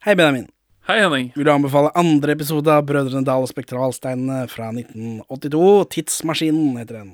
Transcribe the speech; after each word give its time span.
Hei, 0.00 0.14
Benjamin. 0.16 0.46
Hei, 0.88 0.94
Henning. 1.02 1.26
Vil 1.36 1.44
du 1.44 1.50
anbefale 1.52 1.90
andre 1.92 2.32
episode 2.32 2.72
av 2.72 2.86
Brødrene 2.88 3.20
Dal 3.20 3.42
og 3.44 3.50
Spektralsteinene 3.50 4.46
fra 4.48 4.70
1982? 4.72 5.60
Tidsmaskinen 5.92 6.78
heter 6.80 7.02
den. 7.02 7.10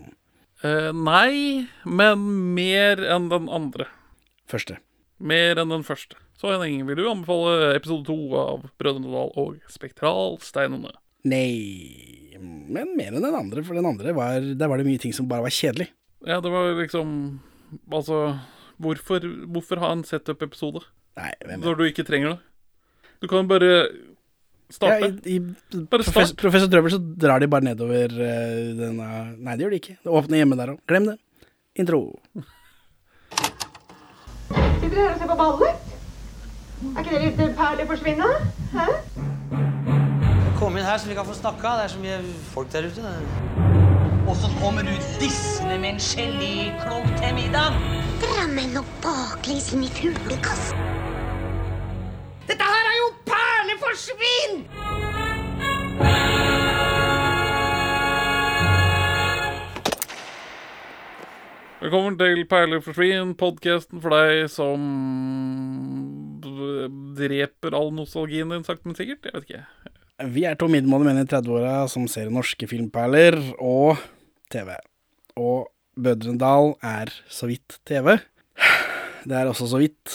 Uh, 0.63 0.93
nei, 0.95 1.67
men 1.83 2.23
mer 2.55 3.03
enn 3.03 3.27
den 3.33 3.51
andre. 3.51 3.89
Første. 4.47 4.79
Mer 5.19 5.59
enn 5.59 5.75
den 5.75 5.83
første. 5.83 6.15
Så 6.39 6.55
Henning, 6.55 6.87
vil 6.87 7.03
du 7.03 7.11
anbefale 7.11 7.75
episode 7.75 8.07
to 8.07 8.39
av 8.39 8.71
Brødrene 8.79 9.11
Dal 9.11 9.35
og 9.35 9.59
Spektralsteinene? 9.67 10.95
Nei 11.27 12.39
Men 12.39 12.95
mer 12.95 13.17
enn 13.17 13.25
den 13.25 13.35
andre, 13.35 13.67
for 13.67 13.75
den 13.75 13.89
andre 13.91 14.13
var 14.15 14.39
Der 14.39 14.69
var 14.71 14.79
det 14.79 14.87
mye 14.87 15.03
ting 15.03 15.11
som 15.17 15.27
bare 15.27 15.43
var 15.49 15.59
kjedelig. 15.59 15.91
Ja, 16.23 16.39
det 16.39 16.55
var 16.55 16.71
liksom 16.79 17.41
Altså, 17.91 18.37
hvorfor, 18.79 19.27
hvorfor 19.51 19.83
ha 19.83 19.97
en 19.97 20.07
setup-episode 20.07 20.87
når 21.17 21.81
du 21.81 21.89
ikke 21.91 22.05
trenger 22.07 22.37
det? 22.37 22.45
Du 23.23 23.29
kan 23.31 23.49
bare 23.49 23.71
Ja, 23.77 23.87
starte. 24.75 25.13
i, 25.25 25.37
i 25.37 25.39
Bare 25.39 25.87
professor, 26.03 26.25
start. 26.27 26.37
professor 26.41 26.67
Drøvel 26.73 26.91
så 26.97 26.99
drar 26.99 27.39
de 27.41 27.47
bare 27.49 27.65
nedover 27.69 28.11
uh, 28.13 28.75
denne 28.81 29.09
Nei, 29.39 29.55
det 29.57 29.63
gjør 29.67 29.71
de 29.77 29.81
ikke. 29.83 29.97
Det 30.03 30.11
åpner 30.21 30.41
hjemme 30.43 30.59
der 30.59 30.73
òg. 30.75 30.81
Glem 30.91 31.07
det. 31.13 31.17
Intro. 31.79 32.01
Sitter 34.81 34.91
dere 34.91 35.07
her 35.07 35.15
og 35.15 35.21
ser 35.21 35.31
på 35.31 35.37
ballet? 35.39 35.93
Er 36.97 37.01
ikke 37.03 37.15
dere 37.15 37.31
ute 37.33 37.47
perler 37.59 37.89
forsvinne? 37.89 38.29
Hæ? 38.75 38.87
Kom 40.59 40.77
inn 40.81 40.87
her 40.89 40.99
så 41.01 41.09
vi 41.11 41.17
kan 41.19 41.27
få 41.29 41.35
snakka. 41.37 41.77
Det 41.79 41.85
er 41.87 41.93
så 41.95 42.03
mye 42.03 42.19
folk 42.53 42.71
der 42.73 42.89
ute. 42.91 43.15
Og 44.27 44.35
så 44.41 44.49
kommer 44.61 44.83
du 44.83 44.91
dissende 45.21 45.77
med 45.79 45.95
en 45.95 46.01
geléklump 46.03 47.11
til 47.21 47.35
middag. 47.39 47.77
Drammen 48.25 48.77
og 48.81 48.89
baklengs 49.05 49.69
inn 49.77 49.85
i 49.87 49.91
fuglekassen. 49.95 50.81
Dette 52.47 52.63
her 52.63 52.87
er 52.87 52.97
jo 53.01 53.07
perleforsvinn! 53.27 54.61
Velkommen 61.83 62.15
til 62.21 62.45
Perler 62.51 62.81
forsvinn, 62.83 63.35
podkasten 63.39 64.01
for 64.03 64.15
deg 64.15 64.47
som 64.51 64.87
dreper 67.19 67.75
all 67.75 67.91
nostalgien 67.99 68.55
din, 68.55 68.63
sakte, 68.67 68.87
men 68.87 68.97
sikkert. 68.99 69.27
Jeg 69.27 69.35
vet 69.35 69.51
ikke. 69.51 69.93
Vi 70.39 70.47
er 70.47 70.55
to 70.59 70.71
middelmådige 70.71 71.11
menn 71.11 71.23
i 71.25 71.27
30-åra 71.27 71.77
som 71.91 72.07
ser 72.11 72.31
norske 72.31 72.71
filmperler 72.71 73.37
og 73.59 73.99
TV. 74.55 74.71
Og 75.35 75.67
Bødrendal 75.99 76.77
er 76.79 77.11
så 77.27 77.51
vidt 77.51 77.81
TV. 77.87 78.17
Det 79.27 79.35
er 79.35 79.51
også 79.51 79.67
så 79.75 79.83
vidt 79.83 80.15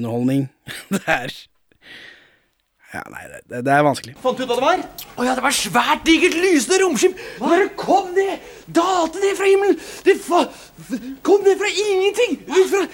underholdning. 0.00 0.48
Det 0.94 1.04
er 1.06 1.32
Ja, 2.88 3.02
nei, 3.12 3.26
det, 3.28 3.58
det 3.66 3.72
er 3.74 3.82
vanskelig. 3.84 4.14
Fant 4.22 4.38
du 4.38 4.46
ut 4.46 4.48
hva 4.48 4.56
det 4.56 4.64
var? 4.64 4.82
Å 5.20 5.24
ja, 5.26 5.34
det 5.36 5.42
var 5.44 5.52
svært 5.52 6.06
digert 6.08 6.38
lysende 6.40 6.78
romskip. 6.80 7.18
Det 7.20 7.42
bare 7.42 7.66
kom 7.76 8.14
ned! 8.16 8.46
Dalte 8.64 9.20
ned 9.20 9.36
fra 9.36 9.50
himmelen! 9.50 9.76
Det 10.06 10.14
fa 10.24 10.40
kom 11.26 11.44
ned 11.44 11.60
fra 11.60 11.68
ingenting! 11.84 12.38
Ut 12.48 12.70
fra 12.72 12.86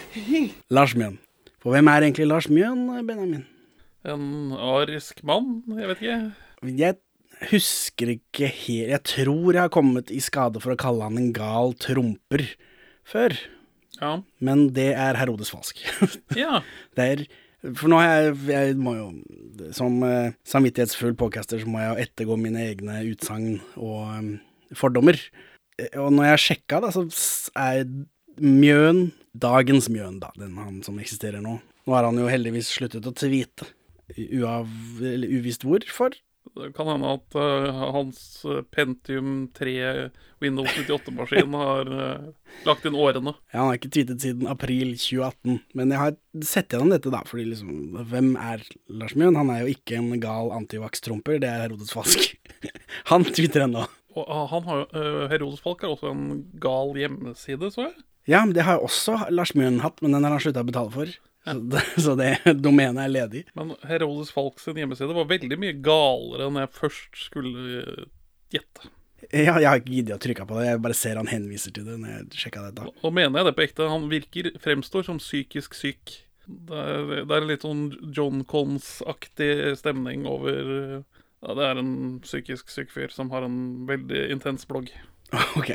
Lars 0.74 0.96
Mjøen. 0.98 1.20
For 1.62 1.76
hvem 1.76 1.92
er 1.92 2.08
egentlig 2.08 2.26
Lars 2.26 2.50
Mjøen, 2.50 2.88
Benjamin? 3.06 3.46
En 4.04 4.26
arisk 4.58 5.22
mann? 5.24 5.62
Jeg 5.78 5.92
vet 5.92 6.02
ikke. 6.02 6.18
Jeg 6.74 6.98
husker 7.54 8.10
ikke 8.14 8.50
helt 8.50 8.90
Jeg 8.92 9.02
tror 9.08 9.54
jeg 9.54 9.62
har 9.62 9.72
kommet 9.72 10.10
i 10.12 10.20
skade 10.22 10.60
for 10.60 10.74
å 10.74 10.80
kalle 10.80 11.06
han 11.06 11.22
en 11.22 11.30
gal 11.36 11.72
tromper 11.80 12.44
før. 13.08 13.38
Ja. 14.00 14.16
Men 14.44 14.68
det 14.76 14.90
er 14.98 15.18
Herodes 15.20 15.52
falsk. 15.54 15.80
ja. 16.44 16.60
Det 16.98 17.08
er 17.12 17.24
For 17.78 17.88
nå 17.88 17.96
har 18.02 18.10
jeg, 18.26 18.34
jeg 18.50 18.74
må 18.76 18.92
jo 18.98 19.04
Som 19.72 20.02
eh, 20.04 20.34
samvittighetsfull 20.44 21.14
podcaster 21.16 21.62
så 21.62 21.70
må 21.70 21.80
jeg 21.80 21.92
jo 21.92 22.02
ettergå 22.04 22.36
mine 22.40 22.64
egne 22.66 22.98
utsagn 23.12 23.60
og 23.78 24.00
um, 24.18 24.32
fordommer. 24.76 25.16
Eh, 25.78 25.94
Og 26.02 26.10
når 26.12 26.32
jeg 26.34 26.42
sjekka, 26.48 26.82
da, 26.84 26.90
så 26.92 27.06
er 27.56 27.86
Mjøen 28.42 29.12
dagens 29.34 29.88
Mjøen, 29.90 30.18
da. 30.22 30.32
Den 30.38 30.58
han 30.58 30.82
som 30.86 30.98
eksisterer 31.02 31.42
nå. 31.42 31.56
Nå 31.84 31.94
har 31.96 32.06
han 32.06 32.18
jo 32.18 32.28
heldigvis 32.30 32.70
sluttet 32.74 33.06
å 33.06 33.12
tweete. 33.14 33.66
Uav, 34.14 34.68
eller 35.00 35.30
uvisst 35.38 35.64
hvorfor. 35.66 36.14
Det 36.54 36.70
kan 36.76 36.86
hende 36.86 37.08
at 37.16 37.34
uh, 37.34 37.80
hans 37.96 38.18
eh, 38.46 38.60
Pentium 38.70 39.48
3 39.56 39.72
Windows 40.42 40.70
98-maskin 40.70 41.56
har 41.64 41.90
uh, 41.90 42.28
lagt 42.68 42.86
inn 42.86 42.94
årene. 42.94 43.34
Ja, 43.50 43.64
han 43.64 43.72
har 43.72 43.80
ikke 43.80 43.90
tweetet 43.96 44.22
siden 44.22 44.46
april 44.50 44.94
2018, 44.94 45.58
men 45.74 45.94
jeg 45.94 46.02
har 46.02 46.14
sett 46.46 46.70
gjennom 46.70 46.94
dette, 46.94 47.10
da, 47.10 47.24
fordi 47.26 47.48
liksom 47.50 47.98
Hvem 48.12 48.32
er 48.38 48.62
Lars 48.86 49.16
Mjøen? 49.18 49.40
Han 49.40 49.50
er 49.50 49.64
jo 49.64 49.74
ikke 49.74 49.98
en 49.98 50.14
gal 50.22 50.54
antivax-tromper, 50.54 51.42
det 51.42 51.50
er 51.50 51.66
Herodes 51.66 51.90
Falsk. 51.96 52.38
han 53.10 53.26
tweeter 53.26 53.66
ennå. 53.66 53.88
Og 54.14 54.48
han 54.50 54.66
har 54.68 54.82
jo 54.82 54.88
eh, 54.94 55.22
Herodes 55.32 55.62
Falk 55.64 55.82
har 55.82 55.94
også 55.94 56.12
en 56.12 56.26
gal 56.62 56.94
hjemmeside, 56.98 57.70
så 57.74 57.88
jeg. 57.88 57.94
Ja, 58.30 58.44
men 58.44 58.54
det 58.56 58.64
har 58.64 58.78
jo 58.78 58.86
også 58.86 59.18
Lars 59.34 59.52
Mjøen 59.58 59.82
hatt, 59.82 59.98
men 60.00 60.14
den 60.14 60.24
har 60.24 60.32
han 60.32 60.42
slutta 60.42 60.62
å 60.64 60.68
betale 60.68 60.92
for. 60.94 61.10
Så 62.04 62.14
det, 62.18 62.38
domenet 62.64 63.04
er 63.04 63.12
ledig. 63.12 63.44
Men 63.58 63.74
Herodes 63.88 64.32
Falk 64.34 64.60
sin 64.62 64.78
hjemmeside 64.80 65.16
var 65.16 65.30
veldig 65.30 65.58
mye 65.60 65.78
galere 65.84 66.48
enn 66.48 66.60
jeg 66.62 66.72
først 66.78 67.24
skulle 67.26 67.80
eh, 67.82 68.04
gjette. 68.54 68.90
Ja, 69.32 69.56
jeg 69.56 69.68
har 69.68 69.80
ikke 69.80 69.94
giddet 69.94 70.16
å 70.18 70.20
trykke 70.20 70.44
på 70.48 70.58
det, 70.58 70.66
jeg 70.68 70.82
bare 70.84 70.96
ser 70.98 71.16
han 71.16 71.30
henviser 71.30 71.72
til 71.74 71.86
det 71.88 71.96
når 72.00 72.12
jeg 72.12 72.42
sjekka 72.44 72.66
dette. 72.66 72.88
Og 73.00 73.14
mener 73.16 73.40
jeg 73.40 73.48
det 73.48 73.54
på 73.56 73.64
ekte. 73.64 73.88
Han 73.88 74.08
virker, 74.10 74.50
fremstår 74.60 75.06
som 75.06 75.20
psykisk 75.22 75.76
syk. 75.78 76.18
Det 76.44 76.76
er, 76.76 77.22
det 77.24 77.36
er 77.36 77.46
litt 77.48 77.64
sånn 77.64 77.86
John 78.12 78.42
Cons-aktig 78.48 79.78
stemning 79.80 80.26
over 80.28 80.74
eh, 80.74 80.98
ja, 81.44 81.54
Det 81.56 81.64
er 81.70 81.80
en 81.80 81.94
psykisk 82.24 82.68
syk 82.72 82.92
fyr 82.92 83.12
som 83.12 83.32
har 83.32 83.46
en 83.46 83.58
veldig 83.88 84.28
intens 84.34 84.68
blogg. 84.68 84.92
Ok. 85.58 85.72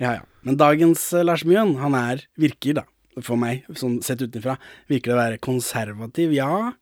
Ja, 0.00 0.14
ja. 0.16 0.22
Men 0.46 0.56
dagens 0.56 1.02
eh, 1.12 1.24
Lars 1.26 1.44
Mjøen, 1.44 1.74
han 1.82 1.92
er, 1.98 2.24
virker 2.40 2.78
da, 2.80 2.86
for 3.26 3.40
meg, 3.40 3.64
sånn 3.78 4.00
sett 4.04 4.22
utenfra, 4.22 4.56
virker 4.90 5.12
det 5.12 5.16
å 5.16 5.20
være 5.22 5.42
konservativ, 5.42 6.34
ja, 6.36 6.72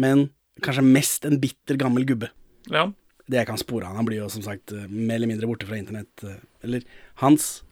men 0.00 0.28
kanskje 0.64 0.84
mest 0.86 1.26
en 1.28 1.40
bitter 1.42 1.78
gammel 1.80 2.06
gubbe. 2.08 2.30
Ja. 2.72 2.88
Det 3.26 3.40
jeg 3.40 3.48
kan 3.48 3.60
spore 3.60 3.88
han. 3.88 3.98
Han 3.98 4.06
blir 4.08 4.22
jo 4.22 4.30
som 4.32 4.44
sagt 4.44 4.72
eh, 4.72 4.86
mer 4.88 5.18
eller 5.18 5.32
mindre 5.32 5.48
borte 5.50 5.66
fra 5.68 5.78
internett. 5.80 6.24
eh, 6.24 6.42
Eller 6.66 6.86
hans 7.22 7.62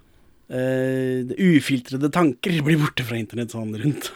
Uh, 0.45 1.25
ufiltrede 1.41 2.11
tanker 2.13 2.59
blir 2.61 2.77
borte 2.77 3.01
fra 3.09 3.17
internett 3.17 3.55
sånn 3.55 3.71
rundt 3.81 4.11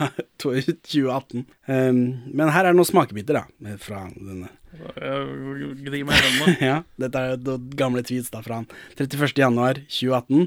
2018. 0.45 1.47
Um, 1.65 2.01
men 2.29 2.51
her 2.53 2.67
er 2.69 2.75
det 2.75 2.77
noen 2.77 2.91
smakebiter, 2.91 3.39
da, 3.39 3.77
fra 3.81 4.03
denne 4.13 4.51
Gni 4.69 6.03
meg 6.05 6.13
i 6.13 6.27
hendene. 6.27 6.53
ja, 6.61 6.77
dette 7.01 7.23
er 7.23 7.33
jo 7.33 7.57
gamle 7.81 8.05
tweets 8.05 8.29
da 8.35 8.43
fra 8.45 8.61
han 8.61 8.69
31. 9.01 10.45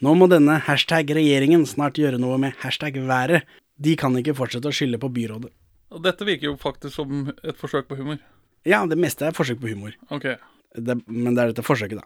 2018. 0.00 0.02
Nå 0.02 0.14
må 0.16 0.28
denne 0.30 0.60
hashtag 0.64 1.10
regjeringen 1.12 1.66
snart 1.66 1.98
gjøre 1.98 2.18
noe 2.18 2.38
med 2.38 2.54
hashtag 2.62 2.96
været. 3.04 3.44
De 3.76 3.96
kan 3.96 4.16
ikke 4.16 4.34
fortsette 4.34 4.68
å 4.68 4.72
skylde 4.72 4.98
på 5.00 5.10
byrådet. 5.12 5.52
Dette 6.00 6.24
virker 6.24 6.50
jo 6.50 6.56
faktisk 6.56 6.94
som 6.94 7.30
et 7.42 7.56
forsøk 7.58 7.88
på 7.88 7.98
humor. 7.98 8.18
Ja, 8.64 8.86
det 8.86 8.96
meste 8.96 9.26
er 9.26 9.36
forsøk 9.36 9.60
på 9.60 9.72
humor. 9.72 9.92
Ok. 10.10 10.36
Det, 10.76 10.96
men 11.06 11.34
det 11.34 11.42
er 11.42 11.52
dette 11.52 11.66
forsøket, 11.66 11.98
da. 11.98 12.04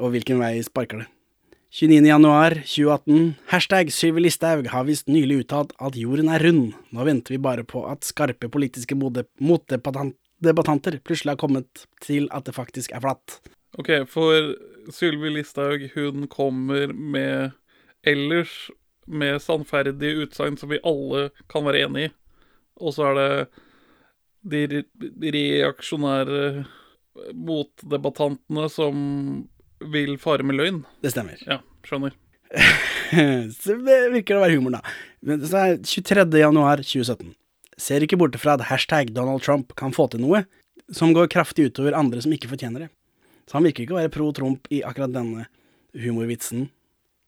Og 0.00 0.14
hvilken 0.14 0.40
vei 0.40 0.62
sparker 0.64 1.02
det? 1.02 1.08
29. 1.72 2.08
januar 2.08 2.56
2018. 2.64 3.34
Hashtag 3.52 3.92
Sylvi 3.92 4.26
Listhaug 4.26 4.66
har 4.72 4.88
visst 4.88 5.08
nylig 5.08 5.44
uttalt 5.44 5.72
at 5.80 5.96
jorden 5.96 6.32
er 6.32 6.42
rund. 6.42 6.72
Nå 6.92 7.06
venter 7.06 7.36
vi 7.36 7.42
bare 7.42 7.64
på 7.64 7.84
at 7.88 8.04
skarpe 8.04 8.48
politiske 8.52 8.96
motdebattanter 8.96 10.98
plutselig 11.04 11.36
har 11.36 11.40
kommet 11.40 11.86
til 12.02 12.28
at 12.32 12.48
det 12.48 12.56
faktisk 12.56 12.92
er 12.92 13.04
flatt. 13.04 13.40
Ok, 13.80 13.88
for 14.10 14.52
Sylvi 14.92 15.30
Listhaug, 15.32 15.86
hun 15.94 16.26
kommer 16.28 16.92
med 16.92 17.52
ellers 18.04 18.70
med 19.06 19.40
sannferdige 19.42 20.26
utsagn 20.26 20.58
som 20.60 20.70
vi 20.70 20.80
alle 20.86 21.30
kan 21.50 21.64
være 21.66 21.86
enig 21.86 22.08
i. 22.08 22.12
Og 22.82 22.94
så 22.96 23.08
er 23.10 23.18
det 23.18 23.30
de 24.52 24.60
re- 24.72 25.10
de 25.22 25.32
reaksjonære 25.36 26.42
motdebattantene 27.36 28.68
som 28.72 28.96
vil 29.92 30.16
fare 30.22 30.44
med 30.46 30.58
løgn. 30.58 30.82
Det 31.02 31.12
stemmer. 31.14 31.38
Ja, 31.48 31.60
skjønner. 31.86 32.14
så 33.60 33.76
det 33.86 33.98
virker 34.12 34.38
å 34.38 34.44
være 34.44 34.56
humor, 34.58 34.78
da. 34.78 34.82
Men 35.24 35.42
så 35.46 35.62
er 35.66 35.78
23. 35.80 36.26
januar 36.42 36.82
2017. 36.84 37.32
Ser 37.80 38.04
ikke 38.04 38.18
bort 38.20 38.36
fra 38.40 38.56
at 38.58 38.66
hashtag 38.68 39.12
Donald 39.16 39.42
Trump 39.46 39.72
kan 39.78 39.94
få 39.96 40.08
til 40.12 40.22
noe 40.24 40.44
som 40.92 41.14
går 41.16 41.30
kraftig 41.32 41.70
utover 41.70 41.96
andre 41.96 42.20
som 42.22 42.32
ikke 42.34 42.50
fortjener 42.50 42.86
det. 42.86 42.90
Så 43.52 43.58
han 43.58 43.66
virker 43.68 43.84
ikke 43.84 43.92
å 43.92 43.98
være 43.98 44.10
pro 44.14 44.30
Trump 44.32 44.68
i 44.72 44.78
akkurat 44.80 45.12
denne 45.12 45.42
humorvitsen. 45.92 46.70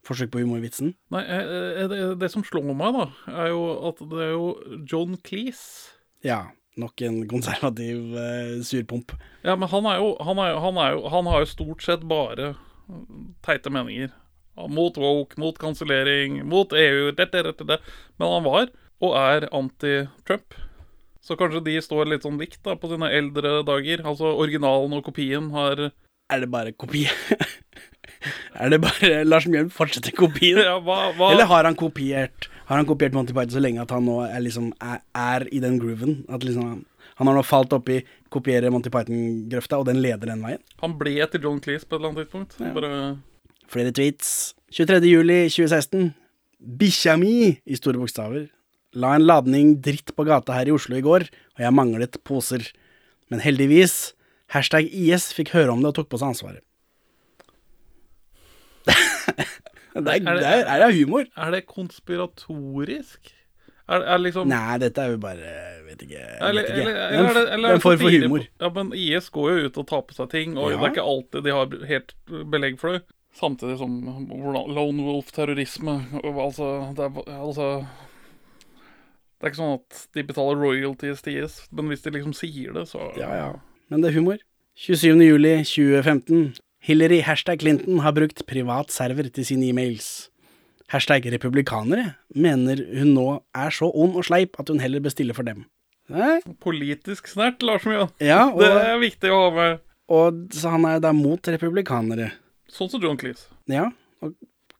Forsøk 0.09 0.31
på 0.33 0.41
humorvitsen. 0.41 0.95
Nei, 1.13 1.21
eh, 1.21 1.49
eh, 1.83 1.89
det, 1.91 1.99
det 2.23 2.31
som 2.33 2.45
slår 2.49 2.71
meg, 2.73 2.97
da, 2.97 3.05
er 3.43 3.51
jo 3.53 3.67
at 3.91 3.99
det 4.09 4.23
er 4.25 4.31
jo 4.33 4.47
John 4.89 5.19
Cleese. 5.21 5.93
Ja, 6.25 6.39
nok 6.81 7.03
en 7.05 7.19
konservativ 7.29 8.17
eh, 8.17 8.55
surpomp. 8.65 9.13
Ja, 9.45 9.53
men 9.53 9.69
han 9.69 9.85
er 9.91 10.01
jo 10.01 10.15
Han, 10.25 10.41
er, 10.41 10.57
han, 10.65 10.81
er 10.81 10.95
jo, 10.95 11.03
han 11.13 11.29
har 11.29 11.45
jo 11.45 11.51
stort 11.51 11.85
sett 11.85 12.07
bare 12.09 12.55
teite 13.45 13.73
meninger. 13.73 14.15
Mot 14.73 14.97
woke, 14.97 15.37
mot 15.37 15.61
kansellering, 15.61 16.39
mot 16.49 16.73
EU, 16.73 17.11
dette, 17.13 17.43
dette, 17.51 17.67
dette. 17.69 17.93
Men 18.17 18.33
han 18.33 18.47
var, 18.49 18.73
og 19.05 19.19
er, 19.21 19.49
anti-Trump. 19.53 20.57
Så 21.21 21.37
kanskje 21.37 21.67
de 21.69 21.77
står 21.85 22.09
litt 22.09 22.25
sånn 22.25 22.41
likt 22.41 22.63
da 22.65 22.79
på 22.81 22.89
sine 22.89 23.13
eldre 23.13 23.59
dager. 23.69 24.07
Altså 24.09 24.33
originalen 24.33 24.97
og 24.97 25.05
kopien 25.05 25.53
har 25.53 25.91
Er 26.33 26.45
det 26.45 26.49
bare 26.53 26.73
kopi? 26.73 27.05
er 28.61 28.73
det 28.73 28.81
bare 28.85 29.21
Lars 29.27 29.47
Mjøen 29.51 29.71
fortsetter 29.73 30.15
kopien? 30.17 30.61
Ja, 30.69 30.79
hva, 30.81 31.13
hva 31.17 31.31
Eller 31.35 31.49
har 31.51 31.69
han 31.69 31.77
kopiert 31.77 32.49
Har 32.71 32.81
han 32.81 32.89
kopiert 32.89 33.17
Monty 33.17 33.37
Python 33.37 33.59
så 33.59 33.63
lenge 33.63 33.83
at 33.85 33.93
han 33.93 34.07
nå 34.09 34.23
er, 34.25 34.41
liksom, 34.45 34.73
er, 34.81 35.03
er 35.13 35.47
i 35.53 35.61
den 35.61 35.77
grooven? 35.83 36.23
At 36.33 36.47
liksom 36.47 36.85
han, 37.15 37.29
har 37.29 37.37
nå 37.37 37.45
falt 37.47 37.75
oppi 37.77 38.01
kopiere 38.33 38.73
Monty 38.75 38.91
Python-grøfta, 38.91 39.79
og 39.79 39.87
den 39.87 40.01
leder 40.03 40.33
den 40.33 40.41
veien? 40.43 40.59
Han 40.83 40.97
ble 40.99 41.13
etter 41.23 41.43
John 41.45 41.61
Cleese 41.63 41.87
på 41.87 41.95
et 41.95 42.01
eller 42.01 42.11
annet 42.11 42.25
tidspunkt. 42.25 42.57
Bare 42.75 42.91
Flere 43.71 43.93
tweets. 43.95 44.55
23. 44.75 44.99
juli 45.07 45.37
2016. 45.47 46.09
Bikkja 46.81 47.15
mi, 47.21 47.53
i 47.55 47.79
store 47.79 48.01
bokstaver, 48.01 48.49
la 48.99 49.13
en 49.15 49.27
ladning 49.29 49.77
dritt 49.85 50.11
på 50.17 50.27
gata 50.27 50.57
her 50.57 50.71
i 50.71 50.75
Oslo 50.75 50.99
i 50.99 51.05
går, 51.05 51.27
og 51.55 51.63
jeg 51.63 51.77
manglet 51.77 52.19
poser. 52.27 52.67
Men 53.31 53.43
heldigvis, 53.45 54.15
hashtag 54.55 54.89
IS 54.95 55.29
fikk 55.37 55.51
høre 55.55 55.73
om 55.75 55.83
det 55.83 55.91
og 55.93 55.97
tok 56.01 56.09
på 56.15 56.21
seg 56.23 56.33
ansvaret. 56.35 56.63
det 58.85 60.11
er, 60.11 60.21
Er 60.21 60.35
det- 60.41 60.67
er, 60.69 60.87
det 60.87 60.95
humor? 60.99 61.25
Er 61.37 61.51
det 61.55 61.67
konspiratorisk? 61.71 63.33
Er, 63.89 64.01
er 64.01 64.19
liksom 64.19 64.49
Nei, 64.49 64.79
dette 64.81 65.03
er 65.03 65.11
jo 65.13 65.19
bare 65.21 65.51
Vet 65.85 66.01
ikke. 66.07 66.21
Eller, 66.41 66.63
vet 66.65 66.71
ikke. 66.71 66.85
eller, 66.85 66.95
er 66.97 67.19
eller, 67.19 67.41
er 67.41 67.51
eller 67.55 67.69
er 67.69 67.75
en 67.77 67.83
form 67.85 67.99
for 68.01 68.11
humor. 68.15 68.47
Ja, 68.63 68.71
men 68.73 68.93
IS 68.97 69.27
går 69.31 69.51
jo 69.53 69.67
ut 69.69 69.77
og 69.83 69.87
tar 69.91 70.01
på 70.09 70.17
seg 70.17 70.31
ting, 70.33 70.57
og 70.57 70.71
Ja. 70.73 70.79
det 70.81 70.87
er 70.89 70.95
ikke 70.95 71.05
alltid 71.11 71.45
de 71.45 71.53
har 71.53 71.75
helt 71.91 72.15
belegg 72.51 72.79
for 72.81 72.93
det. 72.97 73.03
Samtidig 73.35 73.77
som 73.79 74.01
lone 74.71 75.03
wolf-terrorisme 75.05 75.95
Altså, 76.23 76.69
det 76.95 77.03
er, 77.03 77.23
altså 77.35 77.67
Det 79.41 79.43
er 79.43 79.51
ikke 79.51 79.59
sånn 79.61 79.75
at 79.81 80.05
de 80.15 80.23
betaler 80.29 80.61
royalties 80.63 81.23
til 81.27 81.43
IS, 81.45 81.57
men 81.75 81.89
hvis 81.91 82.03
de 82.07 82.11
liksom 82.15 82.33
sier 82.33 82.73
det, 82.73 82.87
så 82.89 83.11
Ja, 83.19 83.31
ja. 83.37 83.49
Men 83.91 84.05
det 84.05 84.11
er 84.13 84.19
humor. 84.19 84.39
27. 84.81 85.21
juli 85.23 85.57
2015. 85.63 86.55
Hillary 86.85 87.21
hashtag 87.25 87.63
Clinton 87.63 88.01
har 88.05 88.13
brukt 88.17 88.43
privat 88.49 88.93
server 88.93 89.29
til 89.33 89.47
sine 89.49 89.71
e-mails. 89.71 90.29
Hashtag 90.93 91.25
republikanere 91.33 92.15
mener 92.35 92.83
hun 92.99 93.15
nå 93.17 93.29
er 93.57 93.73
så 93.73 93.89
ond 93.89 94.19
og 94.21 94.27
sleip 94.29 94.59
at 94.61 94.69
hun 94.69 94.83
heller 94.83 95.01
bestiller 95.05 95.37
for 95.37 95.47
dem. 95.47 95.65
Nei? 96.13 96.43
Politisk 96.61 97.31
snert, 97.33 97.63
Lars 97.65 97.87
Mjøen. 97.89 98.11
Ja, 98.21 98.51
og, 98.53 98.61
Det 98.61 98.73
er 98.91 98.99
viktig 99.01 99.33
å 99.33 99.39
ha 99.47 99.53
med. 99.57 99.85
og 100.13 100.43
så 100.53 100.75
han 100.75 100.85
er 100.91 101.01
da 101.01 101.15
mot 101.17 101.41
republikanere. 101.49 102.35
Sånn 102.69 102.91
som 102.93 103.01
John 103.01 103.17
Cleese. 103.21 103.49
Ja, 103.71 103.89
og 104.21 104.35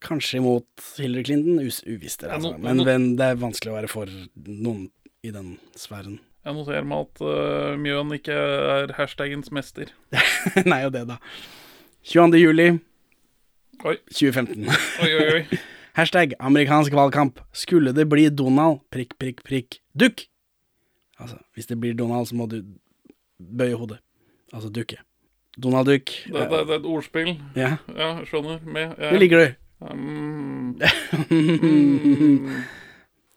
kanskje 0.05 0.43
mot 0.45 0.69
Hillary 0.99 1.25
Clinton. 1.25 1.63
Uvisst, 1.63 2.27
altså. 2.29 2.53
Men, 2.61 2.85
men 2.85 3.09
det 3.17 3.31
er 3.33 3.41
vanskelig 3.41 3.73
å 3.73 3.79
være 3.79 3.93
for 3.93 4.13
noen 4.45 4.91
i 5.25 5.33
den 5.33 5.55
sfæren. 5.79 6.19
Jeg 6.45 6.57
noterer 6.59 6.85
meg 6.85 7.07
at 7.07 7.23
uh, 7.25 7.77
Mjøen 7.81 8.11
ikke 8.19 8.35
er 8.37 8.93
hashtagens 8.99 9.49
mester. 9.55 9.93
Nei, 10.71 10.83
og 10.85 10.93
det, 10.93 11.07
da. 11.09 11.17
22. 12.05 12.37
juli 12.43 12.67
Oi, 13.85 13.97
2015. 14.13 14.69
oi, 14.69 15.09
oi. 15.09 15.25
oi. 15.39 15.59
Hashtag 15.99 16.35
amerikansk 16.43 16.93
valgkamp. 16.97 17.41
Skulle 17.55 17.95
det 17.97 18.09
bli 18.11 18.27
Donald, 18.29 18.83
prikk, 18.93 19.17
prikk, 19.21 19.41
prikk, 19.47 19.79
dukk. 19.97 20.27
Altså, 21.23 21.39
hvis 21.55 21.71
det 21.71 21.79
blir 21.81 21.95
Donald, 21.95 22.27
så 22.29 22.37
må 22.37 22.49
du 22.51 22.61
bøye 23.39 23.77
hodet. 23.79 24.01
Altså 24.53 24.69
dukke. 24.69 24.99
Donald 25.63 25.87
Duck. 25.87 26.11
Det, 26.27 26.35
det, 26.35 26.51
det 26.51 26.75
er 26.75 26.81
et 26.81 26.87
ordspill. 26.87 27.37
Ja, 27.57 27.77
Ja, 27.95 28.09
skjønner. 28.27 28.59
Med, 28.67 28.97
det 28.99 29.21
liker 29.23 29.39
du. 29.39 29.53
Um, 29.85 30.81
I 31.31 31.41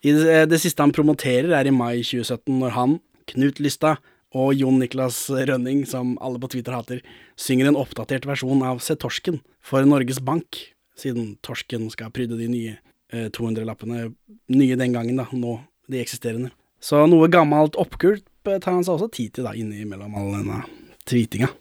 det, 0.03 0.43
det 0.51 0.59
siste 0.61 0.83
han 0.83 0.93
promoterer, 0.95 1.51
er 1.57 1.69
i 1.69 1.73
mai 1.73 2.03
2017, 2.03 2.53
når 2.61 2.75
han, 2.77 2.97
Knut 3.27 3.59
Lystad 3.59 4.03
og 4.37 4.53
Jon 4.55 4.79
Niklas 4.79 5.25
Rønning, 5.31 5.85
som 5.87 6.15
alle 6.23 6.39
på 6.41 6.49
Twitter 6.53 6.75
hater, 6.75 7.01
synger 7.39 7.69
en 7.69 7.79
oppdatert 7.79 8.27
versjon 8.27 8.63
av 8.65 8.81
Se 8.83 8.95
torsken 8.99 9.41
for 9.63 9.87
Norges 9.87 10.19
Bank, 10.23 10.61
siden 10.97 11.35
torsken 11.45 11.89
skal 11.93 12.13
prydde 12.13 12.39
de 12.39 12.49
nye 12.51 12.77
eh, 13.13 13.27
200-lappene. 13.33 14.11
Nye 14.53 14.79
den 14.79 14.95
gangen, 14.95 15.19
da. 15.19 15.27
Nå 15.31 15.59
de 15.91 16.01
eksisterende. 16.03 16.53
Så 16.83 17.05
noe 17.09 17.29
gammelt 17.31 17.77
oppkult 17.79 18.25
eh, 18.47 18.59
tar 18.59 18.75
han 18.75 18.83
seg 18.85 18.97
også 18.97 19.11
tid 19.13 19.37
til, 19.37 19.47
da, 19.47 19.55
innimellom 19.57 20.17
all 20.17 20.33
denne 20.39 20.63
tweetinga. 21.07 21.51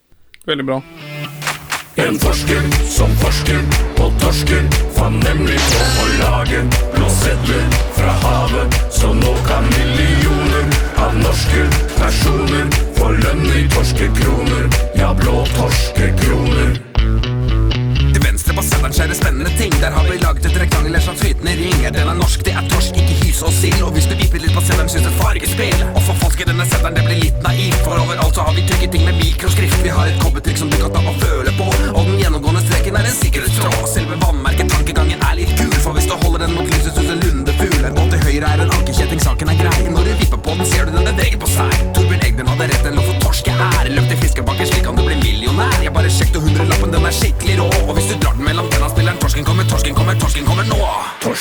veldig 0.46 0.66
bra. 0.66 0.82
En 2.06 2.18
forsker 2.18 2.62
som 2.88 3.10
forsker 3.18 3.62
på 3.96 4.04
torsken 4.20 4.68
fant 4.94 5.24
nemlig 5.24 5.56
på 5.58 5.80
å 6.04 6.04
lage 6.20 6.60
blå 6.92 7.08
sedler 7.10 7.64
fra 7.96 8.14
havet. 8.22 8.78
Så 8.94 9.10
nå 9.10 9.32
kan 9.48 9.66
millioner 9.72 10.70
av 11.02 11.18
norske 11.18 11.66
personer 11.96 12.70
få 13.00 13.10
lønn 13.10 13.46
i 13.58 13.66
torskekroner. 13.74 14.68
Ja, 15.02 15.10
blå 15.18 15.42
torskekroner. 15.58 16.78
Venstre 18.36 18.52
på 18.52 18.62
seddelen 18.66 18.92
skjer 18.92 19.06
det 19.08 19.14
spennende 19.16 19.50
ting. 19.56 19.70
Der 19.80 19.94
har 19.96 20.04
vi 20.04 20.18
laget 20.20 20.44
et 20.44 20.56
rektangel 20.60 20.96
som 21.00 21.14
flytende 21.16 21.54
ring. 21.56 21.78
Er 21.88 21.92
den 21.94 22.10
er 22.12 22.16
norsk, 22.18 22.42
det 22.44 22.52
er 22.52 22.66
torsk, 22.68 22.98
ikke 23.00 23.14
hyse 23.22 23.46
og 23.48 23.54
sild. 23.56 23.78
Og 23.86 23.94
hvis 23.96 24.08
du 24.10 24.12
vipper 24.18 24.42
litt 24.42 24.52
på 24.52 24.60
seddelen, 24.66 24.90
syns 24.92 25.06
et 25.08 25.16
fargespill. 25.16 25.84
Og 25.94 26.02
for 26.04 26.20
folk 26.20 26.42
i 26.44 26.46
denne 26.50 26.66
seddelen, 26.68 26.98
det 26.98 27.04
blir 27.06 27.22
litt 27.22 27.38
naivt. 27.46 27.78
For 27.86 27.96
overalt 28.02 28.36
så 28.36 28.44
har 28.44 28.52
vi 28.58 28.66
trykket 28.68 28.92
ting 28.92 29.06
med 29.08 29.16
mikroskrift. 29.22 29.78
Vi 29.80 29.94
har 29.96 30.10
et 30.10 30.20
kobbertrykk 30.20 30.60
som 30.60 30.68
du 30.68 30.76
kan 30.82 30.92
ta 30.92 31.00
og 31.00 31.16
føle 31.22 31.54
på. 31.56 31.70
Og 31.94 32.02
den 32.10 32.20
gjennomgående 32.20 32.64
streken 32.66 33.00
er 33.00 33.08
en 33.08 33.16
sikkerhetstråd. 33.22 33.80
Selve 33.94 34.20
vannmerket-tankegangen 34.26 35.24
er 35.30 35.40
litt 35.40 35.56
kul. 35.56 35.72
For 35.86 35.96
hvis 35.96 36.10
du 36.12 36.16
holder 36.20 36.44
den 36.44 36.58
mot 36.58 36.68
lyset, 36.68 36.92
syns 36.92 37.14
en 37.16 37.24
lundefugl. 37.24 37.88
En 37.88 37.96
båt 37.96 38.12
til 38.18 38.26
høyre 38.28 38.52
er 38.52 38.66
en 38.66 38.76
ankekjetting, 38.76 39.24
saken 39.30 39.54
er 39.54 39.62
grei. 39.64 39.78
Når 39.96 40.10
du 40.10 40.12
vipper 40.20 40.44
på 40.44 40.60
den, 40.60 40.68
ser 40.74 40.84
du 40.84 40.92
den 40.98 41.08
beveger 41.08 41.40
på 41.40 41.54
seg. 41.56 41.72
Torbjørn 41.96 42.28
Egnen 42.28 42.52
hadde 42.52 42.68
rett, 42.74 42.84
den 42.84 43.00
lå 43.00 43.08
for 43.08 43.24
torske 43.30 43.56
er. 43.56 43.75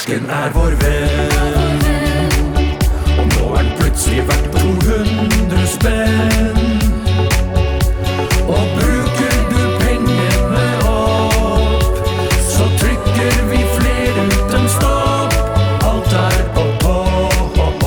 Torsken 0.06 0.30
er 0.30 0.52
vår 0.54 0.75
venn. 0.78 1.80
Og 3.18 3.25
nå 3.31 3.46
er 3.57 3.63
den 3.63 3.72
plutselig 3.80 4.22
verdt 4.28 4.52
200 4.54 5.63
spenn. 5.72 6.60
Og 8.46 8.75
bruker 8.75 9.40
du 9.50 9.63
pengene 9.80 10.68
opp, 10.86 11.98
så 12.38 12.69
trykker 12.84 13.42
vi 13.50 13.63
flere 13.80 14.28
uten 14.30 14.69
stopp. 14.75 15.34
Alt 15.90 16.16
er 16.22 16.40
på 16.54 16.69
topp. 16.86 17.84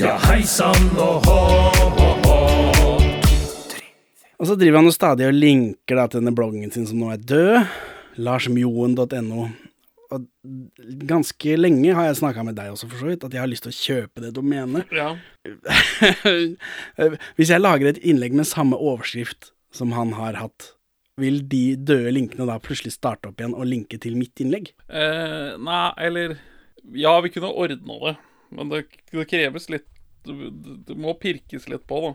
Ja, 0.00 0.16
hei 0.30 0.40
sann 0.48 0.90
og 0.96 1.28
hopp. 1.28 2.04
Og 4.38 4.46
så 4.48 4.56
driver 4.56 4.80
han 4.80 4.88
jo 4.88 4.96
stadig 4.96 5.28
og 5.28 5.36
linker 5.36 5.98
da 5.98 6.08
til 6.08 6.22
denne 6.22 6.32
bloggen 6.32 6.72
sin 6.72 6.88
som 6.88 7.04
nå 7.04 7.12
er 7.12 7.20
død, 7.36 7.80
larsmjoen.no. 8.16 9.67
Og 10.14 10.24
ganske 11.04 11.56
lenge 11.58 11.92
har 11.92 12.06
jeg 12.08 12.16
snakka 12.22 12.44
med 12.46 12.56
deg 12.56 12.70
også, 12.72 12.88
for 12.88 13.02
så 13.02 13.10
vidt, 13.10 13.24
at 13.26 13.34
jeg 13.36 13.42
har 13.42 13.50
lyst 13.50 13.66
til 13.66 13.74
å 13.74 13.78
kjøpe 13.78 14.22
det 14.24 14.30
domenet. 14.38 14.88
Ja. 14.96 15.10
Hvis 17.36 17.52
jeg 17.52 17.60
lager 17.60 17.90
et 17.90 18.00
innlegg 18.00 18.36
med 18.36 18.48
samme 18.48 18.78
overskrift 18.80 19.50
som 19.74 19.92
han 19.96 20.14
har 20.16 20.38
hatt, 20.40 20.72
vil 21.18 21.40
de 21.50 21.74
døde 21.76 22.12
linkene 22.14 22.46
da 22.48 22.56
plutselig 22.62 22.94
starte 22.94 23.28
opp 23.30 23.40
igjen 23.42 23.56
og 23.58 23.66
linke 23.68 23.98
til 24.00 24.16
mitt 24.18 24.38
innlegg? 24.40 24.70
Eh, 24.88 25.56
nei, 25.60 25.84
eller 26.08 26.36
Ja, 26.94 27.16
vi 27.20 27.28
kunne 27.34 27.50
ordna 27.52 27.98
det, 28.06 28.14
men 28.54 28.70
det, 28.72 28.84
det 29.12 29.26
kreves 29.28 29.68
litt 29.72 29.88
det, 30.28 30.94
må 30.98 31.14
pirkes 31.20 31.68
litt 31.70 31.84
på, 31.88 32.00
da. 32.04 32.10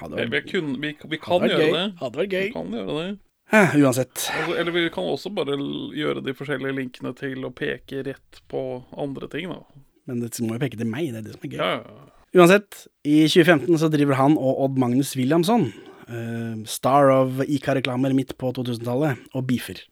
Hadde 0.00 0.16
Vi, 0.20 0.24
vi, 0.30 0.40
kunne, 0.46 0.74
kun, 0.74 0.80
vi, 0.82 0.90
vi 1.14 1.18
kan 1.22 1.44
gjøre 1.44 1.60
gøy. 1.60 1.72
det. 1.74 1.84
Hadde 2.00 2.20
vært 2.20 2.30
Vi 2.32 2.40
gøy. 2.40 2.50
kan 2.54 2.74
gjøre 2.76 2.96
det. 2.98 3.06
Eh, 3.52 3.76
uansett. 3.76 4.30
Altså, 4.32 4.56
eller 4.56 4.72
vi 4.72 4.86
kan 4.92 5.04
også 5.04 5.30
bare 5.34 5.56
gjøre 5.94 6.22
de 6.24 6.34
forskjellige 6.36 6.76
linkene 6.78 7.12
til 7.18 7.44
å 7.44 7.52
peke 7.54 8.04
rett 8.06 8.40
på 8.50 8.62
andre 8.96 9.28
ting, 9.32 9.52
da. 9.52 9.60
Men 10.08 10.20
det 10.20 10.32
må 10.44 10.56
jo 10.56 10.62
peke 10.64 10.80
til 10.80 10.88
meg, 10.90 11.12
det 11.12 11.22
er 11.22 11.26
det 11.28 11.36
som 11.36 11.46
er 11.46 11.52
gøy. 11.52 11.60
Ja, 11.60 11.72
ja. 11.80 12.10
Uansett, 12.34 12.86
i 13.06 13.20
2015 13.30 13.78
så 13.78 13.88
driver 13.92 14.18
han 14.18 14.34
og 14.34 14.64
Odd 14.64 14.78
Magnus 14.82 15.12
Williamson, 15.14 15.68
uh, 16.08 16.56
star 16.66 17.12
of 17.14 17.38
IK-reklamer 17.44 18.16
midt 18.16 18.34
på 18.40 18.50
2000-tallet, 18.56 19.20
og 19.36 19.46
beefer. 19.46 19.84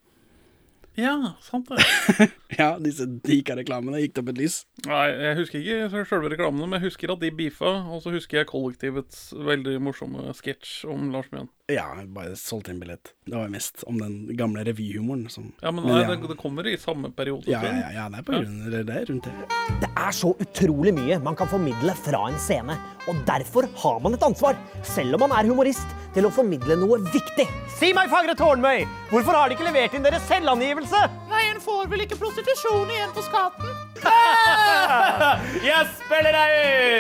Ja 0.99 1.15
sant 1.41 1.71
det. 1.73 1.81
Ja, 2.53 2.75
disse 2.77 3.07
Dika-reklamene 3.25 4.03
gikk 4.03 4.13
det 4.13 4.21
opp 4.21 4.31
et 4.35 4.41
lys. 4.43 4.57
Nei, 4.85 5.07
jeg 5.09 5.37
husker 5.39 5.63
ikke 5.63 6.03
selve 6.11 6.29
reklamene, 6.35 6.67
men 6.69 6.77
jeg 6.77 6.91
husker 6.91 7.15
at 7.15 7.23
de 7.23 7.31
beefa. 7.33 7.71
Og 7.89 8.03
så 8.05 8.13
husker 8.13 8.43
jeg 8.43 8.49
Kollektivets 8.51 9.23
veldig 9.33 9.79
morsomme 9.81 10.35
sketsj 10.37 10.83
om 10.93 11.07
Lars 11.15 11.31
Mjøen. 11.33 11.49
Ja, 11.73 11.87
bare 12.13 12.37
solgte 12.37 12.75
inn 12.75 12.83
billett. 12.83 13.15
Det 13.25 13.33
var 13.39 13.49
mest 13.49 13.87
om 13.89 13.97
den 14.03 14.35
gamle 14.37 14.67
revyhumoren 14.69 15.31
som 15.33 15.49
Ja, 15.63 15.73
men 15.73 15.87
Men 15.87 16.03
ja. 16.03 16.11
det, 16.13 16.29
det 16.29 16.37
kommer 16.43 16.69
i 16.69 16.77
samme 16.77 17.09
periode. 17.17 17.49
Ja, 17.49 17.63
ja, 17.65 17.73
ja, 17.87 17.91
ja, 17.97 18.07
det 18.13 18.21
er 18.21 18.29
på 18.29 18.37
grunn 18.37 18.61
av 18.67 18.77
det 18.93 18.99
er 18.99 19.09
rundt 19.09 19.31
det. 19.31 19.49
Det 19.87 19.91
er 19.97 20.13
så 20.21 20.35
utrolig 20.45 20.93
mye 20.99 21.21
man 21.25 21.39
kan 21.39 21.49
formidle 21.49 21.97
fra 22.05 22.27
en 22.29 22.37
scene, 22.43 22.77
og 23.09 23.25
derfor 23.29 23.71
har 23.81 24.05
man 24.05 24.19
et 24.19 24.29
ansvar, 24.29 24.61
selv 24.85 25.17
om 25.17 25.25
man 25.25 25.39
er 25.39 25.49
humorist. 25.49 25.89
Til 26.13 26.29
å 26.29 26.33
formidle 26.33 26.77
noe 26.81 26.99
viktig. 27.13 27.47
Si 27.73 27.93
meg, 27.97 28.11
fagre 28.13 28.35
Tårnmøy, 28.39 28.85
hvorfor 29.11 29.37
har 29.39 29.49
de 29.49 29.57
ikke 29.57 29.67
levert 29.67 29.97
inn 29.97 30.05
deres 30.05 30.27
selvangivelse? 30.29 31.01
Nei, 31.31 31.43
en 31.51 31.61
får 31.65 31.89
vel 31.93 32.05
ikke 32.05 32.21
prostitusjon 32.21 32.93
igjen 32.93 33.15
på 33.17 33.25
skatten? 33.27 33.73
Jeg 35.71 35.89
spiller 35.99 36.37
deg 36.37 36.55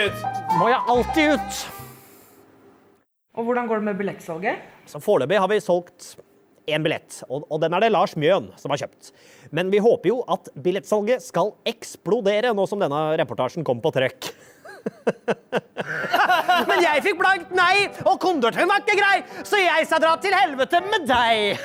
ut! 0.09 0.26
Må 0.61 0.69
jeg 0.71 0.83
alltid 0.92 1.33
ut? 1.37 1.62
Og 3.33 3.47
hvordan 3.49 3.69
går 3.71 3.81
det 3.81 3.88
med 3.88 3.97
billettsalget? 3.99 4.69
Så 4.90 5.00
Foreløpig 5.00 5.40
har 5.40 5.49
vi 5.49 5.59
solgt 5.64 6.12
én 6.69 6.85
billett, 6.85 7.23
og, 7.26 7.47
og 7.49 7.61
den 7.62 7.75
er 7.75 7.83
det 7.83 7.90
Lars 7.90 8.14
Mjøen 8.19 8.50
som 8.61 8.73
har 8.73 8.85
kjøpt. 8.85 9.11
Men 9.57 9.73
vi 9.73 9.81
håper 9.83 10.12
jo 10.12 10.21
at 10.31 10.50
billettsalget 10.62 11.25
skal 11.25 11.54
eksplodere 11.69 12.52
nå 12.54 12.66
som 12.71 12.83
denne 12.83 13.00
reportasjen 13.19 13.66
kom 13.66 13.81
på 13.83 13.92
trykk. 13.97 14.31
Men 16.69 16.79
jeg 16.83 17.03
fikk 17.05 17.19
blankt 17.21 17.55
nei, 17.57 17.89
og 18.07 18.19
konduktøren 18.23 18.71
var 18.71 18.83
ikke 18.83 18.99
grei, 18.99 19.17
så 19.47 19.61
jeg 19.61 19.89
sa 19.89 19.99
dra 20.03 20.15
til 20.23 20.35
helvete 20.37 20.83
med 20.87 21.09
deg. 21.09 21.62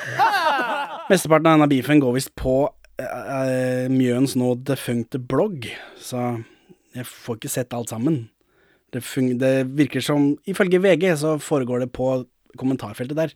Mesteparten 1.12 1.50
av 1.50 1.54
denne 1.56 1.70
beefen 1.70 2.02
går 2.02 2.16
visst 2.18 2.34
på 2.38 2.56
uh, 2.68 3.86
Mjøens 3.92 4.34
nå 4.38 4.54
defunkte 4.68 5.20
blogg, 5.22 5.70
så 6.00 6.40
jeg 6.96 7.06
får 7.08 7.38
ikke 7.38 7.52
sett 7.52 7.76
alt 7.76 7.92
sammen. 7.92 8.26
Det, 8.92 9.04
det 9.38 9.54
virker 9.76 10.00
som 10.04 10.30
Ifølge 10.48 10.80
VG 10.80 11.10
så 11.20 11.36
foregår 11.42 11.84
det 11.84 11.90
på 11.92 12.06
kommentarfeltet 12.58 13.18
der. 13.18 13.34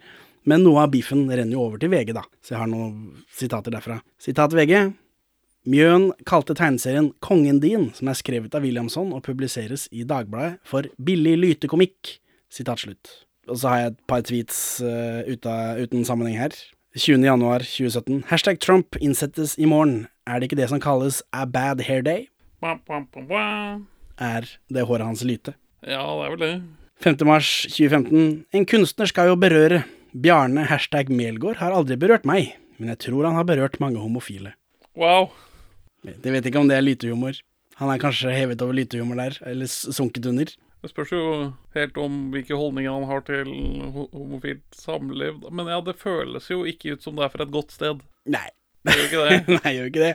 Men 0.49 0.65
noe 0.65 0.83
av 0.83 0.91
beefen 0.91 1.29
renner 1.31 1.55
jo 1.55 1.67
over 1.69 1.79
til 1.79 1.93
VG, 1.93 2.15
da, 2.17 2.25
så 2.43 2.57
jeg 2.57 2.63
har 2.65 2.71
noen 2.71 3.23
sitater 3.31 3.75
derfra. 3.75 4.01
Sitat 4.19 4.55
VG. 4.57 4.75
Mjøen 5.63 6.09
kalte 6.27 6.57
tegneserien 6.59 7.13
Kongen 7.23 7.61
din, 7.63 7.91
som 7.95 8.09
er 8.11 8.17
skrevet 8.19 8.55
av 8.59 8.65
Williamson 8.67 9.13
og 9.15 9.23
publiseres 9.23 9.85
i 9.95 10.03
Dagbladet, 10.03 10.57
for 10.67 10.89
billig 10.99 11.37
lytekomikk. 11.39 12.17
Sitat 12.51 12.83
slutt. 12.83 13.13
Og 13.47 13.61
så 13.61 13.71
har 13.71 13.79
jeg 13.79 13.93
et 13.93 14.01
par 14.11 14.25
tweets 14.27 14.59
uh, 14.83 15.23
uten, 15.31 16.03
sammenheng 16.07 16.35
her. 16.41 16.57
20. 16.99 17.23
januar 17.25 17.63
2017. 17.63 18.25
Hashtag 18.33 18.59
Trump 18.59 18.99
innsettes 18.99 19.55
i 19.55 19.69
morgen. 19.71 20.09
Er 20.27 20.43
det 20.43 20.51
ikke 20.51 20.59
det 20.59 20.69
som 20.73 20.83
kalles 20.83 21.23
a 21.31 21.47
bad 21.47 21.85
hair 21.87 22.03
day? 22.03 22.27
Er 24.19 24.51
det 24.67 24.87
håret 24.91 25.07
hans 25.07 25.23
lyte? 25.23 25.55
Ja, 25.87 26.03
det 26.03 26.27
er 26.27 26.35
vel 26.35 26.43
det. 26.43 26.53
5. 27.07 27.23
mars 27.27 27.53
2015. 27.71 28.45
En 28.51 28.67
kunstner 28.67 29.11
skal 29.11 29.31
jo 29.31 29.39
berøre. 29.39 29.85
Bjarne 30.13 30.67
hashtag 30.69 31.09
Melgaard 31.09 31.63
har 31.63 31.73
aldri 31.75 31.97
berørt 31.97 32.27
meg, 32.29 32.53
men 32.83 32.91
jeg 32.93 33.01
tror 33.07 33.31
han 33.31 33.39
har 33.39 33.47
berørt 33.49 33.79
mange 33.81 34.03
homofile. 34.03 34.53
Wow. 34.99 35.31
Jeg 36.03 36.35
vet 36.35 36.49
ikke 36.49 36.63
om 36.63 36.69
det 36.71 36.79
er 36.79 36.85
lytehumor. 36.85 37.39
Han 37.81 37.91
er 37.93 38.01
kanskje 38.03 38.35
hevet 38.35 38.63
over 38.65 38.77
lytehumor 38.77 39.19
der, 39.19 39.39
eller 39.49 39.71
sunket 39.71 40.27
under. 40.29 40.51
Det 40.83 40.91
spørs 40.91 41.13
jo 41.15 41.27
helt 41.77 41.99
om 42.03 42.33
hvilke 42.33 42.59
holdninger 42.59 42.91
han 42.91 43.07
har 43.07 43.23
til 43.27 43.53
homofilt 44.11 44.65
samliv. 44.75 45.39
Men 45.55 45.71
ja, 45.71 45.79
det 45.85 45.95
føles 46.01 46.51
jo 46.51 46.65
ikke 46.67 46.97
ut 46.97 47.07
som 47.07 47.15
det 47.19 47.29
er 47.29 47.33
fra 47.35 47.47
et 47.47 47.55
godt 47.55 47.71
sted. 47.75 48.03
Nei. 48.27 48.49
Det 48.83 48.97
gjør 48.97 49.07
ikke 49.07 49.23
det. 49.29 49.39
Nei, 49.63 49.75
gjør 49.77 49.93
ikke 49.93 50.03
det. 50.09 50.13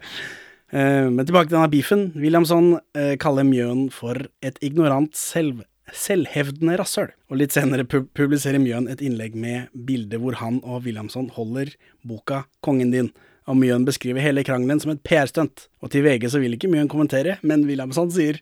Eh, 0.75 1.07
men 1.07 1.23
tilbake 1.23 1.47
til 1.47 1.55
denne 1.55 1.71
beefen. 1.71 2.03
Williamson 2.19 2.73
uh, 2.75 3.15
kaller 3.23 3.47
Mjøen 3.47 3.87
for 3.95 4.27
et 4.43 4.59
ignorant 4.59 5.15
selv, 5.15 5.63
selvhevdende 5.95 6.75
rasshøl. 6.81 7.13
Og 7.31 7.39
litt 7.39 7.55
senere 7.55 7.87
pu 7.87 8.01
publiserer 8.17 8.59
Mjøen 8.59 8.91
et 8.91 9.03
innlegg 9.03 9.39
med 9.39 9.71
bilde 9.87 10.19
hvor 10.19 10.35
han 10.41 10.59
og 10.65 10.83
Williamson 10.83 11.31
holder 11.37 11.71
boka 12.03 12.43
Kongen 12.59 12.91
din. 12.91 13.13
Og 13.47 13.57
Mjøen 13.59 13.85
beskriver 13.87 14.23
hele 14.23 14.43
krangelen 14.43 14.81
som 14.83 14.91
et 14.91 15.03
PR-stunt. 15.07 15.67
Og 15.83 15.91
til 15.93 16.03
VG 16.05 16.27
så 16.33 16.41
vil 16.43 16.57
ikke 16.57 16.69
Mjøen 16.71 16.89
kommentere, 16.91 17.37
men 17.47 17.65
Williamson 17.67 18.11
sier 18.11 18.41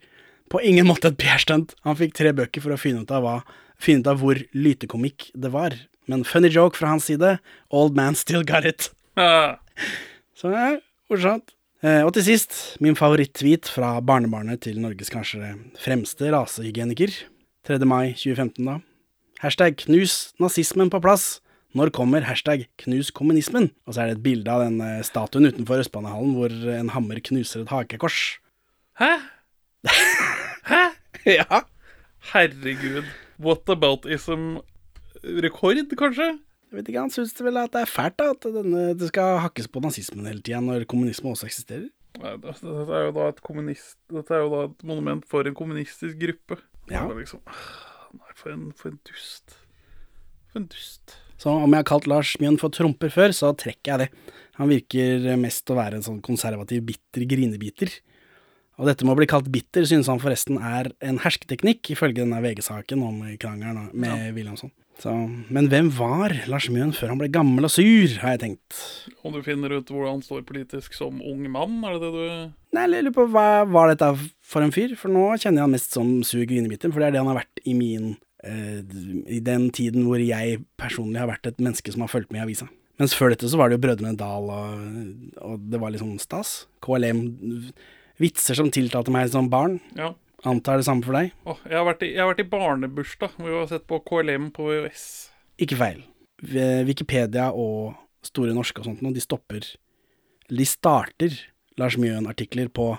på 0.49 0.61
ingen 0.65 0.87
måte 0.89 1.11
et 1.11 1.19
PR-stunt. 1.21 1.75
Han 1.85 1.97
fikk 1.99 2.15
tre 2.17 2.33
bøker 2.37 2.63
for 2.63 2.73
å 2.73 2.79
finne 2.79 3.05
ut 3.05 3.13
av, 3.13 3.25
hva, 3.25 3.35
finne 3.81 4.05
ut 4.05 4.09
av 4.09 4.21
hvor 4.21 4.41
lytekomikk 4.57 5.29
det 5.37 5.53
var. 5.53 5.77
Men 6.09 6.25
funny 6.25 6.49
joke 6.53 6.77
fra 6.77 6.93
hans 6.93 7.09
side. 7.09 7.37
Old 7.73 7.97
man 7.97 8.17
still 8.17 8.45
got 8.45 8.65
it. 8.65 8.89
Ah. 9.17 9.57
Så 10.37 10.51
det 10.53 10.61
er 10.61 10.81
morsomt. 11.11 11.55
Eh, 11.85 12.01
og 12.01 12.15
til 12.15 12.25
sist, 12.25 12.55
min 12.81 12.97
favoritt-tweet 12.97 13.69
fra 13.69 13.95
barnebarnet 14.01 14.63
til 14.65 14.79
Norges 14.81 15.11
kanskje 15.13 15.53
fremste 15.81 16.31
rasehygieniker. 16.33 17.13
3. 17.65 17.79
mai 17.85 18.13
2015, 18.17 18.65
da. 18.65 18.79
Hashtag 19.43 19.77
knus 19.83 20.33
nazismen 20.41 20.89
på 20.89 21.01
plass. 21.03 21.39
Når 21.75 21.91
kommer 21.95 22.23
hashtag 22.23 22.67
knus 22.79 23.09
kommunismen? 23.11 23.69
Og 23.85 23.93
så 23.95 24.01
er 24.05 24.11
det 24.11 24.17
et 24.19 24.23
bilde 24.25 24.51
av 24.51 24.63
den 24.63 24.77
eh, 24.83 25.01
statuen 25.03 25.49
utenfor 25.49 25.81
Østbanehallen 25.83 26.35
hvor 26.37 26.53
en 26.75 26.91
hammer 26.95 27.19
knuser 27.19 27.65
et 27.65 27.73
hakekors. 27.73 28.19
Hæ? 29.01 29.09
Hæ? 30.71 30.81
Ja. 31.27 31.61
Herregud. 32.31 33.03
What 33.43 33.67
aboutism 33.69 34.57
rekord, 35.43 35.81
kanskje? 35.99 36.29
Jeg 36.71 36.79
vet 36.79 36.87
ikke, 36.91 37.01
Han 37.05 37.11
syns 37.13 37.35
vel 37.43 37.57
at 37.61 37.71
det 37.75 37.81
er 37.85 37.91
fælt 37.91 38.15
da, 38.19 38.29
at 38.33 38.47
denne, 38.55 38.85
det 38.97 39.07
skal 39.11 39.37
hakkes 39.43 39.67
på 39.71 39.81
nazismen 39.83 40.25
hele 40.27 40.41
tida, 40.43 40.59
når 40.63 40.87
kommunisme 40.91 41.29
også 41.31 41.47
eksisterer. 41.49 41.89
Nei, 42.21 42.31
det- 42.39 42.55
Dette 42.63 42.95
er 42.95 43.05
jo 43.09 43.11
da 43.19 43.27
et 43.33 43.41
kommunist... 43.43 43.97
Dette 44.11 44.33
er 44.33 44.43
jo 44.45 44.49
da 44.53 44.63
et 44.69 44.83
monument 44.87 45.25
for 45.27 45.43
en 45.47 45.55
kommunistisk 45.55 46.15
gruppe. 46.19 46.57
Ja. 46.91 47.03
Liksom, 47.11 47.41
nei, 48.15 48.33
for 48.39 48.55
en, 48.55 48.69
for 48.79 48.93
en 48.93 48.99
dust. 49.07 49.57
For 50.53 50.61
en 50.63 50.67
dust. 50.71 51.17
Så 51.41 51.51
om 51.51 51.67
jeg 51.67 51.83
har 51.83 51.87
kalt 51.87 52.07
Lars 52.09 52.35
Mjøen 52.39 52.59
for 52.61 52.73
tromper 52.73 53.11
før, 53.11 53.33
så 53.35 53.51
trekker 53.57 53.91
jeg 53.91 54.05
det. 54.05 54.33
Han 54.59 54.71
virker 54.71 55.25
mest 55.39 55.69
å 55.71 55.77
være 55.77 55.99
en 55.99 56.05
sånn 56.05 56.21
konservativ, 56.23 56.85
bitter 56.87 57.25
grinebiter. 57.27 57.91
Og 58.79 58.89
dette 58.89 59.07
med 59.07 59.15
å 59.15 59.19
bli 59.19 59.27
kalt 59.31 59.47
bitter 59.51 59.85
synes 59.87 60.09
han 60.11 60.19
forresten 60.19 60.59
er 60.59 60.89
en 61.03 61.19
hersketeknikk, 61.23 61.93
ifølge 61.95 62.23
denne 62.23 62.41
VG-saken 62.43 63.03
om 63.03 63.21
krangelen 63.39 63.91
med 63.95 64.33
Williamson. 64.35 64.71
Så, 64.99 65.11
men 65.51 65.67
hvem 65.71 65.89
var 65.91 66.31
Lars 66.47 66.69
Mjøen 66.71 66.93
før 66.95 67.11
han 67.11 67.19
ble 67.19 67.27
gammel 67.31 67.67
og 67.67 67.71
sur, 67.73 68.13
har 68.21 68.35
jeg 68.35 68.41
tenkt. 68.45 68.77
Om 69.27 69.33
du 69.35 69.41
finner 69.43 69.73
ut 69.75 69.89
hvor 69.91 70.07
han 70.07 70.21
står 70.23 70.45
politisk 70.47 70.95
som 70.95 71.19
ung 71.19 71.41
mann, 71.51 71.81
er 71.83 71.97
det 71.97 72.05
det 72.05 72.13
du 72.15 72.53
Nei, 72.75 72.85
jeg 72.91 73.05
lurer 73.05 73.15
på 73.15 73.25
hva 73.31 73.47
var 73.71 73.91
dette 73.91 74.07
for 74.43 74.63
en 74.63 74.71
fyr, 74.75 74.95
for 74.99 75.11
nå 75.11 75.29
kjenner 75.35 75.61
jeg 75.61 75.65
han 75.65 75.75
mest 75.75 75.95
som 75.95 76.09
sur 76.27 76.43
grinebiter, 76.47 76.91
for 76.91 76.99
det 76.99 77.07
er 77.07 77.15
det 77.15 77.21
han 77.23 77.29
har 77.31 77.39
vært 77.39 77.61
i 77.63 77.75
min 77.75 78.15
I 78.45 79.39
den 79.41 79.69
tiden 79.73 80.05
hvor 80.05 80.21
jeg 80.21 80.59
personlig 80.77 81.21
har 81.21 81.31
vært 81.31 81.49
et 81.49 81.61
menneske 81.61 81.93
som 81.93 82.03
har 82.05 82.11
fulgt 82.11 82.33
med 82.33 82.43
i 82.43 82.45
avisa. 82.45 82.67
Mens 83.01 83.15
før 83.17 83.33
dette 83.33 83.49
så 83.51 83.59
var 83.59 83.69
det 83.69 83.77
jo 83.77 83.83
Brødrene 83.83 84.15
Dal, 84.19 84.51
og, 84.53 85.39
og 85.43 85.63
det 85.71 85.79
var 85.81 85.91
liksom 85.91 86.13
stas. 86.21 86.63
KLM. 86.85 87.25
Vitser 88.21 88.55
som 88.55 88.69
tiltalte 88.71 89.11
meg 89.11 89.27
som 89.33 89.49
barn. 89.51 89.79
Ja. 89.97 90.13
Antar 90.47 90.79
det 90.79 90.85
samme 90.87 91.03
for 91.03 91.17
deg? 91.17 91.33
Åh, 91.49 91.63
jeg, 91.65 91.75
har 91.75 91.87
vært 91.87 92.05
i, 92.05 92.11
jeg 92.13 92.21
har 92.21 92.29
vært 92.29 92.43
i 92.43 92.49
barnebursdag, 92.51 93.33
hvor 93.39 93.49
vi 93.49 93.57
har 93.57 93.71
sett 93.71 93.87
på 93.89 93.99
KLM 94.05 94.51
på 94.55 94.69
VHS. 94.69 95.07
Ikke 95.65 95.79
feil. 95.79 96.03
Wikipedia 96.85 97.49
og 97.55 97.95
Store 98.25 98.53
Norske 98.55 98.81
og 98.81 98.89
sånt 98.89 99.03
nå, 99.05 99.13
de 99.15 99.21
stopper 99.23 99.63
De 100.51 100.65
starter 100.67 101.37
Lars 101.79 101.95
Mjøen-artikler 102.01 102.67
på 102.75 102.89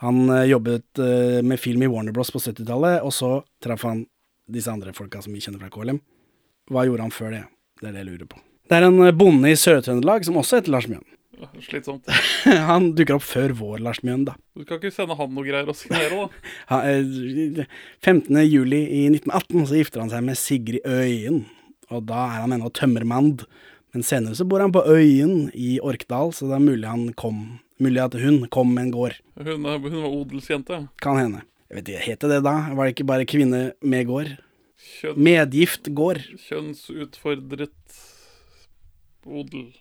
Han 0.00 0.30
eh, 0.32 0.46
jobbet 0.48 1.02
eh, 1.02 1.42
med 1.44 1.60
film 1.60 1.84
i 1.84 1.90
Warner 1.90 2.14
Bros 2.16 2.32
på 2.32 2.40
70-tallet, 2.40 3.02
og 3.04 3.12
så 3.14 3.30
traff 3.62 3.84
han 3.86 4.04
disse 4.50 4.70
andre 4.72 4.92
folka 4.96 5.22
som 5.24 5.34
vi 5.34 5.42
kjenner 5.42 5.62
fra 5.62 5.72
KLM. 5.72 6.00
Hva 6.72 6.84
gjorde 6.86 7.06
han 7.06 7.14
før 7.14 7.34
det? 7.34 7.44
Det 7.80 7.90
er 7.90 7.96
det 7.96 8.04
jeg 8.04 8.10
lurer 8.12 8.30
på. 8.30 8.40
Det 8.70 8.78
er 8.78 8.86
en 8.86 9.02
eh, 9.04 9.16
bonde 9.16 9.50
i 9.50 9.58
Sør-Trøndelag 9.58 10.24
som 10.24 10.38
også 10.40 10.60
heter 10.60 10.72
Lars 10.72 10.88
Mjøen. 10.88 11.04
Slitsomt. 11.60 12.08
han 12.70 12.92
dukker 12.96 13.18
opp 13.18 13.26
før 13.26 13.52
vår 13.58 13.82
Lars 13.84 14.00
Mjøen, 14.06 14.24
da. 14.28 14.36
Du 14.56 14.64
kan 14.64 14.78
ikke 14.78 14.94
sende 14.94 15.16
han 15.18 15.34
noe 15.34 15.44
greier 15.44 15.68
å 15.68 15.76
signere, 15.76 16.24
da. 16.24 16.46
Han, 16.70 16.86
eh, 16.88 17.66
15. 18.04 18.38
juli 18.46 18.80
i 18.86 19.02
1918 19.10 19.68
så 19.68 19.80
gifter 19.80 20.04
han 20.04 20.12
seg 20.12 20.24
med 20.24 20.40
Sigrid 20.40 20.86
Øyen, 20.88 21.44
og 21.92 22.06
da 22.08 22.22
er 22.30 22.44
han 22.46 22.54
ennå 22.56 22.70
tømmermand. 22.72 23.44
Men 23.94 24.06
senere 24.06 24.38
så 24.38 24.46
bor 24.48 24.62
han 24.64 24.72
på 24.74 24.82
Øyen 24.88 25.50
i 25.54 25.76
Orkdal, 25.84 26.32
så 26.34 26.48
det 26.48 26.56
er 26.56 26.64
mulig, 26.64 26.86
han 26.88 27.12
kom, 27.18 27.42
mulig 27.82 28.00
at 28.02 28.16
hun 28.18 28.44
kom 28.54 28.72
med 28.74 28.88
en 28.88 28.94
gård. 28.94 29.18
Hun, 29.36 29.68
hun 29.68 30.00
var 30.00 30.08
odelsjente. 30.08 30.80
Kan 31.04 31.20
hende. 31.20 31.44
Jeg 31.74 31.80
vet 31.80 31.88
ikke, 31.90 32.02
Heter 32.06 32.30
det 32.30 32.42
da? 32.46 32.50
Var 32.70 32.86
det 32.86 32.92
ikke 32.94 33.06
bare 33.08 33.24
kvinne 33.26 33.60
med 33.82 34.04
gård? 34.06 34.28
Kjønn, 34.78 35.16
Medgift 35.26 35.88
gård. 35.90 36.20
kjønnsutfordret 36.44 37.96
odel. 39.26 39.72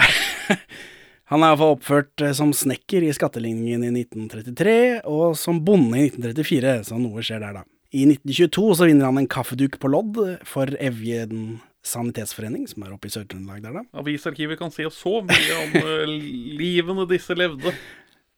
Han 1.28 1.44
er 1.44 1.52
iallfall 1.52 1.74
oppført 1.74 2.24
eh, 2.24 2.32
som 2.32 2.54
snekker 2.56 3.04
i 3.04 3.12
skatteligningen 3.12 3.84
i 3.84 3.92
1933, 4.06 4.78
og 5.04 5.36
som 5.36 5.60
bonde 5.60 6.00
i 6.00 6.08
1934, 6.08 6.74
så 6.88 7.04
noe 7.04 7.20
skjer 7.20 7.44
der, 7.44 7.60
da. 7.60 7.68
I 7.92 8.08
1922 8.08 8.66
så 8.80 8.88
vinner 8.88 9.12
han 9.12 9.20
en 9.20 9.28
kaffeduk 9.36 9.76
på 9.76 9.92
lodd 9.92 10.24
for 10.48 10.72
Evjen 10.80 11.58
sanitetsforening, 11.84 12.64
som 12.70 12.86
er 12.86 12.96
oppe 12.96 13.10
i 13.10 13.12
Sør-Trøndelag 13.12 13.60
der, 13.60 13.82
da. 13.82 13.88
Avisarkivet 14.00 14.56
kan 14.56 14.72
si 14.72 14.88
så 14.88 15.18
mye 15.20 15.64
om 15.66 15.80
eh, 15.84 16.20
livene 16.64 17.04
disse 17.12 17.36
levde. 17.36 17.76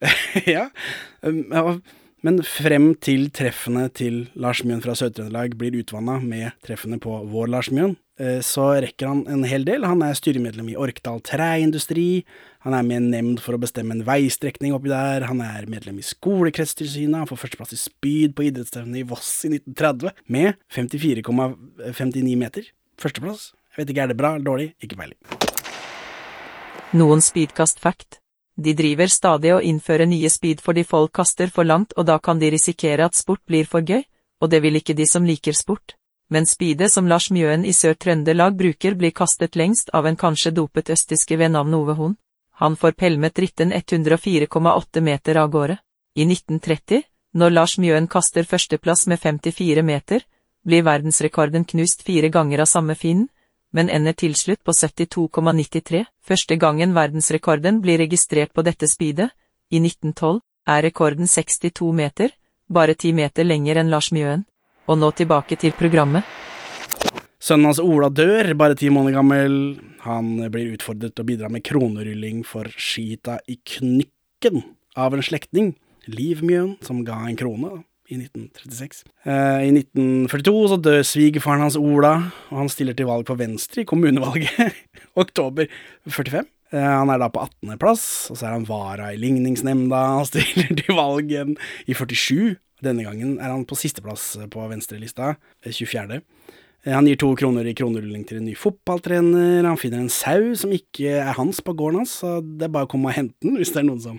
ja. 0.56 0.72
um, 1.22 1.44
ja, 1.46 1.78
Men 2.24 2.38
frem 2.48 2.94
til 3.04 3.26
treffene 3.36 3.90
til 3.92 4.22
Lars 4.40 4.62
Mjøen 4.64 4.80
fra 4.80 4.94
Sør-Trøndelag 4.96 5.58
blir 5.60 5.74
utvanna 5.76 6.16
med 6.24 6.54
treffene 6.64 6.96
på 6.96 7.18
vår 7.28 7.50
Lars 7.52 7.68
Mjøen, 7.68 7.98
eh, 8.16 8.38
så 8.40 8.70
rekker 8.80 9.10
han 9.10 9.20
en 9.28 9.44
hel 9.44 9.66
del. 9.68 9.84
Han 9.84 10.00
er 10.06 10.16
styremedlem 10.16 10.70
i 10.72 10.78
Orkdal 10.80 11.20
Træindustri. 11.20 12.24
Han 12.64 12.72
er 12.72 12.86
med 12.88 12.96
i 12.96 13.00
en 13.02 13.10
nemnd 13.12 13.44
for 13.44 13.58
å 13.58 13.60
bestemme 13.60 13.92
en 13.92 14.06
veistrekning 14.08 14.72
oppi 14.72 14.88
der. 14.88 15.28
Han 15.28 15.44
er 15.44 15.68
medlem 15.68 16.00
i 16.00 16.06
Skolekretstilsynet. 16.14 17.26
Han 17.26 17.28
får 17.28 17.42
førsteplass 17.44 17.76
i 17.76 17.82
spyd 17.82 18.32
på 18.32 18.48
idrettsstevnet 18.48 19.02
i 19.02 19.06
Voss 19.12 19.44
i 19.44 19.52
1930 19.58 20.16
med 20.24 20.56
54,59 20.72 22.40
meter. 22.40 22.72
Førsteplass. 23.04 23.50
Jeg 23.74 23.84
vet 23.84 23.92
ikke, 23.92 24.08
er 24.08 24.14
det 24.14 24.20
bra 24.24 24.32
eller 24.38 24.48
dårlig? 24.48 24.72
Ikke 24.80 24.96
peiling. 24.96 25.20
Noen 26.96 27.20
speedkast 27.20 27.84
fact. 27.84 28.23
De 28.56 28.74
driver 28.74 29.10
stadig 29.10 29.50
å 29.54 29.60
innføre 29.60 30.06
nye 30.06 30.30
speed 30.30 30.60
fordi 30.62 30.84
folk 30.86 31.12
kaster 31.12 31.50
for 31.50 31.66
langt 31.66 31.92
og 31.98 32.06
da 32.06 32.18
kan 32.18 32.38
de 32.38 32.50
risikere 32.54 33.04
at 33.04 33.18
sport 33.18 33.42
blir 33.46 33.66
for 33.66 33.82
gøy, 33.82 34.04
og 34.40 34.50
det 34.50 34.62
vil 34.62 34.78
ikke 34.78 34.94
de 34.94 35.06
som 35.06 35.26
liker 35.26 35.56
sport. 35.58 35.96
Men 36.30 36.46
speedet 36.46 36.90
som 36.92 37.08
Lars 37.10 37.30
Mjøen 37.30 37.64
i 37.66 37.72
Sør-Trøndelag 37.74 38.56
bruker 38.56 38.94
blir 38.94 39.12
kastet 39.12 39.56
lengst 39.56 39.90
av 39.92 40.06
en 40.06 40.16
kanskje 40.16 40.54
dopet 40.54 40.90
østiske 40.90 41.36
ved 41.38 41.52
navn 41.52 41.74
Ove 41.74 41.96
Horn. 41.98 42.16
Han 42.62 42.76
får 42.76 42.94
pælmet 42.94 43.34
dritten 43.34 43.72
104,8 43.72 45.00
meter 45.00 45.36
av 45.36 45.50
gårde. 45.50 45.78
I 46.14 46.22
1930, 46.22 47.02
når 47.34 47.50
Lars 47.50 47.78
Mjøen 47.78 48.06
kaster 48.06 48.46
førsteplass 48.46 49.08
med 49.10 49.18
54 49.18 49.82
meter, 49.82 50.22
blir 50.64 50.84
verdensrekorden 50.86 51.64
knust 51.64 52.06
fire 52.06 52.30
ganger 52.30 52.62
av 52.62 52.70
samme 52.70 52.94
finnen, 52.94 53.28
men 53.74 53.90
ender 53.90 54.14
til 54.14 54.36
slutt 54.38 54.62
på 54.64 54.72
72,93. 54.72 56.04
Første 56.22 56.56
gangen 56.56 56.94
verdensrekorden 56.94 57.80
blir 57.82 57.98
registrert 57.98 58.54
på 58.54 58.62
dette 58.62 58.88
speedet, 58.88 59.32
i 59.72 59.80
1912, 59.82 60.40
er 60.70 60.84
rekorden 60.86 61.26
62 61.26 61.90
meter, 61.92 62.30
bare 62.70 62.94
10 62.94 63.12
meter 63.16 63.44
lenger 63.44 63.80
enn 63.80 63.90
Lars 63.90 64.12
Mjøen. 64.14 64.44
Og 64.86 64.98
nå 65.00 65.10
tilbake 65.16 65.56
til 65.58 65.72
programmet. 65.76 66.22
Sønnen 67.40 67.68
hans 67.68 67.80
Ola 67.82 68.10
dør, 68.12 68.52
bare 68.56 68.76
ti 68.78 68.90
måneder 68.92 69.18
gammel. 69.18 69.56
Han 70.04 70.36
blir 70.52 70.76
utfordret 70.76 71.16
til 71.16 71.24
å 71.24 71.28
bidra 71.28 71.50
med 71.52 71.64
kronerylling 71.66 72.44
for 72.46 72.68
skita 72.76 73.40
i 73.48 73.58
knykken 73.58 74.62
av 75.00 75.16
en 75.16 75.24
slektning, 75.24 75.74
Liv 76.06 76.44
Mjøen, 76.44 76.76
som 76.84 77.02
ga 77.04 77.16
en 77.24 77.36
krone 77.40 77.82
i 78.14 78.20
1936. 78.22 79.04
Eh, 79.26 79.60
I 79.68 79.70
1942 79.74 80.56
så 80.72 80.80
dør 80.80 81.02
svigerfaren 81.06 81.64
hans 81.66 81.76
Ola, 81.80 82.14
og 82.50 82.62
han 82.62 82.72
stiller 82.72 82.96
til 82.98 83.08
valg 83.10 83.26
for 83.28 83.40
Venstre 83.40 83.82
i 83.84 83.88
kommunevalget, 83.90 84.74
oktober 85.24 85.68
45. 86.08 86.44
Eh, 86.74 86.80
Han 86.94 87.10
er 87.12 87.20
da 87.22 87.28
på 87.34 87.44
18. 87.44 87.76
plass, 87.82 88.06
og 88.32 88.38
så 88.40 88.48
er 88.48 88.56
han 88.58 88.68
vara 88.68 89.12
i 89.14 89.20
ligningsnemnda, 89.20 90.02
han 90.20 90.28
stiller 90.30 90.74
til 90.80 90.96
valg 90.98 91.30
igjen 91.30 91.56
i 91.86 91.94
47. 91.96 92.56
Denne 92.84 93.04
gangen 93.06 93.38
er 93.40 93.52
han 93.54 93.62
på 93.64 93.76
sisteplass 93.78 94.34
på 94.52 94.68
venstrelista, 94.68 95.34
eh, 95.64 95.72
24. 95.72 96.20
Eh, 96.84 96.92
Han 96.92 97.06
gir 97.08 97.16
to 97.16 97.30
kroner 97.40 97.64
i 97.64 97.72
kronerulling 97.72 98.26
til 98.28 98.42
en 98.42 98.44
ny 98.50 98.54
fotballtrener, 98.60 99.64
han 99.64 99.78
finner 99.80 100.02
en 100.02 100.10
sau 100.12 100.50
som 100.58 100.74
ikke 100.74 101.14
er 101.22 101.32
hans 101.38 101.62
på 101.64 101.72
gården 101.72 102.02
hans, 102.02 102.18
så 102.20 102.42
det 102.44 102.66
er 102.66 102.74
bare 102.74 102.84
å 102.84 102.90
komme 102.92 103.08
og 103.08 103.16
hente 103.16 103.34
den 103.40 103.56
hvis 103.56 103.72
det 103.72 103.80
er 103.80 103.86
noen 103.88 104.02
som 104.04 104.18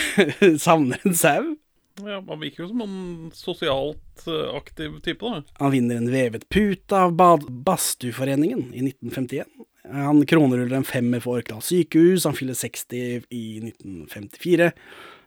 savner 0.66 1.00
en 1.02 1.16
sau. 1.18 1.56
Ja, 2.04 2.20
Man 2.20 2.40
virker 2.40 2.64
jo 2.64 2.68
som 2.68 2.82
en 2.84 3.30
sosialt 3.34 4.26
eh, 4.28 4.54
aktiv 4.56 4.98
type, 5.04 5.24
da. 5.24 5.42
Han 5.62 5.72
vinner 5.72 6.00
en 6.00 6.10
vevet 6.12 6.48
pute 6.52 6.98
av 6.98 7.14
bad 7.16 7.46
Badstueforeningen 7.48 8.68
i 8.74 8.84
1951. 8.90 9.48
Han 9.92 10.24
kroneruller 10.26 10.80
en 10.80 10.86
femmer 10.86 11.22
for 11.22 11.38
Orkdal 11.38 11.62
sykehus, 11.62 12.26
han 12.26 12.34
fyller 12.34 12.58
60 12.58 13.28
i 13.30 13.44
1954. 13.70 14.72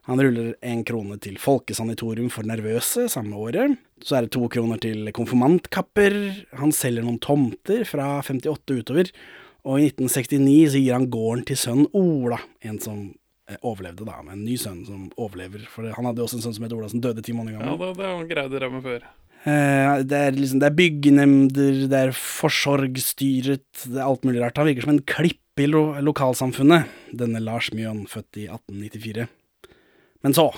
Han 0.09 0.21
ruller 0.23 0.55
en 0.65 0.81
krone 0.87 1.19
til 1.21 1.37
Folkesanitorium 1.39 2.31
for 2.33 2.47
nervøse 2.47 3.05
samme 3.13 3.37
året. 3.37 3.77
Så 4.01 4.17
er 4.17 4.25
det 4.25 4.33
to 4.33 4.47
kroner 4.51 4.79
til 4.81 5.11
konfirmantkapper. 5.15 6.15
Han 6.57 6.73
selger 6.73 7.05
noen 7.05 7.19
tomter 7.21 7.85
fra 7.85 8.15
58 8.25 8.79
utover. 8.81 9.11
Og 9.69 9.83
i 9.83 9.89
1969 9.91 10.71
så 10.73 10.81
gir 10.81 10.95
han 10.95 11.09
gården 11.13 11.45
til 11.49 11.59
sønnen 11.59 11.91
Ola, 11.93 12.39
en 12.65 12.79
som 12.81 13.09
overlevde 13.61 14.05
da, 14.05 14.19
med 14.25 14.35
en 14.37 14.43
ny 14.45 14.57
sønn 14.61 14.83
som 14.87 15.07
overlever. 15.17 15.63
For 15.71 15.87
han 15.95 16.05
hadde 16.09 16.21
jo 16.21 16.27
også 16.27 16.39
en 16.39 16.45
sønn 16.45 16.55
som 16.57 16.67
het 16.67 16.75
Ola, 16.75 16.89
som 16.91 17.01
døde 17.03 17.23
ti 17.25 17.33
måneder 17.35 17.57
Ja, 17.57 17.65
gammel. 17.65 17.81
det, 17.81 17.97
det 17.97 18.07
har 18.07 18.15
han 18.17 18.29
greid 18.29 18.55
å 18.55 18.61
rømme 18.65 18.81
før. 18.85 19.07
Uh, 19.39 20.01
det 20.03 20.17
er 20.19 20.35
liksom, 20.35 20.59
det 20.59 20.67
er 20.67 20.75
byggenemnder, 20.75 21.75
det 21.91 21.99
er 21.99 22.15
forsorgsstyret, 22.17 23.85
det 23.85 23.99
er 23.99 24.07
alt 24.07 24.25
mulig 24.27 24.41
rart. 24.43 24.59
Han 24.59 24.67
virker 24.67 24.85
som 24.87 24.95
en 24.97 25.05
klippe 25.07 25.63
i 25.63 25.67
lo 25.69 25.83
lokalsamfunnet, 26.03 26.89
denne 27.15 27.41
Lars 27.43 27.71
Mjøen, 27.75 28.03
født 28.11 28.41
i 28.41 28.49
1894. 28.51 29.27
Men 30.23 30.35
så, 30.35 30.49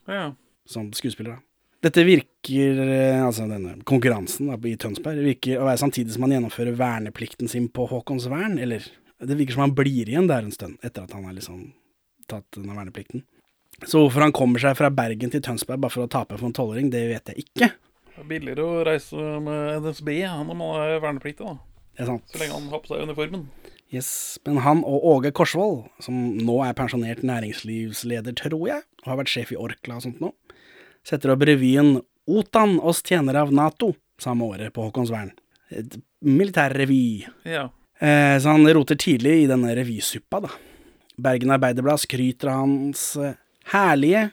Ja. 0.07 0.33
som 0.65 0.91
skuespiller. 0.93 1.35
da. 1.35 1.41
Dette 1.81 2.03
virker, 2.05 2.77
eh, 2.79 3.25
altså 3.25 3.47
denne 3.49 3.81
konkurransen 3.83 4.47
da, 4.47 4.53
i 4.69 4.75
Tønsberg, 4.77 5.17
virker 5.25 5.57
å 5.59 5.65
være 5.65 5.79
samtidig 5.81 6.11
som 6.13 6.21
han 6.23 6.31
gjennomfører 6.31 6.75
verneplikten 6.77 7.49
sin 7.49 7.67
på 7.69 7.87
Haakonsvern, 7.89 8.59
eller 8.61 8.85
det 9.19 9.37
virker 9.37 9.53
som 9.53 9.61
han 9.65 9.73
blir 9.75 10.05
igjen 10.07 10.27
der 10.27 10.43
en 10.45 10.51
stund, 10.51 10.77
etter 10.83 11.03
at 11.03 11.11
han 11.13 11.23
har 11.25 11.33
liksom 11.33 11.73
tatt 12.27 12.45
denne 12.55 12.75
verneplikten. 12.77 13.23
Så 13.83 13.97
hvorfor 13.97 14.21
han 14.21 14.31
kommer 14.31 14.59
seg 14.61 14.77
fra 14.77 14.91
Bergen 14.93 15.31
til 15.31 15.41
Tønsberg 15.41 15.81
bare 15.81 15.89
for 15.91 16.05
å 16.05 16.09
tape 16.09 16.37
for 16.37 16.45
en 16.45 16.53
tolvåring, 16.53 16.91
det 16.91 17.01
vet 17.09 17.25
jeg 17.33 17.45
ikke. 17.47 17.71
Det 18.11 18.19
er 18.19 18.29
billigere 18.29 18.61
å 18.61 18.85
reise 18.85 19.15
med 19.41 19.81
NSB 19.81 20.07
når 20.27 20.55
man 20.55 20.75
er 20.85 20.99
vernepliktig, 21.01 21.39
da. 21.47 21.57
Det 21.97 22.03
er 22.05 22.05
sant. 22.05 22.23
Så 22.29 22.37
lenge 22.39 22.53
han 22.53 22.69
har 22.69 22.79
på 22.79 22.87
seg 22.93 23.01
uniformen. 23.09 23.47
Yes, 23.91 24.39
Men 24.47 24.61
han 24.63 24.85
og 24.87 25.03
Åge 25.15 25.33
Korsvold, 25.35 25.89
som 25.99 26.15
nå 26.39 26.61
er 26.63 26.77
pensjonert 26.77 27.25
næringslivsleder, 27.27 28.35
tror 28.39 28.63
jeg, 28.69 28.85
og 29.03 29.09
har 29.11 29.19
vært 29.19 29.33
sjef 29.33 29.51
i 29.51 29.59
Orkla 29.59 29.97
og 29.97 30.05
sånt 30.05 30.21
nå, 30.23 30.31
setter 31.03 31.33
opp 31.33 31.43
revyen 31.47 31.97
Otan 32.31 32.77
oss 32.79 33.01
tjenere 33.03 33.41
av 33.43 33.51
Nato 33.51 33.91
samme 34.21 34.45
året 34.45 34.73
på 34.73 34.85
Håkonsvern. 34.85 35.31
Et 35.73 35.97
militærrevy. 36.21 37.25
Ja. 37.47 37.69
Eh, 37.99 38.37
så 38.41 38.53
han 38.53 38.67
roter 38.73 38.99
tidlig 38.99 39.43
i 39.43 39.49
denne 39.49 39.73
revysuppa, 39.77 40.43
da. 40.45 40.51
Bergen 41.21 41.53
Arbeiderblad 41.53 42.01
skryter 42.01 42.51
av 42.53 42.63
hans 42.63 43.03
eh, 43.17 43.37
herlige, 43.73 44.29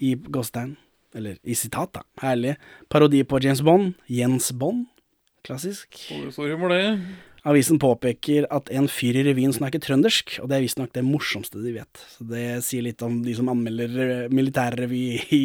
i 0.00 0.14
Gåstein, 0.16 0.76
eller 1.14 1.36
i 1.44 1.54
sitat, 1.58 1.92
da, 1.92 2.04
herlige 2.22 2.56
parodi 2.88 3.20
på 3.28 3.40
James 3.44 3.60
Bond, 3.66 3.98
Jens 4.08 4.48
Bond, 4.56 4.86
klassisk. 5.44 5.98
Sorry 6.32 6.56
for 6.56 6.72
det. 6.72 6.84
Avisen 7.48 7.80
påpeker 7.80 8.44
at 8.52 8.68
en 8.76 8.88
fyr 8.90 9.16
i 9.16 9.24
revyen 9.24 9.54
snakker 9.56 9.80
trøndersk, 9.80 10.36
og 10.42 10.50
det 10.50 10.58
er 10.58 10.64
visstnok 10.66 10.92
det 10.96 11.04
morsomste 11.06 11.62
de 11.64 11.72
vet. 11.78 12.02
Så 12.12 12.26
det 12.28 12.46
sier 12.66 12.84
litt 12.84 13.00
om 13.06 13.20
de 13.24 13.34
som 13.36 13.48
anmelder 13.52 14.00
eh, 14.04 14.24
militærrevy 14.34 15.04
i, 15.36 15.44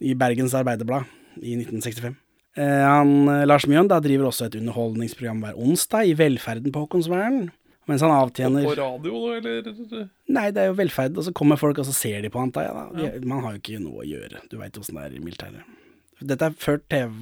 i 0.00 0.14
Bergens 0.18 0.56
Arbeiderblad 0.56 1.08
i 1.42 1.56
1965. 1.60 2.16
Eh, 2.56 2.84
han, 2.84 3.12
eh, 3.28 3.44
Lars 3.48 3.68
Mjøen 3.68 3.90
da, 3.92 4.00
driver 4.04 4.30
også 4.30 4.48
et 4.48 4.56
underholdningsprogram 4.60 5.44
hver 5.44 5.60
onsdag 5.60 6.08
i 6.08 6.16
Velferden 6.16 6.72
på 6.72 6.86
Håkonsvern. 6.86 7.50
Mens 7.90 8.02
han 8.04 8.12
avtjener 8.14 8.62
På 8.62 8.76
radio, 8.78 9.20
eller? 9.34 10.06
Nei, 10.30 10.50
det 10.54 10.60
er 10.62 10.68
jo 10.70 10.76
velferd, 10.78 11.16
og 11.18 11.26
så 11.26 11.32
kommer 11.34 11.58
folk 11.58 11.80
og 11.82 11.88
så 11.88 11.94
ser 11.96 12.20
de 12.22 12.30
på, 12.30 12.38
antar 12.38 12.68
jeg. 12.68 12.74
da. 12.78 12.84
De, 13.18 13.26
Man 13.26 13.42
har 13.42 13.56
jo 13.56 13.62
ikke 13.62 13.80
noe 13.82 14.04
å 14.04 14.06
gjøre, 14.06 14.44
du 14.48 14.54
veit 14.60 14.78
åssen 14.78 15.00
det 15.00 15.08
er 15.08 15.16
i 15.18 15.22
militæret. 15.22 15.80
Dette 16.22 16.46
er 16.46 16.54
før 16.62 16.78
TV 16.86 17.16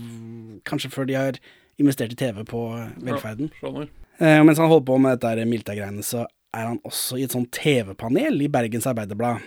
Kanskje 0.68 0.90
før 0.92 1.09
de 1.09 1.16
har 1.16 1.38
investert 1.80 2.12
i 2.14 2.18
TV 2.18 2.42
på 2.48 2.64
velferden. 3.04 3.52
Ja. 3.62 3.87
Eh, 4.20 4.42
mens 4.44 4.61
han 4.61 4.68
holder 4.68 4.87
på 4.88 4.98
med 5.00 5.18
dette 5.20 5.46
Milta-greiene, 5.48 6.04
så 6.04 6.26
er 6.56 6.66
han 6.72 6.80
også 6.87 7.18
i 7.18 7.24
et 7.24 7.35
sånt 7.35 7.52
TV-panel 7.56 8.42
i 8.44 8.50
Bergens 8.52 8.88
Arbeiderblad. 8.90 9.44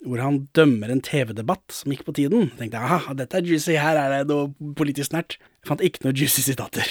Hvor 0.00 0.22
han 0.24 0.42
dømmer 0.56 0.90
en 0.92 1.02
TV-debatt 1.04 1.74
som 1.76 1.92
gikk 1.92 2.06
på 2.06 2.16
tiden. 2.16 2.48
Jeg 2.48 2.58
tenkte 2.62 2.80
aha, 2.80 3.14
dette 3.16 3.36
er 3.36 3.46
juicy, 3.46 3.76
her 3.76 3.98
er 4.00 4.14
det 4.24 4.32
noe 4.32 4.72
politisk 4.76 5.12
nært. 5.12 5.36
Jeg 5.60 5.68
fant 5.68 5.84
ikke 5.84 6.06
noe 6.06 6.16
juicy 6.16 6.44
sitater. 6.44 6.88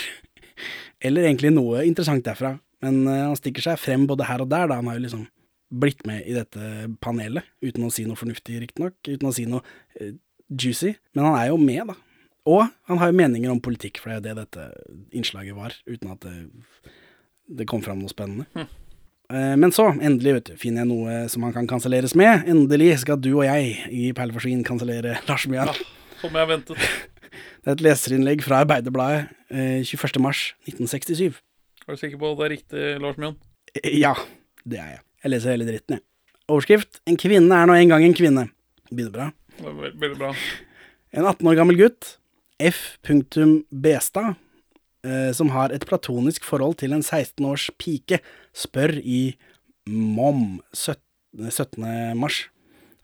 Eller 1.05 1.25
egentlig 1.25 1.51
noe 1.55 1.83
interessant 1.87 2.25
derfra. 2.25 2.55
Men 2.85 3.01
eh, 3.09 3.25
han 3.25 3.37
stikker 3.37 3.65
seg 3.65 3.81
frem 3.81 4.05
både 4.09 4.29
her 4.29 4.45
og 4.45 4.51
der, 4.53 4.69
da. 4.69 4.79
Han 4.79 4.91
har 4.91 4.99
jo 4.99 5.05
liksom 5.07 5.25
blitt 5.69 6.05
med 6.09 6.25
i 6.25 6.33
dette 6.33 6.89
panelet, 7.03 7.45
uten 7.61 7.85
å 7.85 7.91
si 7.93 8.05
noe 8.07 8.17
fornuftig, 8.17 8.57
riktignok, 8.63 8.95
uten 9.05 9.29
å 9.29 9.33
si 9.35 9.45
noe 9.49 9.61
eh, 9.99 10.15
juicy, 10.49 10.95
men 11.13 11.27
han 11.27 11.37
er 11.37 11.51
jo 11.51 11.59
med, 11.61 11.91
da. 11.91 11.97
Og 12.49 12.63
han 12.89 12.97
har 13.01 13.11
jo 13.11 13.17
meninger 13.19 13.51
om 13.53 13.59
politikk, 13.61 13.99
for 14.01 14.09
det 14.09 14.15
er 14.15 14.19
jo 14.19 14.25
det 14.27 14.35
dette 14.43 14.67
innslaget 15.19 15.57
var, 15.57 15.75
uten 15.89 16.13
at 16.15 16.23
det, 16.25 16.35
det 17.59 17.67
kom 17.69 17.83
fram 17.85 17.99
noe 18.01 18.09
spennende. 18.11 18.47
Eh, 19.29 19.53
Men 19.59 19.73
så, 19.75 19.89
endelig, 20.01 20.33
vet 20.39 20.47
du, 20.49 20.55
finner 20.61 20.81
jeg 20.85 20.89
noe 20.89 21.19
som 21.29 21.45
han 21.45 21.53
kan 21.53 21.67
kanselleres 21.69 22.15
med. 22.17 22.47
Endelig 22.49 22.95
skal 23.03 23.19
du 23.21 23.29
og 23.35 23.43
jeg 23.45 23.75
i 23.93 24.07
Perleforsvin 24.17 24.63
kansellere 24.65 25.19
Lars 25.29 25.45
Mjøen. 25.51 25.69
Som 26.23 26.35
jeg 26.39 26.51
ventet. 26.55 26.77
Det 27.59 27.67
er 27.67 27.75
et 27.75 27.81
leserinnlegg 27.83 28.41
fra 28.41 28.61
Arbeiderbladet 28.63 29.25
eh, 29.51 29.81
21. 29.85 30.17
mars 30.23 30.39
1967. 30.65 31.35
Er 31.85 31.93
du 31.93 31.99
sikker 31.99 32.17
på 32.21 32.29
at 32.31 32.39
det 32.39 32.45
er 32.47 32.53
riktig, 32.55 32.85
Lars 33.03 33.19
Mjøen? 33.19 33.35
Eh, 33.75 33.97
Ja, 33.99 34.13
det 34.65 34.79
er 34.81 34.93
jeg. 34.95 35.01
Jeg 35.25 35.33
leser 35.35 35.53
hele 35.53 35.67
dritten, 35.67 35.99
jeg. 35.99 36.05
Overskrift 36.49 37.01
En 37.05 37.17
kvinne 37.19 37.53
er 37.59 37.67
nå 37.69 37.75
en 37.77 37.91
gang 37.91 38.05
en 38.07 38.15
kvinne. 38.17 38.47
Begynner 38.89 39.13
bra. 39.13 39.27
Veldig 39.61 40.17
bra. 40.17 40.31
En 41.13 41.27
18 41.29 41.51
år 41.51 41.57
gammel 41.59 41.77
gutt, 41.77 42.15
F. 42.59 42.99
Bestad, 43.69 44.35
eh, 45.05 45.31
som 45.33 45.49
har 45.55 45.71
et 45.71 45.85
platonisk 45.87 46.43
forhold 46.43 46.79
til 46.81 46.93
en 46.93 47.03
16 47.03 47.45
års 47.45 47.69
pike, 47.79 48.19
spør 48.53 48.97
i 48.99 49.35
MOM 49.87 50.59
17. 50.73 51.03
17. 51.49 52.17
mars 52.17 52.47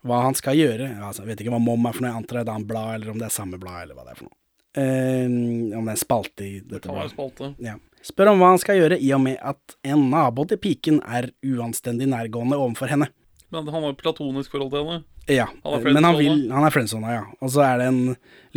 hva 0.06 0.22
han 0.26 0.38
skal 0.38 0.58
gjøre. 0.58 0.90
Altså, 1.02 1.24
jeg 1.24 1.32
vet 1.32 1.44
ikke 1.44 1.54
hva 1.56 1.62
MOM 1.62 1.88
er 1.90 1.96
for 1.96 2.06
noe, 2.06 2.12
jeg 2.14 2.22
antar 2.22 2.42
det 2.42 2.54
er 2.54 2.62
et 2.62 2.70
blad, 2.70 2.92
eller 2.98 3.14
om 3.14 3.22
det 3.22 3.28
er 3.28 3.36
samme 3.36 3.60
blad, 3.62 3.86
eller 3.86 3.98
hva 3.98 4.06
det 4.06 4.14
er 4.14 4.20
for 4.20 4.30
noe. 4.30 4.38
Eh, 4.76 5.26
om 5.26 5.86
det 5.88 5.94
er 5.94 5.96
en 5.96 6.02
spalte 6.02 6.46
i 6.46 6.56
dette 6.60 6.90
bladet. 6.90 7.14
spalte. 7.16 7.52
Ja. 7.64 7.78
Spør 8.06 8.34
om 8.34 8.42
hva 8.42 8.52
han 8.54 8.62
skal 8.62 8.80
gjøre, 8.82 9.00
i 9.02 9.12
og 9.16 9.24
med 9.24 9.40
at 9.42 9.78
en 9.88 10.10
nabo 10.12 10.46
til 10.50 10.62
piken 10.62 11.00
er 11.02 11.32
uanstendig 11.46 12.10
nærgående 12.12 12.60
overfor 12.60 12.92
henne. 12.92 13.10
Men 13.54 13.68
han 13.70 13.84
har 13.84 13.92
jo 13.94 14.00
platonisk 14.00 14.54
forhold 14.54 14.74
til 14.74 14.84
henne. 14.84 15.04
Ja, 15.32 15.48
Han 15.64 15.86
men 15.86 16.04
han, 16.06 16.18
vil, 16.20 16.44
han 16.54 16.66
er 16.66 16.74
friendzona, 16.74 17.14
ja. 17.14 17.24
Og 17.42 17.52
så 17.54 17.64
er 17.66 17.80
det 17.82 17.88
en 17.92 18.02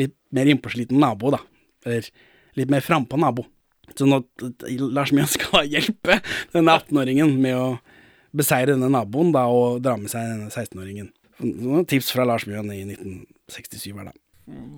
litt 0.01 0.15
mer 0.35 0.49
innpåsliten 0.53 0.99
nabo, 1.01 1.33
da. 1.33 1.41
Eller 1.87 2.09
litt 2.59 2.73
mer 2.73 2.85
frampå 2.85 3.21
nabo. 3.21 3.47
Så 3.97 4.09
at 4.13 4.67
Lars 4.81 5.13
Mjøen 5.17 5.31
skal 5.37 5.69
hjelpe 5.71 6.19
denne 6.55 6.77
18-åringen 6.81 7.37
med 7.41 7.57
å 7.57 7.69
beseire 8.37 8.75
denne 8.75 8.91
naboen, 8.93 9.33
da, 9.33 9.47
og 9.49 9.81
dra 9.85 9.97
med 10.01 10.13
seg 10.13 10.29
denne 10.29 10.51
16-åringen. 10.53 11.13
Noen 11.41 11.87
tips 11.89 12.11
fra 12.13 12.27
Lars 12.29 12.45
Mjøen 12.49 12.73
i 12.75 12.83
1967 12.85 13.93
her, 13.95 14.11
da. 14.11 14.17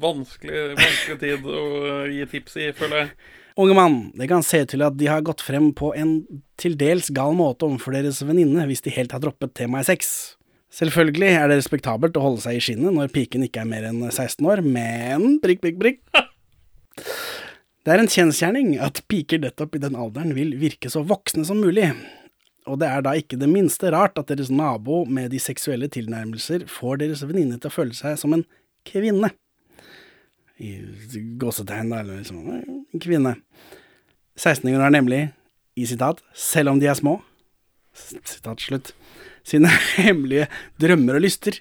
Vanskelig, 0.03 0.63
vanskelig 0.79 1.19
tid 1.23 1.47
å 1.47 1.61
gi 2.11 2.25
tips 2.33 2.57
i, 2.59 2.71
føler 2.77 3.05
jeg. 3.05 3.13
Unge 3.59 3.75
mann, 3.75 3.97
det 4.15 4.29
kan 4.31 4.45
se 4.47 4.63
ut 4.63 4.71
til 4.71 4.85
at 4.87 4.99
de 4.99 5.09
har 5.11 5.25
gått 5.27 5.43
frem 5.43 5.71
på 5.77 5.91
en 5.99 6.21
til 6.61 6.77
dels 6.79 7.11
gal 7.15 7.35
måte 7.35 7.67
overfor 7.67 7.97
deres 7.97 8.21
venninne 8.23 8.67
hvis 8.69 8.85
de 8.85 8.95
helt 8.95 9.15
har 9.15 9.23
droppet 9.23 9.57
temaet 9.59 9.89
sex. 9.89 10.13
Selvfølgelig 10.71 11.33
er 11.35 11.51
det 11.51 11.59
respektabelt 11.59 12.19
å 12.19 12.23
holde 12.23 12.45
seg 12.45 12.59
i 12.59 12.63
skinnet 12.63 12.95
når 12.95 13.11
piken 13.15 13.43
ikke 13.47 13.65
er 13.65 13.71
mer 13.73 13.89
enn 13.89 14.05
16 14.07 14.47
år, 14.47 14.63
men 14.63 15.41
prikk, 15.43 15.65
prikk, 15.65 15.81
prikk. 15.83 16.03
Det 17.81 17.95
er 17.95 18.03
en 18.03 18.11
kjensgjerning 18.13 18.75
at 18.85 18.99
piker 19.09 19.41
nettopp 19.41 19.79
i 19.79 19.81
den 19.81 19.95
alderen 19.97 20.35
vil 20.37 20.51
virke 20.61 20.91
så 20.93 21.01
voksne 21.01 21.47
som 21.49 21.63
mulig, 21.65 21.87
og 22.69 22.77
det 22.83 22.91
er 22.93 23.05
da 23.07 23.15
ikke 23.17 23.39
det 23.41 23.49
minste 23.49 23.89
rart 23.95 24.19
at 24.21 24.29
deres 24.29 24.51
nabo 24.53 25.07
med 25.09 25.33
de 25.33 25.41
seksuelle 25.41 25.89
tilnærmelser 25.89 26.67
får 26.69 27.01
deres 27.01 27.25
venninne 27.25 27.57
til 27.57 27.71
å 27.71 27.75
føle 27.75 27.97
seg 27.97 28.19
som 28.21 28.37
en 28.37 28.45
kvinne. 28.87 29.33
I 30.61 30.75
gåsetegn, 31.41 31.93
da, 31.93 32.03
eller 32.03 32.21
liksom 32.21 32.41
en 32.53 33.03
kvinne. 33.03 33.35
16-åringer 34.37 34.85
har 34.85 34.93
nemlig, 34.95 35.21
i 35.79 35.87
sitat, 35.89 36.21
selv 36.37 36.75
om 36.75 36.81
de 36.81 36.89
er 36.91 36.99
små, 36.99 37.19
sitat 37.97 38.61
slutt, 38.61 38.93
sine 39.47 39.71
hemmelige 39.97 40.49
drømmer 40.83 41.19
og 41.19 41.25
lyster, 41.25 41.57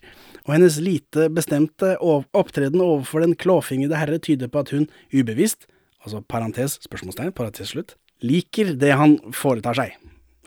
og 0.45 0.55
hennes 0.55 0.79
lite 0.81 1.27
bestemte 1.31 1.93
opptreden 2.01 2.81
overfor 2.81 3.23
den 3.23 3.35
klåfingrede 3.39 3.99
herre 3.99 4.19
tyder 4.23 4.51
på 4.51 4.63
at 4.63 4.73
hun 4.75 4.87
ubevisst, 5.13 5.67
altså 6.03 6.23
parentes, 6.25 6.79
spørsmålstegn, 6.87 7.35
parentes 7.37 7.73
slutt, 7.75 7.95
liker 8.25 8.73
det 8.79 8.95
han 8.99 9.17
foretar 9.35 9.77
seg. 9.77 9.95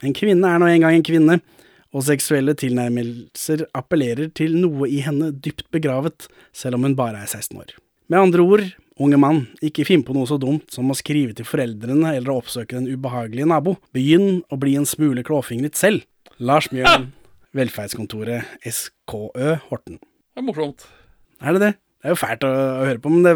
En 0.03 0.15
kvinne 0.17 0.49
er 0.49 0.59
nå 0.59 0.69
en 0.69 0.83
gang 0.83 0.97
en 0.97 1.05
kvinne, 1.07 1.39
og 1.93 2.05
seksuelle 2.07 2.55
tilnærmelser 2.57 3.67
appellerer 3.77 4.31
til 4.33 4.57
noe 4.57 4.89
i 4.89 5.03
henne 5.05 5.29
dypt 5.45 5.67
begravet, 5.73 6.25
selv 6.51 6.79
om 6.79 6.87
hun 6.87 6.97
bare 6.97 7.21
er 7.21 7.29
16 7.29 7.59
år. 7.61 7.75
Med 8.11 8.19
andre 8.19 8.43
ord, 8.43 8.63
unge 9.01 9.17
mann, 9.19 9.41
ikke 9.63 9.85
finn 9.87 10.03
på 10.05 10.13
noe 10.15 10.27
så 10.29 10.37
dumt 10.41 10.73
som 10.73 10.91
å 10.91 10.97
skrive 10.97 11.33
til 11.37 11.47
foreldrene 11.47 12.11
eller 12.17 12.33
å 12.33 12.39
oppsøke 12.41 12.75
den 12.75 12.89
ubehagelige 12.91 13.47
nabo. 13.49 13.77
Begynn 13.95 14.41
å 14.51 14.59
bli 14.59 14.75
en 14.79 14.87
smule 14.89 15.23
klåfingret 15.25 15.79
selv. 15.79 16.03
Lars 16.43 16.67
Mjøen, 16.73 17.09
Velferdskontoret, 17.57 18.49
SKØ, 18.65 19.55
Horten. 19.69 19.99
Det 20.33 20.41
er 20.41 20.47
morsomt. 20.47 20.85
Er 21.43 21.55
det 21.55 21.63
det? 21.63 21.73
Det 22.03 22.09
er 22.09 22.15
jo 22.15 22.19
fælt 22.19 22.45
å, 22.47 22.51
å 22.51 22.87
høre 22.89 22.99
på, 23.03 23.11
men 23.13 23.23
det 23.23 23.33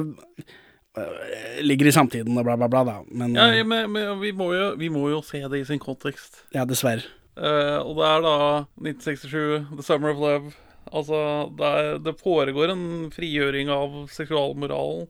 øh, 0.99 1.27
ligger 1.63 1.87
i 1.87 1.95
samtiden 1.95 2.35
og 2.37 2.47
bla, 2.47 2.57
bla, 2.59 2.67
bla, 2.71 2.83
da. 2.87 2.97
Men 3.07 3.37
Ja, 3.37 3.47
øh, 3.53 3.63
men, 3.67 3.87
men 3.93 4.17
vi, 4.19 4.33
må 4.35 4.51
jo, 4.55 4.71
vi 4.79 4.89
må 4.91 5.07
jo 5.13 5.21
se 5.25 5.39
det 5.47 5.61
i 5.61 5.67
sin 5.69 5.79
kontekst. 5.83 6.43
ja, 6.55 6.65
dessverre. 6.67 7.05
Uh, 7.37 7.77
og 7.85 7.99
det 7.99 8.05
er 8.09 8.23
da 8.25 8.35
1967, 8.81 9.67
The 9.77 9.83
Summer 9.85 10.09
of 10.15 10.17
Love. 10.23 10.55
Altså, 10.91 11.19
det, 11.57 11.71
er, 11.81 11.97
det 12.05 12.15
foregår 12.21 12.73
en 12.73 12.85
frigjøring 13.13 13.69
av 13.73 13.99
seksualmoralen 14.13 15.07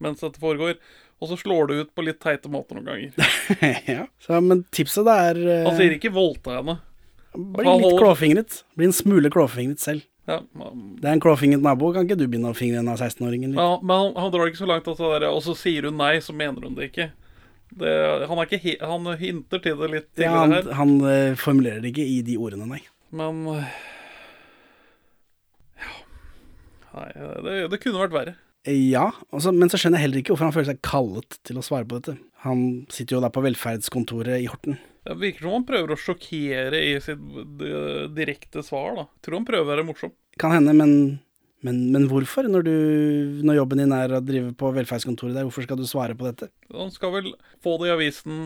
mens 0.00 0.22
dette 0.24 0.40
foregår. 0.40 0.78
Og 1.20 1.28
så 1.28 1.36
slår 1.36 1.66
det 1.68 1.74
ut 1.82 1.90
på 1.94 2.04
litt 2.06 2.20
teite 2.24 2.48
måter 2.48 2.78
noen 2.78 2.86
ganger. 2.88 3.34
ja, 3.98 4.06
så, 4.24 4.38
men 4.40 4.62
tipset 4.72 5.04
det 5.04 5.16
er 5.28 5.40
uh... 5.44 5.66
Han 5.68 5.76
sier 5.76 5.92
ikke 5.98 6.12
'voldta 6.14 6.54
henne'. 6.60 6.78
Bli 7.36 7.74
litt 7.82 7.98
klåfingret. 8.00 8.62
Bli 8.80 8.88
en 8.88 8.96
smule 8.96 9.30
klåfingret 9.30 9.82
selv. 9.84 10.06
Ja, 10.30 10.38
Det 10.40 11.08
er 11.08 11.12
en 11.16 11.20
klåfingret 11.22 11.62
nabo, 11.62 11.92
kan 11.92 12.06
ikke 12.06 12.16
du 12.18 12.26
begynne 12.30 12.52
å 12.52 12.56
fingre 12.56 12.80
en 12.82 12.88
av 12.92 13.00
16-åringen? 13.02 13.52
Ja, 13.58 13.78
men, 13.82 13.90
han- 13.96 14.16
han, 14.16 14.30
drar 14.32 14.48
ikke 14.50 14.62
så 14.62 14.68
langt. 14.68 14.88
Altså, 14.88 15.10
der, 15.18 15.28
og 15.30 15.42
så 15.44 15.54
sier 15.58 15.88
hun 15.88 15.96
nei, 16.00 16.16
så 16.24 16.32
mener 16.36 16.64
hun 16.66 16.74
det 16.78 16.90
ikke. 16.90 17.10
Det, 17.70 17.92
han, 18.26 18.38
er 18.38 18.48
ikke 18.50 18.76
han 18.82 19.06
hinter 19.20 19.62
til 19.62 19.76
det 19.78 19.88
litt 19.92 20.18
Ja, 20.24 20.32
han, 20.40 20.52
her. 20.56 20.72
han 20.74 20.96
uh, 21.04 21.36
formulerer 21.38 21.82
det 21.84 21.92
ikke 21.92 22.06
i 22.06 22.18
de 22.26 22.34
ordene, 22.40 22.66
nei. 22.66 22.80
Men 23.14 23.44
øh, 23.46 23.64
Ja. 25.78 25.92
Nei, 26.96 27.10
det, 27.46 27.56
det 27.72 27.80
kunne 27.82 28.02
vært 28.02 28.16
verre. 28.16 28.36
Ja, 28.68 29.06
altså, 29.32 29.54
men 29.56 29.70
så 29.72 29.78
skjønner 29.80 30.00
jeg 30.00 30.08
heller 30.08 30.20
ikke 30.20 30.34
hvorfor 30.34 30.50
han 30.50 30.54
føler 30.54 30.74
seg 30.74 30.82
kallet 30.84 31.38
til 31.48 31.60
å 31.60 31.64
svare 31.64 31.88
på 31.88 31.96
dette. 31.96 32.18
Han 32.44 32.84
sitter 32.92 33.16
jo 33.16 33.22
da 33.24 33.30
på 33.32 33.42
velferdskontoret 33.44 34.42
i 34.42 34.48
Horten. 34.50 34.76
Det 35.06 35.16
virker 35.16 35.46
som 35.46 35.56
han 35.56 35.64
prøver 35.68 35.94
å 35.94 35.98
sjokkere 36.00 36.82
i 36.84 36.92
sitt 37.00 37.22
direkte 38.16 38.64
svar, 38.64 38.92
da. 38.98 39.06
Tror 39.24 39.38
han 39.38 39.48
prøver 39.48 39.64
å 39.64 39.70
være 39.72 39.86
morsom. 39.88 40.12
Kan 40.40 40.52
hende, 40.52 40.74
men, 40.76 40.92
men, 41.64 41.80
men 41.94 42.04
hvorfor? 42.10 42.50
Når, 42.52 42.68
du, 42.68 42.74
når 43.48 43.62
jobben 43.62 43.80
din 43.80 43.96
er 43.96 44.12
å 44.18 44.20
drive 44.24 44.52
på 44.60 44.72
velferdskontoret 44.76 45.38
der, 45.38 45.48
hvorfor 45.48 45.64
skal 45.64 45.80
du 45.80 45.86
svare 45.88 46.16
på 46.18 46.28
dette? 46.28 46.50
Han 46.76 46.92
skal 46.92 47.16
vel 47.16 47.32
få 47.64 47.78
det 47.80 47.88
i 47.88 47.94
avisen, 47.96 48.42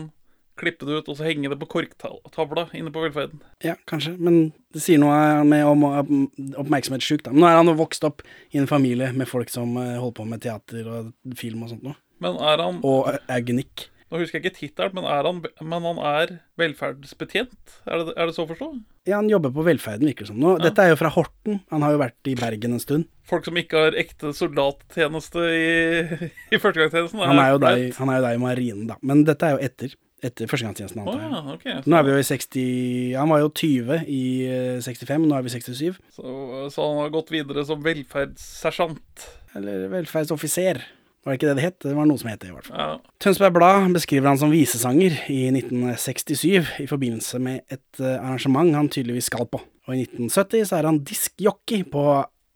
klippe 0.59 0.87
det 0.87 1.01
ut, 1.01 1.09
og 1.11 1.17
så 1.17 1.27
henge 1.27 1.51
det 1.51 1.57
på 1.61 1.69
korktavla 1.71 2.67
inne 2.77 2.93
på 2.93 3.03
velferden. 3.03 3.41
Ja, 3.63 3.75
kanskje, 3.89 4.15
men 4.19 4.53
det 4.75 4.83
sier 4.85 5.01
noe 5.01 5.43
med 5.47 5.65
om 5.67 5.83
oppmerksomhetssjuk, 5.87 7.25
da. 7.25 7.33
Men 7.33 7.43
nå 7.43 7.49
er 7.49 7.59
han 7.59 7.71
jo 7.71 7.77
vokst 7.79 8.07
opp 8.07 8.23
i 8.55 8.61
en 8.61 8.69
familie 8.69 9.11
med 9.15 9.29
folk 9.29 9.51
som 9.53 9.75
eh, 9.81 9.97
holder 9.99 10.19
på 10.19 10.29
med 10.29 10.45
teater 10.45 10.87
og 10.91 11.35
film 11.39 11.65
og 11.65 11.73
sånt 11.73 11.85
noe. 11.87 11.99
Men 12.23 12.39
er 12.39 12.63
han 12.63 12.79
Og 12.87 13.11
eugenikk. 13.27 13.89
Nå 14.05 14.19
husker 14.21 14.37
jeg 14.37 14.45
ikke 14.45 14.59
tittelen, 14.59 14.93
men 14.99 15.07
han, 15.09 15.39
men 15.65 15.85
han 15.89 15.97
er 16.05 16.33
velferdsbetjent? 16.61 17.79
Er 17.89 18.03
det, 18.03 18.13
er 18.13 18.29
det 18.29 18.35
så 18.37 18.43
å 18.45 18.49
forstå? 18.51 18.67
Ja, 19.09 19.17
han 19.17 19.31
jobber 19.31 19.51
på 19.55 19.65
velferden, 19.65 20.05
virker 20.07 20.27
det 20.27 20.29
som. 20.29 20.37
Nå, 20.39 20.53
Dette 20.61 20.83
er 20.83 20.93
jo 20.93 20.99
fra 20.99 21.09
Horten. 21.11 21.59
Han 21.73 21.83
har 21.83 21.95
jo 21.95 22.01
vært 22.03 22.29
i 22.29 22.35
Bergen 22.37 22.77
en 22.77 22.83
stund. 22.83 23.09
Folk 23.25 23.49
som 23.49 23.57
ikke 23.57 23.81
har 23.87 23.97
ekte 23.97 24.31
soldattjeneste 24.37 25.47
i, 25.49 25.65
i 26.53 26.61
førstegangstjenesten? 26.61 27.25
Han 27.25 27.41
er 27.41 27.55
jo 27.55 27.61
der, 27.65 27.81
han 27.97 28.13
er 28.13 28.21
jo 28.21 28.27
da 28.27 28.33
i 28.37 28.41
marinen, 28.45 28.85
da. 28.93 28.99
Men 29.01 29.25
dette 29.27 29.49
er 29.49 29.57
jo 29.57 29.63
etter. 29.67 29.97
Etter 30.25 30.49
førstegangstjenesten, 30.49 31.03
antar 31.03 31.21
jeg. 31.21 31.31
ja, 31.31 31.53
ok. 31.53 31.87
Nå 31.91 31.97
er 31.99 32.05
vi 32.07 32.13
jo 32.13 32.19
i 32.21 32.25
60 32.25 33.15
Han 33.19 33.31
var 33.33 33.41
jo 33.43 33.49
20 33.61 34.05
i 34.09 34.21
eh, 34.49 34.81
65, 34.81 35.25
nå 35.29 35.37
er 35.37 35.45
vi 35.45 35.53
67. 35.53 35.99
Så, 36.17 36.35
så 36.73 36.87
han 36.89 37.01
har 37.03 37.13
gått 37.13 37.33
videre 37.35 37.65
som 37.67 37.83
velferdssersjant. 37.85 39.25
Eller 39.55 39.87
velferdsoffiser. 39.93 40.81
Var 41.25 41.33
det 41.33 41.39
ikke 41.39 41.47
det 41.49 41.55
det 41.57 41.65
het? 41.65 41.77
Det 41.81 41.95
var 41.97 42.05
noe 42.05 42.21
som 42.21 42.29
het 42.29 42.41
det, 42.43 42.51
i 42.51 42.53
hvert 42.53 42.67
fall. 42.69 42.77
Ja. 42.77 43.13
Tønsberg 43.23 43.55
Blad 43.55 43.95
beskriver 43.95 44.29
han 44.29 44.37
som 44.37 44.51
visesanger 44.53 45.15
i 45.33 45.39
1967 45.49 46.75
i 46.83 46.89
forbindelse 46.89 47.39
med 47.41 47.63
et 47.73 48.01
eh, 48.01 48.19
arrangement 48.19 48.75
han 48.77 48.91
tydeligvis 48.93 49.31
skal 49.31 49.47
på. 49.49 49.61
Og 49.89 49.95
i 49.95 50.03
1970 50.05 50.69
så 50.69 50.79
er 50.79 50.89
han 50.89 51.01
diskjockey 51.05 51.85
på 51.89 52.05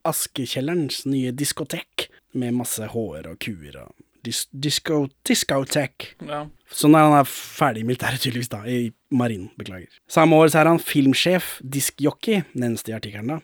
Askekjellerens 0.09 1.03
nye 1.09 1.33
diskotek, 1.35 2.07
med 2.37 2.53
masse 2.59 2.85
hår 2.93 3.25
og 3.31 3.39
kuer 3.41 3.73
og 3.81 3.89
dis 4.25 4.43
disco 4.53 5.07
discotek. 5.25 6.11
Ja. 6.27 6.43
Så 6.69 6.89
når 6.91 7.07
han 7.07 7.17
er 7.19 7.29
ferdig 7.29 7.81
i 7.83 7.87
militæret, 7.87 8.21
tydeligvis, 8.21 8.51
da, 8.51 8.63
i 8.69 8.91
marinen, 9.09 9.49
beklager. 9.57 9.89
Samme 10.11 10.37
år 10.37 10.51
så 10.53 10.61
er 10.61 10.69
han 10.69 10.81
filmsjef, 10.81 11.55
diskjockey, 11.65 12.43
nevnes 12.53 12.85
det 12.85 12.93
i 12.93 12.99
artikkelen 12.99 13.39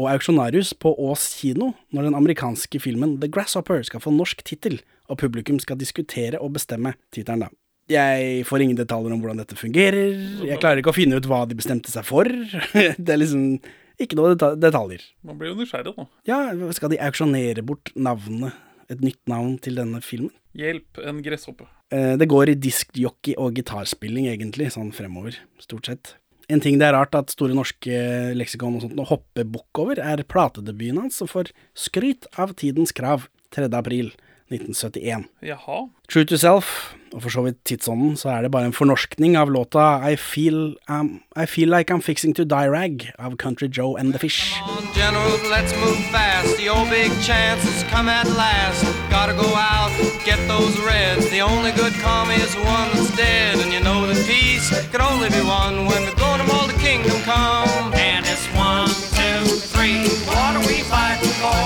og 0.00 0.08
auksjonarius 0.14 0.72
på 0.80 0.92
Ås 1.10 1.26
kino 1.40 1.72
når 1.94 2.08
den 2.08 2.16
amerikanske 2.18 2.80
filmen 2.82 3.18
The 3.20 3.28
Grasshopper 3.32 3.82
skal 3.86 4.02
få 4.02 4.12
norsk 4.14 4.42
tittel, 4.46 4.78
og 5.10 5.18
publikum 5.20 5.58
skal 5.60 5.78
diskutere 5.80 6.40
og 6.40 6.54
bestemme 6.56 6.94
tittelen, 7.12 7.46
da. 7.46 7.50
Jeg 7.90 8.44
får 8.46 8.62
ingen 8.62 8.78
detaljer 8.78 9.10
om 9.10 9.18
hvordan 9.18 9.40
dette 9.40 9.56
fungerer. 9.58 10.12
Jeg 10.46 10.60
klarer 10.62 10.78
ikke 10.78 10.92
å 10.92 10.94
finne 10.94 11.18
ut 11.18 11.26
hva 11.26 11.40
de 11.50 11.56
bestemte 11.58 11.90
seg 11.90 12.06
for. 12.06 12.28
Det 13.02 13.10
er 13.10 13.18
liksom 13.18 13.58
ikke 14.00 14.14
noe 14.14 14.36
detaljer. 14.38 15.02
Man 15.26 15.40
blir 15.40 15.50
jo 15.50 15.58
nysgjerrig, 15.58 15.96
da. 15.96 16.06
Ja, 16.28 16.38
skal 16.76 16.94
de 16.94 17.00
auksjonere 17.02 17.66
bort 17.66 17.90
navnet, 17.98 18.54
et 18.90 19.02
nytt 19.02 19.20
navn 19.30 19.58
til 19.62 19.76
denne 19.82 19.98
filmen? 20.06 20.30
Hjelp, 20.54 21.02
en 21.02 21.18
gresshoppe. 21.26 21.66
Eh, 21.90 22.16
Det 22.16 22.28
går 22.28 22.50
i 22.50 22.54
diskjockey 22.54 23.34
og 23.36 23.54
gitarspilling, 23.54 24.28
egentlig, 24.30 24.70
sånn 24.72 24.92
fremover, 24.94 25.36
stort 25.58 25.86
sett. 25.86 26.14
En 26.48 26.60
ting 26.60 26.78
det 26.78 26.88
er 26.88 26.94
rart 26.96 27.14
at 27.14 27.30
Store 27.30 27.54
norske 27.54 28.34
leksikon 28.34 28.76
og 28.76 28.82
sånt 28.82 29.08
hopper 29.08 29.44
bukk 29.44 29.78
over, 29.78 30.00
er 30.02 30.22
platedebuten 30.26 30.98
hans, 30.98 31.16
som 31.16 31.28
får 31.30 31.52
skryt 31.78 32.26
av 32.36 32.54
Tidens 32.58 32.92
Krav 32.92 33.28
3. 33.54 33.68
april 33.74 34.12
1971. 34.50 35.28
Jaha. 35.42 35.88
True 36.08 36.24
to 36.24 36.36
Self, 36.36 36.94
og 37.14 37.22
for 37.22 37.30
så 37.30 37.42
vidt 37.42 37.64
tidsånden, 37.64 38.16
så 38.16 38.28
er 38.28 38.42
det 38.42 38.50
bare 38.50 38.66
en 38.66 38.72
fornorskning 38.72 39.36
av 39.38 39.50
låta 39.50 40.10
I 40.10 40.16
Feel, 40.16 40.76
um, 40.88 41.20
I 41.36 41.46
feel 41.46 41.70
Like 41.70 41.94
I'm 41.94 42.02
Fixing 42.02 42.34
to 42.34 42.44
Die 42.44 42.68
Rag 42.70 43.12
av 43.18 43.36
Country 43.36 43.68
Joe 43.68 43.96
and 43.98 44.12
the 44.12 44.18
Fish. 44.18 44.54
General, 44.94 45.38
let's 45.50 45.74
move 45.82 45.98
fast. 46.10 46.56
The 46.56 46.68
old 46.68 46.90
big 46.90 47.10
chance 47.22 47.62
has 47.62 47.82
come 47.90 48.08
at 48.08 48.26
last. 48.36 48.84
Gotta 49.10 49.34
go 49.34 49.50
out, 49.54 49.90
get 50.24 50.38
those 50.48 50.74
reds. 50.86 51.30
The 51.30 51.42
only 51.42 51.72
good 51.72 51.94
commie 52.02 52.42
is 52.42 52.54
one 52.56 52.88
that's 52.94 53.14
dead. 53.16 53.58
And 53.62 53.72
you 53.72 53.80
know 53.80 54.06
that 54.06 54.18
peace 54.26 54.66
can 54.90 55.00
only 55.00 55.30
be 55.30 55.42
won 55.42 55.86
when 55.86 56.00
we're 56.06 56.20
going 56.26 56.40
to 56.42 56.46
all 56.54 56.66
the 56.66 56.78
kingdom 56.78 57.16
come. 57.22 57.94
And 57.94 58.26
it's 58.26 58.46
one, 58.54 58.90
two, 59.18 59.40
three. 59.74 60.06
What 60.30 60.52
are 60.58 60.66
we 60.70 60.82
fighting 60.90 61.34
for? 61.42 61.62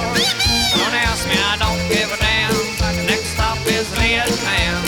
Don't 0.78 0.96
ask 1.08 1.24
me, 1.28 1.36
I 1.52 1.56
don't 1.64 1.82
give 1.88 2.12
a 2.12 2.16
damn. 2.16 2.53
Next 3.84 3.92
stop 3.92 4.00
is 4.00 4.00
Vietnam. 4.00 4.80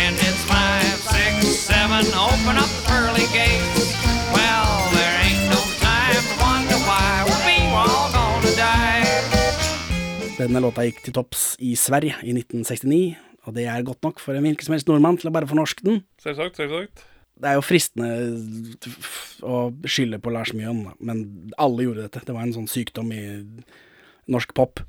And 0.00 0.16
it's 0.16 0.44
five, 0.48 0.96
six, 1.12 1.68
seven. 1.68 2.04
Open 2.16 2.56
up 2.56 2.70
the 2.72 2.82
pearly 2.88 3.26
gates. 3.32 3.92
Well, 4.32 4.88
there 4.96 5.16
ain't 5.20 5.44
no 5.52 5.60
time 5.84 6.22
to 6.30 6.36
wonder 6.40 6.78
why 6.88 7.24
we 7.44 7.56
all 7.76 8.08
gonna 8.12 8.52
die. 8.56 9.04
Denne 10.38 10.60
låta 10.60 10.84
gikk 10.86 11.02
til 11.04 11.12
topps 11.12 11.56
i 11.60 11.74
Sverige 11.76 12.16
i 12.24 12.32
1969, 12.32 13.16
og 13.44 13.54
det 13.54 13.66
er 13.68 13.82
godt 13.84 14.02
nok 14.02 14.20
for 14.20 14.34
en 14.34 14.46
hvilken 14.46 14.64
som 14.64 14.76
helst 14.76 14.88
nordmann 14.88 15.18
til 15.20 15.28
å 15.28 15.34
bare 15.34 15.48
fornorske 15.50 15.84
den. 15.84 16.00
Selvsagt, 16.22 16.56
selvsagt. 16.56 17.04
Det 17.40 17.48
er 17.48 17.58
jo 17.58 17.64
fristende 17.64 18.08
å 19.44 19.66
skylde 19.88 20.20
på 20.20 20.32
Lars 20.32 20.54
Mjøen, 20.56 20.86
da, 20.88 20.94
men 21.00 21.52
alle 21.60 21.84
gjorde 21.84 22.06
dette. 22.06 22.24
Det 22.24 22.36
var 22.36 22.46
en 22.46 22.56
sånn 22.56 22.70
sykdom 22.70 23.12
i 23.16 23.24
norsk 24.30 24.56
pop. 24.56 24.80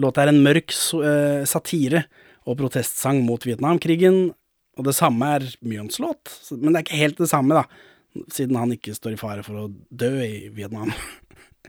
Låta 0.00 0.24
er 0.24 0.32
en 0.32 0.42
mørk 0.42 0.74
eh, 1.02 1.46
satire 1.50 2.04
og 2.48 2.58
protestsang 2.60 3.22
mot 3.26 3.44
Vietnamkrigen, 3.46 4.30
og 4.78 4.86
det 4.86 4.96
samme 4.96 5.28
er 5.36 5.46
Mjøens 5.66 6.00
låt, 6.00 6.32
men 6.54 6.70
det 6.70 6.80
er 6.80 6.86
ikke 6.86 7.02
helt 7.02 7.20
det 7.20 7.30
samme, 7.30 7.58
da, 7.58 8.24
siden 8.32 8.58
han 8.58 8.72
ikke 8.74 8.96
står 8.96 9.16
i 9.16 9.20
fare 9.20 9.44
for 9.46 9.66
å 9.66 9.68
dø 9.90 10.12
i 10.24 10.48
Vietnam. 10.54 10.94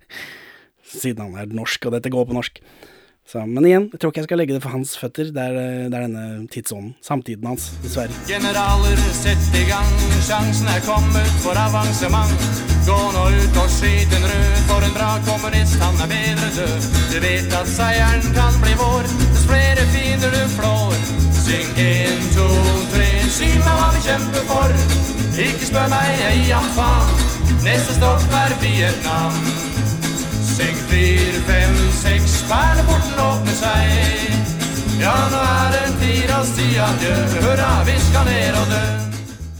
siden 0.91 1.23
han 1.25 1.37
er 1.41 1.53
norsk, 1.55 1.85
og 1.87 1.95
dette 1.97 2.11
går 2.13 2.27
på 2.29 2.37
norsk. 2.37 2.63
Så, 3.31 3.43
men 3.45 3.67
igjen, 3.67 3.85
jeg 3.93 4.01
tror 4.01 4.11
ikke 4.11 4.23
jeg 4.23 4.27
skal 4.27 4.41
legge 4.41 4.55
det 4.57 4.63
for 4.63 4.73
hans 4.73 4.95
føtter. 4.99 5.29
Det 5.31 5.43
er, 5.45 5.59
det 5.93 5.95
er 5.99 6.07
denne 6.07 6.49
tidsånden. 6.51 6.95
Samtiden 7.05 7.47
hans, 7.47 7.69
dessverre. 7.85 8.17
Generaler, 8.27 8.99
sett 9.21 9.55
i 9.55 9.63
gang. 9.69 9.95
Sjansen 10.25 10.67
er 10.73 10.83
kommet 10.89 11.39
for 11.45 11.55
avansement. 11.69 12.70
Gå 12.85 12.97
nå 13.13 13.23
ut 13.29 13.57
og 13.61 13.69
skyt 13.69 14.13
en 14.17 14.23
rød, 14.31 14.61
for 14.69 14.85
en 14.87 14.93
bra 14.97 15.11
kommunist, 15.27 15.77
han 15.83 15.99
er 16.03 16.09
bedre 16.13 16.47
død. 16.57 16.87
Du 17.11 17.17
vet 17.25 17.53
at 17.53 17.67
seieren 17.69 18.23
kan 18.37 18.55
bli 18.63 18.73
vår, 18.79 19.05
dess 19.33 19.45
flere 19.49 19.83
fiender 19.93 20.31
du 20.37 20.43
flår. 20.55 20.95
Syng 21.43 21.69
en, 21.85 22.23
to, 22.35 22.47
tre, 22.93 23.09
si 23.37 23.49
meg 23.59 23.75
hva 23.77 23.89
vi 23.95 24.01
kjemper 24.07 24.47
for. 24.49 24.73
Ikke 25.45 25.67
spør 25.69 25.91
meg, 25.93 26.09
jeg 26.23 26.41
gir 26.45 26.55
ham 26.57 26.71
faen. 26.77 27.29
Neste 27.65 27.97
stopp 27.99 28.35
er 28.41 28.57
Vietnam. 28.63 29.37
Syng 30.55 30.81
fire, 30.89 31.45
fem, 31.51 31.77
seks, 32.01 32.41
perleporten 32.49 33.23
åpner 33.27 33.61
seg. 33.61 34.49
Ja, 35.01 35.15
nå 35.33 35.45
er 35.45 35.77
det 35.77 35.85
tid 36.01 36.33
å 36.33 36.41
si 36.49 36.73
adjø. 36.89 37.15
Hurra, 37.45 37.71
vi 37.85 38.01
skal 38.09 38.29
ned 38.29 38.61
og 38.63 38.75
dø. 38.75 39.10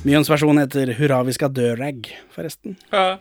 Mjøens 0.02 0.30
versjon 0.32 0.58
heter 0.58 0.90
Hurra 0.98 1.20
vi 1.28 1.34
skal 1.36 1.52
dø-rag, 1.54 2.08
forresten. 2.34 2.74
Ja. 2.90 3.20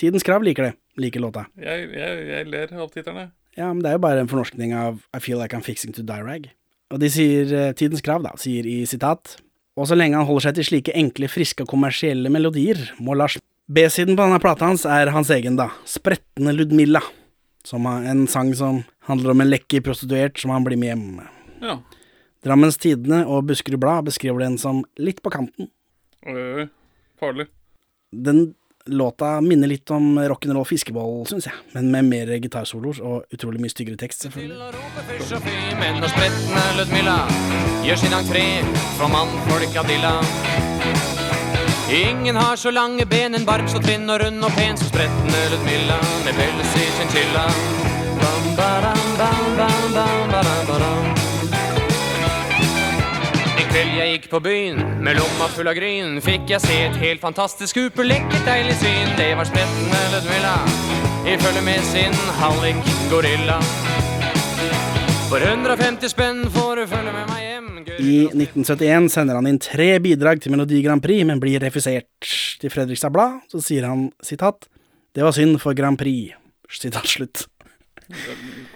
Tidens 0.00 0.24
Krav 0.24 0.44
liker 0.46 0.70
det. 0.70 0.76
Liker 0.96 1.20
låta. 1.20 1.42
Jeg, 1.60 1.90
jeg, 1.92 2.22
jeg 2.30 2.46
ler 2.48 2.70
av 2.72 2.88
titterne. 2.94 3.26
Ja, 3.56 3.68
men 3.68 3.82
det 3.84 3.90
er 3.90 3.98
jo 3.98 4.04
bare 4.06 4.22
en 4.24 4.30
fornorskning 4.30 4.72
av 4.76 5.02
I 5.12 5.20
feel 5.20 5.36
like 5.40 5.52
I'm 5.56 5.64
fixing 5.64 5.92
to 5.96 6.04
die 6.06 6.24
rag. 6.24 6.48
Og 6.94 7.02
de 7.02 7.10
sier, 7.12 7.52
eh, 7.52 7.74
Tidens 7.76 8.00
Krav 8.04 8.24
da, 8.24 8.32
sier 8.40 8.64
i 8.64 8.78
sitat 8.88 9.34
Og 9.76 9.88
så 9.90 9.96
lenge 9.98 10.16
han 10.16 10.24
holder 10.28 10.46
seg 10.46 10.56
til 10.56 10.68
slike 10.70 10.96
enkle, 10.96 11.28
friske 11.28 11.66
og 11.66 11.68
kommersielle 11.74 12.32
melodier, 12.32 12.80
må 12.96 13.16
Lars 13.18 13.36
B-siden 13.66 14.16
på 14.16 14.22
denne 14.22 14.40
plata 14.40 14.70
hans 14.70 14.86
er 14.88 15.10
hans 15.12 15.28
egen, 15.34 15.58
da. 15.60 15.68
Sprettende 15.84 16.56
Ludmilla. 16.56 17.02
Som 17.66 17.84
har 17.90 18.08
en 18.08 18.24
sang 18.30 18.54
som 18.56 18.84
handler 19.10 19.34
om 19.34 19.44
en 19.44 19.52
lekker 19.52 19.84
prostituert 19.84 20.40
som 20.40 20.54
han 20.54 20.64
blir 20.64 20.80
med 20.80 20.94
hjem. 20.94 21.06
Ja. 21.60 21.80
Drammens 22.46 22.78
Tidende 22.80 23.24
og 23.26 23.48
Buskerud 23.50 23.82
Blad 23.82 24.06
beskriver 24.08 24.46
den 24.46 24.56
som 24.56 24.84
litt 25.02 25.20
på 25.20 25.34
kanten. 25.34 25.68
Oi. 26.26 26.68
Farlig. 27.20 27.46
Den 28.12 28.54
låta 28.86 29.40
minner 29.40 29.68
litt 29.68 29.90
om 29.90 30.18
rock'n'roll 30.18 30.64
fiskeball, 30.64 31.26
syns 31.26 31.46
jeg, 31.48 31.54
men 31.74 31.90
med 31.90 32.04
mer 32.10 32.32
gitarsoloer 32.38 33.00
og 33.02 33.34
utrolig 33.34 33.62
mye 33.62 33.72
styggere 33.72 33.98
tekst, 33.98 34.26
selvfølgelig. 34.26 34.56
Ingen 41.96 42.36
har 42.36 42.56
så 42.56 42.70
lange 42.70 43.06
ben, 43.06 43.34
en 43.34 43.44
bark 43.46 43.68
så 43.70 43.78
tynn 43.82 44.10
og 44.10 44.20
rund 44.22 44.42
og 44.44 44.54
pen 44.58 44.78
som 44.78 44.88
sprettende 44.90 45.42
Ludmilla 45.52 45.98
med 46.26 46.34
pels 46.34 46.74
i 46.74 46.86
chinchilla. 46.98 47.46
Bam, 48.18 48.48
bam, 48.58 48.82
bam, 49.18 49.44
bam, 49.58 49.92
bam, 49.94 50.30
badam, 50.32 50.65
Kveld 53.76 53.92
jeg 53.92 54.12
gikk 54.14 54.26
på 54.32 54.38
byen 54.40 54.78
med 55.04 55.18
lomma 55.18 55.46
full 55.52 55.68
av 55.68 55.74
gryn, 55.76 56.14
fikk 56.24 56.48
jeg 56.48 56.62
se 56.64 56.76
et 56.86 56.94
helt 56.96 57.20
fantastisk 57.20 57.76
superlekkert 57.76 58.46
deilig 58.48 58.72
syn. 58.80 59.10
Det 59.18 59.26
var 59.36 59.44
sprettende 59.44 59.98
Ludmilla 60.14 60.54
i 61.28 61.34
følge 61.42 61.60
med 61.66 61.82
sin 61.84 62.16
hallik 62.38 62.88
gorilla. 63.10 63.58
For 65.28 65.44
150 65.44 66.08
spenn 66.08 66.40
får 66.54 66.80
du 66.80 66.84
følge 66.94 67.12
med 67.18 67.28
meg 67.28 67.42
hjem. 67.44 67.68
I 68.00 68.14
1971 68.30 69.10
sender 69.12 69.36
han 69.36 69.50
inn 69.52 69.60
tre 69.60 69.90
bidrag 70.00 70.40
til 70.40 70.56
Melodi 70.56 70.80
Grand 70.86 71.04
Prix, 71.04 71.26
men 71.28 71.42
blir 71.42 71.60
refusert. 71.60 72.30
Til 72.62 72.72
Fredrikstad 72.72 73.12
Blad 73.12 73.42
så 73.52 73.60
sier 73.60 73.84
han 73.90 74.08
sitat 74.24 74.70
Det 75.12 75.20
var 75.20 75.36
synd 75.36 75.60
for 75.60 75.76
Grand 75.76 76.00
Prix. 76.00 76.32
Sitat 76.80 77.12
slutt. 77.12 77.44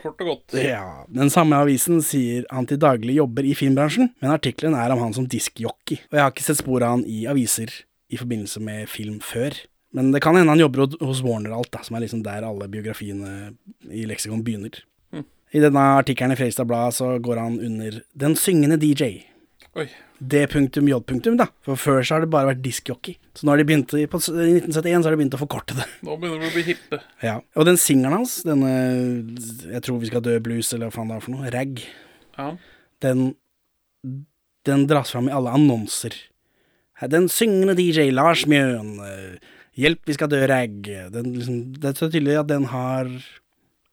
Kort 0.00 0.20
og 0.24 0.26
godt. 0.26 0.56
Ja, 0.58 1.04
Den 1.08 1.30
samme 1.30 1.58
avisen 1.62 2.00
sier 2.04 2.46
han 2.50 2.66
til 2.66 2.80
daglig 2.82 3.18
jobber 3.18 3.46
i 3.46 3.54
filmbransjen, 3.58 4.12
men 4.22 4.34
artikkelen 4.34 4.76
er 4.78 4.94
om 4.94 5.02
han 5.04 5.14
som 5.16 5.28
diskjockey. 5.30 6.00
Og 6.10 6.18
jeg 6.18 6.24
har 6.24 6.34
ikke 6.34 6.46
sett 6.46 6.60
spor 6.62 6.82
av 6.82 6.98
han 6.98 7.04
i 7.06 7.24
aviser 7.30 7.72
i 8.10 8.18
forbindelse 8.18 8.62
med 8.64 8.88
film 8.90 9.20
før. 9.22 9.54
Men 9.94 10.12
det 10.14 10.22
kan 10.22 10.36
hende 10.38 10.52
han 10.52 10.62
jobber 10.62 10.86
hos 11.02 11.22
Warner 11.26 11.54
Alt, 11.54 11.72
da, 11.74 11.82
som 11.86 11.96
er 11.98 12.04
liksom 12.04 12.22
der 12.26 12.46
alle 12.46 12.68
biografiene 12.70 13.54
i 13.90 14.04
leksikon 14.06 14.44
begynner. 14.46 14.76
Mm. 15.14 15.26
I 15.54 15.62
denne 15.62 15.86
artikkelen 15.98 16.34
i 16.34 16.38
Fredrikstad 16.38 16.68
Blad 16.70 16.94
så 16.94 17.16
går 17.22 17.42
han 17.42 17.58
under 17.58 18.00
Den 18.14 18.36
syngende 18.38 18.78
DJ. 18.78 19.26
Oi. 19.78 19.84
D.J. 20.18 21.36
da. 21.38 21.46
For 21.62 21.78
før 21.78 22.00
så 22.02 22.16
har 22.16 22.24
det 22.24 22.30
bare 22.32 22.48
vært 22.50 22.62
diskjockey. 22.64 23.14
Så 23.38 23.44
nå 23.46 23.52
har 23.52 23.60
de 23.60 23.64
begynt, 23.68 23.92
i- 23.94 24.06
på 24.10 24.18
i 24.18 24.58
1971 24.58 25.02
så 25.02 25.08
har 25.08 25.14
de 25.16 25.20
begynt 25.22 25.36
å 25.38 25.40
forkorte 25.40 25.76
det. 25.78 25.86
Nå 26.02 26.16
begynner 26.18 26.40
vi 26.42 26.48
å 26.50 26.54
bli 26.56 26.64
hippe. 26.72 26.98
Ja. 27.22 27.36
Og 27.54 27.64
den 27.68 27.76
singelen 27.78 28.12
hans, 28.18 28.42
denne 28.42 28.72
Jeg 29.70 29.82
tror 29.86 30.00
vi 30.00 30.06
skal 30.10 30.20
dø 30.26 30.38
blues, 30.40 30.72
eller 30.74 30.90
hva 30.90 30.92
faen 30.98 31.08
det 31.08 31.16
er 31.16 31.20
for 31.20 31.30
noe, 31.36 31.50
rag, 31.54 31.80
Ja. 32.36 32.56
den 33.00 33.36
Den 34.64 34.86
dras 34.86 35.10
fram 35.10 35.28
i 35.28 35.32
alle 35.32 35.48
annonser. 35.56 36.12
Den 37.08 37.28
syngende 37.28 37.74
DJ 37.74 38.10
Lars 38.12 38.44
Mjøen. 38.44 38.98
eh, 39.00 39.38
Hjelp, 39.78 40.00
vi 40.04 40.12
skal 40.12 40.28
dø, 40.28 40.46
rag. 40.46 40.82
Den, 40.82 41.32
liksom, 41.34 41.72
det 41.80 41.84
er 41.84 41.92
så 41.94 42.10
tydelig 42.12 42.38
at 42.40 42.46
den 42.48 42.64
har 42.64 43.06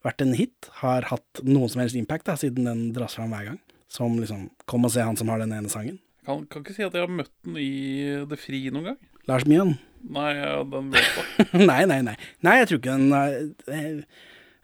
vært 0.04 0.20
en 0.20 0.34
hit. 0.34 0.68
Har 0.82 1.02
hatt 1.08 1.40
noen 1.42 1.70
som 1.70 1.80
helst 1.80 1.96
impact, 1.96 2.24
da, 2.24 2.34
siden 2.34 2.64
den 2.64 2.92
dras 2.92 3.14
fram 3.14 3.30
hver 3.30 3.46
gang. 3.46 3.58
Som 3.88 4.18
liksom 4.20 4.50
Kom 4.68 4.84
og 4.84 4.92
se 4.92 5.00
han 5.04 5.16
som 5.16 5.30
har 5.32 5.40
den 5.40 5.52
ene 5.56 5.70
sangen. 5.72 5.98
Kan, 6.28 6.42
kan 6.52 6.60
ikke 6.64 6.74
si 6.76 6.84
at 6.84 6.92
jeg 6.92 7.06
har 7.06 7.12
møtt 7.12 7.32
den 7.46 7.56
i 7.56 7.68
Det 8.28 8.36
Fri 8.40 8.66
noen 8.72 8.90
gang. 8.90 8.98
Lars 9.28 9.46
Mjøen. 9.48 9.74
Nei, 10.12 10.32
den 10.70 10.90
vet 10.92 11.08
jeg. 11.16 11.48
nei, 11.70 11.82
nei, 11.88 12.00
nei. 12.06 12.14
Nei, 12.46 12.58
jeg 12.60 12.68
tror 12.70 12.78
ikke 12.82 12.96
den 12.98 13.12
er- 13.16 13.72
eh, 13.72 14.02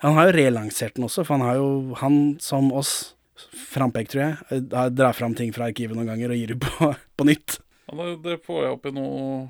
Han 0.05 0.15
har 0.19 0.29
jo 0.29 0.37
relansert 0.37 0.95
den 0.99 1.07
også, 1.09 1.25
for 1.25 1.39
han 1.39 1.47
har 1.49 1.57
jo 1.59 1.95
Han 2.03 2.19
som 2.45 2.69
oss, 2.77 3.15
Frampek, 3.73 4.09
tror 4.13 4.23
jeg, 4.27 4.37
eh, 4.71 4.89
drar 4.95 5.17
fram 5.17 5.35
ting 5.35 5.51
fra 5.57 5.67
arkivet 5.73 5.97
noen 5.97 6.07
ganger 6.13 6.31
og 6.31 6.39
gir 6.39 6.53
det 6.55 6.61
på, 6.63 6.93
på 7.19 7.27
nytt. 7.27 7.59
Ja, 7.91 8.11
det 8.29 8.39
får 8.45 8.63
jeg 8.67 8.77
opp 8.77 8.87
i 8.87 8.95
noe 8.95 9.49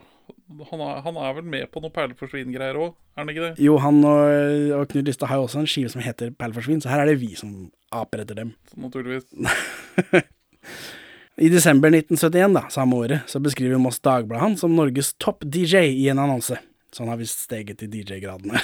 han 0.71 0.83
er, 0.85 0.99
han 1.05 1.17
er 1.17 1.37
vel 1.39 1.47
med 1.49 1.71
på 1.73 1.81
noe 1.81 1.93
perleforsvin-greier 1.95 2.77
òg, 2.77 2.93
er 3.17 3.23
han 3.23 3.31
ikke 3.33 3.47
det? 3.47 3.65
Jo, 3.65 3.79
han 3.81 4.03
og, 4.05 4.75
og 4.77 4.91
Knut 4.91 5.09
Lystad 5.09 5.31
har 5.31 5.41
jo 5.41 5.47
også 5.47 5.63
en 5.63 5.71
skive 5.71 5.93
som 5.93 6.03
heter 6.05 6.35
Perleforsvin, 6.37 6.83
så 6.85 6.93
her 6.93 7.05
er 7.05 7.11
det 7.11 7.17
vi 7.23 7.31
som 7.39 7.55
aper 7.95 8.25
etter 8.25 8.43
dem. 8.43 8.53
Så 8.71 8.83
naturligvis. 8.85 9.27
I 11.45 11.49
desember 11.51 11.91
1971, 11.91 12.55
da, 12.55 12.63
samme 12.71 12.99
året, 13.01 13.25
så 13.31 13.41
beskriver 13.43 13.81
Moss 13.83 13.99
Dagblad 14.05 14.43
han 14.43 14.59
som 14.61 14.77
Norges 14.77 15.15
topp-DJ 15.23 15.89
i 15.97 16.09
en 16.13 16.21
annonse. 16.23 16.61
Så 16.95 17.03
han 17.03 17.11
har 17.11 17.19
visst 17.19 17.49
steget 17.49 17.81
til 17.81 17.91
DJ-gradene. 17.91 18.61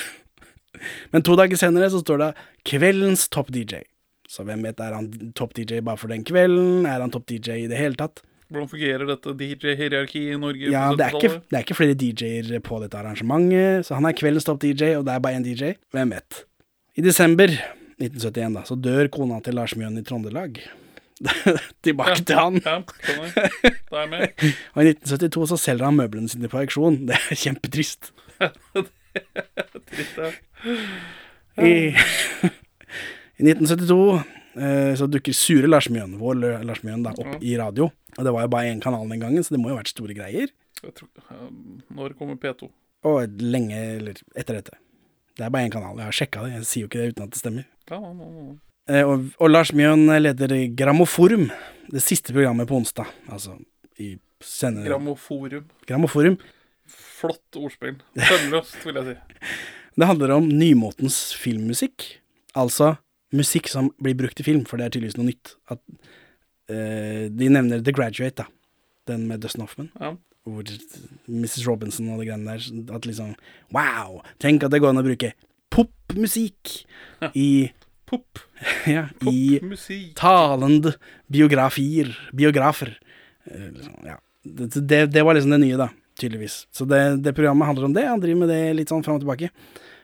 Men 1.12 1.24
to 1.26 1.34
dager 1.38 1.58
senere 1.58 1.90
så 1.90 2.02
står 2.04 2.22
det 2.22 2.30
'Kveldens 2.68 3.26
topp-DJ'. 3.34 3.82
Så 4.30 4.44
hvem 4.46 4.62
vet, 4.62 4.78
er 4.78 4.94
han 4.94 5.08
topp-DJ 5.34 5.80
bare 5.82 5.98
for 5.98 6.12
den 6.12 6.22
kvelden? 6.22 6.86
Er 6.86 7.02
han 7.02 7.10
topp-DJ 7.10 7.64
i 7.64 7.70
det 7.70 7.80
hele 7.80 7.98
tatt? 7.98 8.22
Hvordan 8.50 8.70
fungerer 8.72 9.06
dette 9.06 9.32
DJ-hierarkiet 9.38 10.34
i 10.34 10.38
Norge? 10.42 10.70
Ja, 10.72 10.88
det 10.98 11.04
er, 11.06 11.14
ikke, 11.14 11.42
det 11.46 11.58
er 11.58 11.62
ikke 11.62 11.76
flere 11.78 11.94
DJ-er 11.94 12.62
på 12.66 12.80
dette 12.82 12.98
arrangementet, 12.98 13.86
så 13.86 13.94
han 13.94 14.08
er 14.08 14.16
kveldens 14.18 14.48
topp-DJ, 14.48 14.96
og 14.98 15.04
det 15.06 15.14
er 15.14 15.22
bare 15.22 15.38
én 15.38 15.46
DJ. 15.46 15.76
Hvem 15.94 16.16
vet. 16.16 16.40
I 16.98 17.04
desember 17.06 17.52
1971 18.00 18.56
da, 18.58 18.64
så 18.66 18.74
dør 18.74 19.10
kona 19.14 19.38
til 19.44 19.54
Lars 19.54 19.76
Mjøen 19.78 20.00
i 20.00 20.04
Trondelag. 20.06 20.58
Tilbake 21.84 22.24
til 22.26 22.40
han. 22.40 22.58
Ja. 22.64 22.80
Da 22.82 23.96
er 23.96 24.00
jeg 24.00 24.10
med. 24.16 24.26
Og 24.74 24.82
i 24.82 24.90
1972 24.96 25.48
så 25.52 25.60
selger 25.60 25.86
han 25.86 25.98
møblene 26.00 26.32
sine 26.32 26.50
på 26.50 26.58
auksjon. 26.62 27.04
Det 27.06 27.18
er 27.20 27.40
kjempetrist. 27.44 28.10
Trist, 29.90 30.18
ja. 30.18 30.30
I, 31.60 31.92
I 33.38 33.46
1972 33.46 33.96
eh, 34.16 34.39
så 34.54 35.06
dukker 35.06 35.34
Sure 35.36 35.68
Lars 35.70 35.86
Mjøen, 35.92 36.16
vår 36.18 36.38
Lars 36.66 36.80
Mjøen, 36.82 37.04
da, 37.06 37.12
opp 37.14 37.42
i 37.44 37.52
radio. 37.60 37.90
Og 38.16 38.26
det 38.26 38.32
var 38.34 38.46
jo 38.46 38.52
bare 38.52 38.72
én 38.72 38.82
kanal 38.82 39.06
den 39.08 39.22
gangen, 39.22 39.44
så 39.46 39.54
det 39.54 39.60
må 39.62 39.70
jo 39.70 39.76
ha 39.76 39.82
vært 39.82 39.92
store 39.92 40.16
greier. 40.16 40.50
Jeg 40.80 40.94
tror, 40.96 41.10
um, 41.36 41.80
når 41.94 42.16
kommer 42.18 42.38
P2? 42.40 42.70
Og 43.08 43.42
lenge 43.42 43.78
eller 43.98 44.18
etter 44.36 44.58
dette. 44.58 44.78
Det 45.36 45.46
er 45.46 45.52
bare 45.52 45.68
én 45.68 45.72
kanal. 45.72 45.98
Jeg 46.00 46.08
har 46.08 46.16
sjekka 46.16 46.44
det. 46.44 46.54
Jeg 46.58 46.68
sier 46.68 46.84
jo 46.84 46.90
ikke 46.90 47.00
det 47.00 47.14
uten 47.14 47.26
at 47.26 47.34
det 47.34 47.40
stemmer. 47.40 47.66
Ja, 47.90 48.00
ja, 48.00 48.12
ja, 48.12 48.30
ja. 48.48 48.54
Eh, 48.90 49.06
og, 49.06 49.28
og 49.38 49.52
Lars 49.52 49.70
Mjøen 49.76 50.08
leder 50.18 50.54
Grammoforum, 50.76 51.50
det 51.92 52.02
siste 52.02 52.34
programmet 52.34 52.68
på 52.68 52.80
onsdag. 52.80 53.12
Altså 53.30 53.54
i 54.00 54.14
sende... 54.42 54.86
Grammoforum. 54.88 55.68
Grammoforum. 55.88 56.38
Flott 56.90 57.60
ordspill. 57.60 58.00
Sømløst, 58.16 58.80
vil 58.86 58.98
jeg 59.00 59.12
si. 59.12 59.46
Det 60.00 60.06
handler 60.06 60.32
om 60.36 60.46
nymotens 60.48 61.18
filmmusikk. 61.36 62.06
Altså 62.56 62.94
musikk 63.36 63.70
som 63.70 63.90
blir 64.02 64.16
brukt 64.18 64.40
i 64.40 64.46
film, 64.46 64.64
for 64.68 64.80
det 64.80 64.88
er 64.88 64.96
tydeligvis 64.96 65.18
noe 65.18 65.30
nytt. 65.30 65.54
At, 65.70 65.82
eh, 66.70 67.28
de 67.30 67.50
nevner 67.52 67.84
The 67.84 67.94
Graduate, 67.94 68.42
da. 68.42 68.46
Den 69.10 69.26
med 69.28 69.40
Dustin 69.40 69.64
Hoffman. 69.64 69.90
Ja. 70.00 70.14
Hvor 70.48 70.64
Mrs. 71.28 71.66
Robinson 71.66 72.08
og 72.10 72.20
det 72.20 72.30
greiene 72.30 72.56
der. 72.56 72.94
At 72.96 73.06
liksom 73.06 73.34
Wow! 73.74 74.22
Tenk 74.38 74.64
at 74.64 74.72
det 74.72 74.80
går 74.80 74.94
an 74.94 75.02
å 75.02 75.06
bruke 75.06 75.34
popmusikk 75.70 76.80
i 77.34 77.70
Pop. 78.10 78.40
ja, 78.90 79.06
i 79.30 79.60
talende 80.18 80.96
biografier. 81.30 82.10
Biografer. 82.34 82.96
Eh, 83.44 83.68
liksom, 83.70 83.92
ja. 84.06 84.16
det, 84.42 84.72
det, 84.74 85.06
det 85.14 85.22
var 85.22 85.38
liksom 85.38 85.54
det 85.54 85.60
nye, 85.62 85.78
da. 85.78 85.86
Tydeligvis. 86.18 86.64
Så 86.74 86.84
det, 86.90 87.22
det 87.22 87.36
programmet 87.36 87.68
handler 87.70 87.86
om 87.86 87.94
det. 87.94 88.08
Han 88.08 88.20
driver 88.20 88.42
med 88.42 88.50
det 88.50 88.64
litt 88.80 88.90
sånn 88.90 89.04
fram 89.06 89.20
og 89.20 89.22
tilbake. 89.22 89.52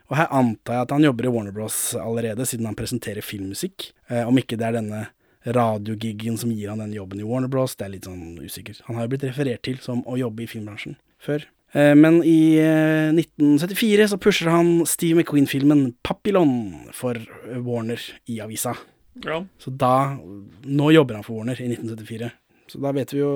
Og 0.06 0.16
her 0.20 0.30
antar 0.34 0.78
jeg 0.78 0.86
at 0.86 0.94
han 0.94 1.06
jobber 1.06 1.26
i 1.26 1.32
Warner 1.34 1.54
Bros 1.54 1.78
allerede, 1.98 2.46
siden 2.46 2.68
han 2.68 2.78
presenterer 2.78 3.24
filmmusikk. 3.26 3.90
Eh, 4.10 4.22
om 4.26 4.38
ikke 4.38 4.58
det 4.58 4.68
er 4.68 4.78
denne 4.78 5.02
radiogiggen 5.46 6.38
som 6.38 6.50
gir 6.50 6.70
han 6.72 6.82
den 6.82 6.94
jobben 6.94 7.20
i 7.22 7.26
Warner 7.26 7.50
Bros, 7.50 7.76
det 7.78 7.86
er 7.86 7.92
litt 7.94 8.08
sånn 8.08 8.38
usikker. 8.42 8.80
Han 8.88 8.98
har 8.98 9.06
jo 9.06 9.14
blitt 9.14 9.26
referert 9.28 9.62
til 9.66 9.78
som 9.82 10.02
å 10.06 10.18
jobbe 10.18 10.44
i 10.44 10.50
filmbransjen 10.50 10.98
før. 11.22 11.46
Eh, 11.76 11.94
men 11.98 12.20
i 12.26 12.56
eh, 12.62 13.12
1974 13.14 14.10
så 14.12 14.18
pusher 14.22 14.50
han 14.52 14.80
Steve 14.88 15.20
McQueen-filmen 15.20 15.88
Papillon 16.06 16.90
for 16.96 17.18
eh, 17.18 17.60
Warner 17.62 18.02
i 18.30 18.40
avisa. 18.44 18.76
Ja. 19.24 19.40
Så 19.58 19.72
da 19.72 20.18
Nå 20.66 20.90
jobber 20.92 21.16
han 21.16 21.24
for 21.24 21.40
Warner 21.40 21.60
i 21.62 21.70
1974. 21.72 22.30
Så 22.70 22.82
da 22.82 22.92
vet 22.94 23.14
vi 23.14 23.22
jo 23.22 23.32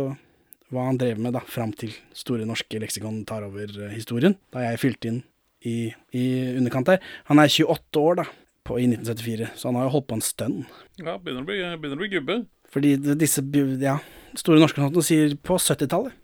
hva 0.70 0.86
han 0.86 0.98
drev 1.00 1.18
med 1.18 1.34
da, 1.34 1.42
fram 1.42 1.72
til 1.74 1.94
Store 2.14 2.46
norske 2.46 2.78
leksikon 2.82 3.24
tar 3.26 3.46
over 3.46 3.70
eh, 3.70 3.94
historien. 3.94 4.36
Da 4.54 4.66
jeg 4.66 4.82
fylte 4.82 5.10
inn 5.10 5.20
i, 5.66 5.90
i 6.16 6.24
underkant 6.56 6.88
der. 6.88 7.02
Han 7.30 7.42
er 7.42 7.50
28 7.50 8.00
år 8.00 8.20
da, 8.22 8.26
på, 8.66 8.78
i 8.80 8.86
1974, 8.88 9.50
så 9.58 9.68
han 9.68 9.80
har 9.80 9.88
jo 9.88 9.94
holdt 9.96 10.08
på 10.10 10.18
en 10.18 10.24
stund. 10.24 10.64
ja, 11.00 11.16
begynner 11.18 11.44
å 11.44 11.48
bli, 11.48 11.60
begynner 11.82 11.98
å 11.98 12.02
bli 12.04 12.10
gubbe. 12.14 12.38
Fordi 12.70 12.94
disse 13.18 13.42
ja, 13.82 13.98
Store 14.38 14.60
norske 14.62 14.78
notene 14.78 15.02
sier 15.02 15.34
på 15.42 15.56
70-tallet. 15.58 16.14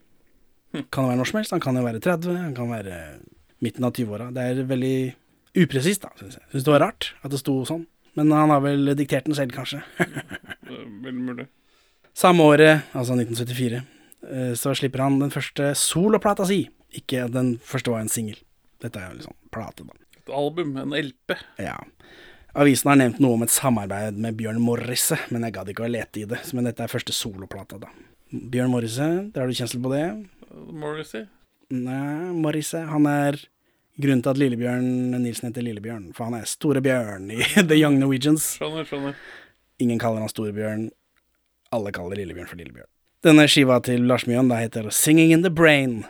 Kan 0.93 1.07
det 1.07 1.11
være 1.11 1.19
når 1.19 1.29
som 1.31 1.39
helst. 1.41 1.55
Han 1.55 1.63
kan 1.65 1.79
jo 1.79 1.83
være 1.87 2.03
30, 2.05 2.37
han 2.39 2.55
kan 2.55 2.71
være 2.71 2.97
midten 3.65 3.87
av 3.87 3.97
20-åra. 3.97 4.29
Det 4.35 4.45
er 4.45 4.69
veldig 4.69 4.97
upresist, 5.57 6.05
da, 6.05 6.13
syns 6.21 6.37
jeg. 6.39 6.47
Syns 6.53 6.67
det 6.67 6.75
var 6.75 6.85
rart 6.85 7.11
at 7.25 7.33
det 7.33 7.41
sto 7.41 7.57
sånn. 7.69 7.87
Men 8.17 8.33
han 8.33 8.53
har 8.53 8.63
vel 8.65 8.95
diktert 8.97 9.27
den 9.29 9.37
selv, 9.37 9.53
kanskje. 9.57 9.83
Veldig 11.05 11.21
mulig. 11.21 11.49
Samme 12.17 12.47
året, 12.49 12.87
altså 12.97 13.17
1974, 13.19 13.83
eh, 14.31 14.53
så 14.57 14.73
slipper 14.79 15.03
han 15.05 15.19
den 15.21 15.33
første 15.35 15.75
soloplata 15.77 16.47
si. 16.49 16.63
Ikke 16.97 17.27
den 17.29 17.57
første 17.61 17.93
var 17.93 18.05
en 18.05 18.13
singel. 18.13 18.39
Dette 18.87 19.03
er 19.03 19.13
jo 19.13 19.21
liksom 19.21 19.37
plate, 19.55 19.87
da. 19.87 20.01
Et 20.17 20.33
album, 20.35 20.75
en 20.81 20.95
LP. 20.97 21.37
Ja. 21.63 21.77
Avisen 22.57 22.89
har 22.89 22.97
nevnt 23.03 23.19
noe 23.21 23.37
om 23.37 23.45
et 23.45 23.53
samarbeid 23.53 24.17
med 24.23 24.39
Bjørn 24.39 24.63
Morrisse, 24.65 25.19
men 25.35 25.45
jeg 25.45 25.57
gadd 25.59 25.73
ikke 25.73 25.85
å 25.85 25.91
lete 25.93 26.23
i 26.23 26.29
det. 26.31 26.41
Men 26.57 26.71
dette 26.71 26.87
er 26.87 26.93
første 26.93 27.13
soloplata, 27.13 27.81
da. 27.83 27.91
Bjørn 28.33 28.73
Morrisse, 28.73 29.09
drar 29.35 29.51
du 29.51 29.59
kjensel 29.59 29.83
på 29.85 29.93
det? 29.93 30.07
Morrissey. 30.73 31.27
Nei, 31.75 32.33
Morrisse, 32.33 32.81
han 32.89 33.09
er 33.11 33.39
grunnen 34.01 34.23
til 34.23 34.33
at 34.33 34.41
Lillebjørn 34.41 35.17
Nilsen 35.19 35.51
heter 35.51 35.65
Lillebjørn. 35.67 36.11
For 36.17 36.29
han 36.29 36.39
er 36.39 36.49
Storebjørn 36.49 37.31
i 37.35 37.41
The 37.69 37.79
Young 37.79 37.99
Norwegians. 38.01 38.55
Skjønner, 38.61 38.87
skjønner. 38.89 39.19
Ingen 39.83 40.01
kaller 40.01 40.25
han 40.25 40.33
Storebjørn. 40.33 40.89
Alle 41.77 41.93
kaller 41.95 42.19
Lillebjørn 42.21 42.51
for 42.51 42.61
Lillebjørn. 42.61 42.91
Denne 43.27 43.47
skiva 43.51 43.81
til 43.83 44.05
Lars 44.07 44.27
Mjøen 44.29 44.51
da 44.53 44.61
heter 44.61 44.89
Singing 44.95 45.33
in 45.35 45.43
the 45.43 45.51
Brain. 45.51 46.05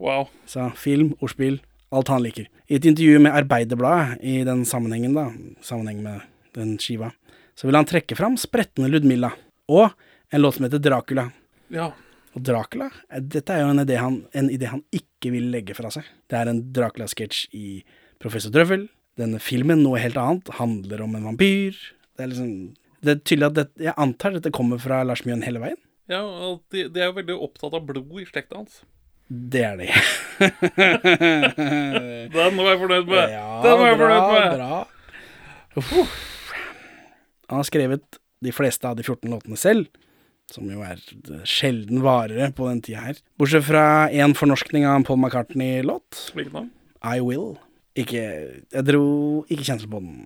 Wow. 0.00 0.28
Så 0.48 0.70
film, 0.76 1.14
ordspill, 1.20 1.60
alt 1.90 2.10
han 2.12 2.22
liker. 2.22 2.46
I 2.70 2.78
et 2.78 2.86
intervju 2.86 3.18
med 3.22 3.34
Arbeiderbladet 3.34 4.20
i 4.22 4.40
den 4.46 4.64
sammenhengen, 4.68 5.16
da, 5.16 5.26
sammenheng 5.64 6.02
med 6.04 6.26
den 6.56 6.76
skiva, 6.82 7.10
så 7.58 7.68
vil 7.68 7.78
han 7.78 7.88
trekke 7.88 8.16
fram 8.18 8.38
spretne 8.40 8.88
Ludmilla 8.90 9.32
og 9.70 9.90
en 10.30 10.42
låt 10.42 10.56
som 10.56 10.66
heter 10.66 10.82
Dracula. 10.82 11.28
Ja. 11.74 11.90
Og 12.34 12.44
Dracula, 12.46 12.90
eh, 13.10 13.20
dette 13.20 13.54
er 13.54 13.64
jo 13.64 13.72
en 13.72 13.82
idé 13.82 13.98
han, 13.98 14.20
en 14.32 14.50
idé 14.50 14.70
han 14.70 14.84
ikke 14.94 15.32
vil 15.34 15.50
legge 15.50 15.74
fra 15.74 15.90
seg. 15.90 16.06
Det 16.30 16.38
er 16.38 16.50
en 16.50 16.62
Dracula-sketsj 16.72 17.48
i 17.58 17.82
Professor 18.22 18.54
Drøvel. 18.54 18.88
Denne 19.18 19.40
filmen, 19.42 19.82
noe 19.82 19.98
helt 19.98 20.18
annet, 20.20 20.48
handler 20.60 21.02
om 21.02 21.16
en 21.18 21.26
vampyr. 21.32 21.74
Det 22.16 22.24
er 22.24 22.30
liksom 22.32 22.76
Det 23.00 23.10
er 23.10 23.20
tydelig 23.24 23.46
at 23.46 23.54
dette, 23.54 23.82
Jeg 23.82 23.94
antar 23.96 24.32
dette 24.32 24.50
kommer 24.52 24.78
fra 24.78 25.02
Lars 25.02 25.24
Mjøen 25.24 25.42
hele 25.42 25.58
veien. 25.58 25.78
Ja, 26.10 26.20
de, 26.70 26.88
de 26.90 27.00
er 27.00 27.08
jo 27.08 27.16
veldig 27.16 27.36
opptatt 27.40 27.72
av 27.72 27.86
blod 27.86 28.12
i 28.20 28.26
slekta 28.26 28.58
hans. 28.58 28.82
Det 29.30 29.62
er 29.62 29.76
de. 29.78 29.86
Den 32.34 32.56
var 32.58 32.66
jeg 32.72 32.80
fornøyd 32.80 33.06
med. 33.06 33.30
Ja, 33.30 33.46
Den 33.62 33.78
var 33.78 33.86
jeg 33.92 33.98
bra, 34.00 34.16
fornøyd 34.26 34.50
med. 34.50 34.58
bra. 34.58 36.06
Han 37.50 37.60
har 37.60 37.66
skrevet 37.68 38.18
de 38.42 38.52
fleste 38.54 38.88
av 38.88 38.96
de 38.98 39.04
14 39.06 39.30
låtene 39.30 39.58
selv, 39.60 39.86
som 40.50 40.66
jo 40.70 40.82
er 40.82 40.98
sjelden 41.46 42.02
varere 42.02 42.50
på 42.56 42.66
den 42.70 42.80
tida 42.82 43.04
her. 43.10 43.20
Bortsett 43.38 43.66
fra 43.68 43.84
én 44.10 44.34
fornorskning 44.34 44.86
av 44.88 44.98
en 44.98 45.06
Paul 45.06 45.20
McCartney-låt. 45.22 46.24
Hvilken 46.34 46.56
da? 46.56 46.64
I 47.14 47.20
Will. 47.24 47.54
Ikke 47.98 48.20
Jeg 48.70 48.84
dro 48.86 49.44
ikke 49.50 49.66
kjensel 49.66 49.90
på 49.90 50.00
den. 50.02 50.16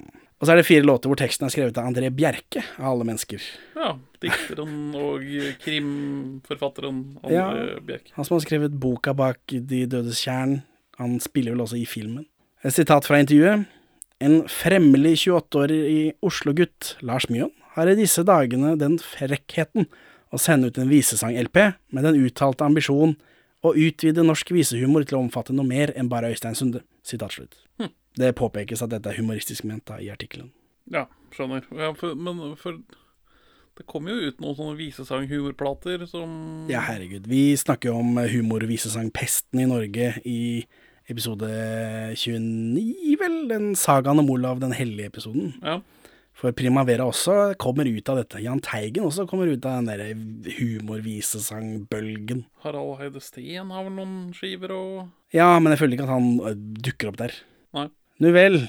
Og 0.44 0.48
så 0.48 0.52
er 0.52 0.58
det 0.60 0.66
fire 0.68 0.84
låter 0.84 1.08
hvor 1.08 1.16
teksten 1.16 1.46
er 1.46 1.52
skrevet 1.54 1.78
av 1.80 1.86
André 1.88 2.10
Bjerke, 2.12 2.60
av 2.76 2.90
alle 2.90 3.06
mennesker. 3.08 3.40
Ja. 3.72 3.94
Dikteren 4.20 4.74
og 4.92 5.22
krimforfatteren 5.64 6.98
André 7.22 7.32
Ja. 7.32 7.46
Bjerke. 7.80 8.12
Han 8.12 8.28
som 8.28 8.34
har 8.36 8.44
skrevet 8.44 8.76
boka 8.76 9.14
bak 9.16 9.40
De 9.48 9.86
dødes 9.88 10.20
tjern. 10.20 10.58
Han 11.00 11.16
spiller 11.24 11.56
vel 11.56 11.64
også 11.64 11.80
i 11.80 11.86
filmen. 11.88 12.26
Et 12.60 12.76
sitat 12.76 13.08
fra 13.08 13.22
intervjuet. 13.24 13.64
En 14.20 14.42
fremmelig 14.44 15.16
28-årig 15.24 15.80
i 15.88 16.12
Oslo-gutt, 16.20 16.98
Lars 17.00 17.30
Mjøen, 17.32 17.50
har 17.72 17.88
i 17.88 17.96
disse 17.96 18.20
dagene 18.20 18.76
den 18.76 18.98
frekkheten 19.00 19.88
å 20.28 20.36
sende 20.36 20.68
ut 20.68 20.76
en 20.78 20.92
visesang-LP 20.92 21.72
med 21.88 22.04
den 22.04 22.20
uttalte 22.20 22.68
ambisjon 22.68 23.16
å 23.64 23.72
utvide 23.72 24.28
norsk 24.28 24.52
visehumor 24.52 25.08
til 25.08 25.16
å 25.16 25.24
omfatte 25.24 25.56
noe 25.56 25.64
mer 25.64 25.96
enn 25.96 26.12
bare 26.12 26.36
Øystein 26.36 26.54
Sunde. 26.54 26.84
Sitat 27.00 27.32
slutt. 27.32 27.63
Det 28.18 28.34
påpekes 28.38 28.82
at 28.84 28.92
dette 28.92 29.10
er 29.10 29.18
humoristisk 29.18 29.64
ment 29.66 29.84
da, 29.90 29.98
i 29.98 30.10
artikkelen. 30.12 30.52
Ja, 30.92 31.06
skjønner. 31.34 31.64
Ja, 31.74 31.90
for, 31.98 32.14
men 32.14 32.54
for 32.60 32.78
Det 33.74 33.86
kommer 33.90 34.14
jo 34.14 34.28
ut 34.30 34.38
noen 34.38 34.54
sånne 34.54 34.76
visesang-humorplater 34.78 36.04
som 36.06 36.68
Ja, 36.70 36.84
herregud. 36.86 37.26
Vi 37.26 37.56
snakker 37.58 37.90
jo 37.90 37.96
om 38.04 38.14
humor-visesang-pesten 38.20 39.64
i 39.64 39.66
Norge 39.66 40.12
i 40.30 40.40
episode 41.10 41.48
29, 42.14 43.16
vel? 43.20 43.34
Den 43.50 43.74
sagaen 43.76 44.22
om 44.22 44.30
Olav 44.30 44.62
den 44.62 44.72
hellige 44.78 45.10
episoden. 45.10 45.56
Ja. 45.64 45.80
For 46.34 46.54
Primavera 46.54 47.06
også 47.06 47.54
kommer 47.58 47.86
ut 47.86 48.08
av 48.10 48.18
dette. 48.22 48.40
Jahn 48.42 48.62
Teigen 48.62 49.06
også 49.06 49.26
kommer 49.30 49.50
ut 49.50 49.66
av 49.66 49.82
den 49.82 49.90
derre 49.90 50.08
humor-visesang-bølgen. 50.56 52.44
Harald 52.64 52.96
Heide 53.00 53.22
Steen 53.22 53.70
har 53.74 53.86
vel 53.86 53.94
noen 53.98 54.16
skiver 54.36 54.74
og 54.74 55.34
Ja, 55.34 55.52
men 55.58 55.74
jeg 55.74 55.82
føler 55.82 55.98
ikke 55.98 56.06
at 56.08 56.14
han 56.14 56.72
dukker 56.78 57.10
opp 57.12 57.20
der. 57.20 57.36
Nei. 57.74 57.88
Nu 58.22 58.30
vel. 58.34 58.60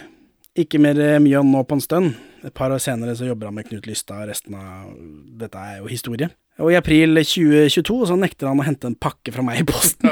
Ikke 0.56 0.80
mer 0.82 0.98
eh, 1.02 1.20
Mjøen 1.22 1.52
nå 1.52 1.62
på 1.68 1.78
en 1.78 1.84
stund. 1.84 2.16
Et 2.46 2.54
par 2.54 2.72
år 2.74 2.82
senere 2.82 3.16
så 3.18 3.28
jobber 3.28 3.50
han 3.50 3.58
med 3.58 3.68
Knut 3.68 3.88
Lystad, 3.90 4.28
resten 4.30 4.56
av 4.58 4.92
dette 5.40 5.60
er 5.60 5.80
jo 5.82 5.90
historie. 5.90 6.30
Og 6.62 6.72
i 6.72 6.78
april 6.78 7.18
2022 7.20 7.98
så 8.08 8.16
nekter 8.20 8.48
han 8.48 8.62
å 8.62 8.66
hente 8.66 8.88
en 8.88 8.96
pakke 8.96 9.34
fra 9.36 9.44
meg 9.44 9.64
i 9.64 9.68
posten. 9.68 10.08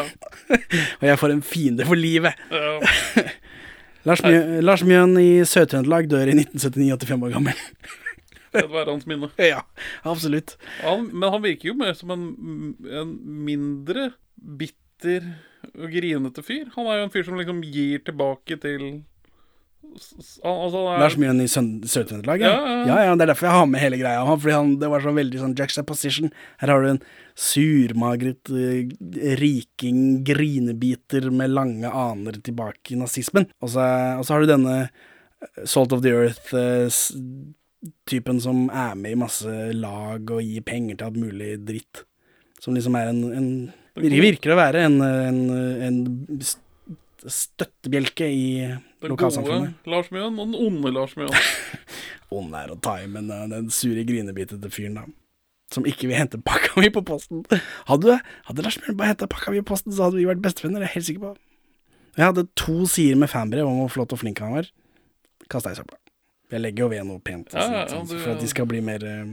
og 1.00 1.06
jeg 1.08 1.20
får 1.22 1.36
en 1.36 1.44
fiende 1.46 1.88
for 1.88 2.00
livet. 2.00 2.40
Ja. 2.52 3.30
Lars, 4.08 4.20
Mjø 4.26 4.60
Lars 4.66 4.84
Mjøen 4.84 5.16
i 5.22 5.30
Sør-Trøndelag 5.48 6.10
dør 6.12 6.34
i 6.34 6.36
1979, 6.36 6.90
85 7.06 7.24
år 7.30 7.38
gammel. 7.38 7.62
Det 8.54 8.68
var 8.70 8.86
hans 8.92 9.08
minne. 9.10 9.32
ja, 9.42 9.64
absolutt. 10.06 10.58
Han, 10.84 11.08
men 11.10 11.32
han 11.34 11.42
virker 11.42 11.72
jo 11.72 11.78
mer 11.80 11.96
som 11.98 12.12
en, 12.14 12.28
en 12.86 13.16
mindre 13.48 14.12
bitter 14.38 15.26
og 15.72 15.88
grinete 15.90 16.44
fyr. 16.46 16.68
Han 16.76 16.86
er 16.86 17.00
jo 17.00 17.08
en 17.08 17.14
fyr 17.16 17.26
som 17.26 17.40
liksom 17.40 17.64
gir 17.66 18.04
tilbake 18.06 18.60
til 18.62 18.84
altså, 19.94 20.82
er, 20.92 21.00
Lars 21.02 21.18
Myhren 21.20 21.42
i 21.44 21.48
Sør-Trøndelag, 21.50 22.40
ja. 22.42 22.52
Ja, 22.52 22.58
ja, 22.88 22.98
ja. 23.08 23.14
Det 23.18 23.24
er 23.26 23.32
derfor 23.34 23.48
jeg 23.50 23.58
har 23.58 23.68
med 23.70 23.84
hele 23.84 24.00
greia. 24.02 24.28
Han, 24.28 24.40
fordi 24.42 24.56
han, 24.56 24.70
det 24.82 24.90
var 24.92 25.00
så 25.04 25.12
veldig 25.16 25.40
sånn 25.42 25.58
juxtaposition. 25.60 26.30
Her 26.62 26.70
har 26.74 26.80
du 26.84 26.88
en 26.92 27.06
surmagret 27.40 28.44
uh, 28.54 28.82
riking, 29.42 30.00
grinebiter 30.28 31.24
med 31.34 31.54
lange 31.54 31.90
aner 31.90 32.34
tilbake 32.46 32.88
i 32.94 33.00
nazismen. 33.00 33.46
Og 33.62 33.68
så, 33.76 33.84
og 34.20 34.24
så 34.26 34.32
har 34.36 34.42
du 34.44 34.48
denne 34.54 34.76
eh, 34.84 34.92
Salt 35.70 35.92
of 35.96 36.02
the 36.06 36.14
Earth-typen 36.16 38.38
som 38.44 38.58
er 38.70 38.94
med 39.00 39.12
i 39.14 39.22
masse 39.24 39.52
lag 39.78 40.22
og 40.32 40.46
gir 40.46 40.62
penger 40.66 40.96
til 40.98 41.08
alt 41.10 41.22
mulig 41.22 41.52
dritt. 41.68 41.96
Som 42.64 42.72
liksom 42.78 42.96
er 42.96 43.08
en, 43.12 43.24
en 43.36 43.50
Virker 43.94 44.56
å 44.56 44.58
være 44.58 44.88
en, 44.88 44.98
en, 45.06 45.40
en 45.86 45.98
støttebjelke 47.32 48.28
i 48.28 48.46
den 48.68 49.12
lokalsamfunnet. 49.14 49.76
gode 49.84 49.94
Lars 49.96 50.10
Mjøen 50.14 50.40
og 50.40 50.48
den 50.52 50.56
onde 50.60 50.92
Lars 50.96 51.14
Mjøen. 51.20 51.36
Ond 52.38 52.56
er 52.58 52.72
å 52.74 52.78
ta 52.82 52.96
i, 53.04 53.08
men 53.12 53.30
uh, 53.32 53.44
den 53.52 53.70
sure 53.74 54.04
grinebitete 54.08 54.70
fyren, 54.74 54.96
da. 54.98 55.04
Som 55.74 55.86
ikke 55.90 56.06
vil 56.10 56.18
hente 56.20 56.38
pakka 56.46 56.82
mi 56.82 56.90
på 56.94 57.02
posten. 57.06 57.44
Hadde, 57.90 58.20
hadde 58.50 58.66
Lars 58.66 58.78
Mjøen 58.82 58.98
bare 59.00 59.14
henta 59.14 59.30
pakka 59.32 59.54
mi 59.54 59.62
på 59.64 59.72
posten, 59.74 59.94
så 59.96 60.08
hadde 60.10 60.20
vi 60.22 60.28
vært 60.30 60.42
bestevenner, 60.44 60.82
det 60.84 60.90
er 60.90 60.92
jeg 60.92 60.98
helt 61.00 61.10
sikker 61.12 61.26
på. 61.28 61.34
Jeg 62.18 62.28
hadde 62.30 62.44
to 62.60 62.76
sider 62.86 63.18
med 63.18 63.32
fanbrev 63.32 63.66
om 63.66 63.80
hvor 63.84 63.94
flott 63.96 64.14
og 64.14 64.20
flink 64.22 64.42
han 64.44 64.54
var. 64.58 64.68
Kasta 65.50 65.72
i 65.74 65.78
søpla. 65.80 65.98
Jeg 66.54 66.62
legger 66.62 66.86
jo 66.86 66.90
ved 66.92 67.08
noe 67.10 67.22
pent, 67.26 67.54
Ja, 67.58 67.64
ja, 67.80 67.86
sånn, 67.90 68.06
du- 68.10 68.20
for 68.20 68.36
at 68.36 68.42
de 68.44 68.50
skal 68.52 68.68
bli 68.70 68.82
mer 68.86 69.02
uh, 69.02 69.24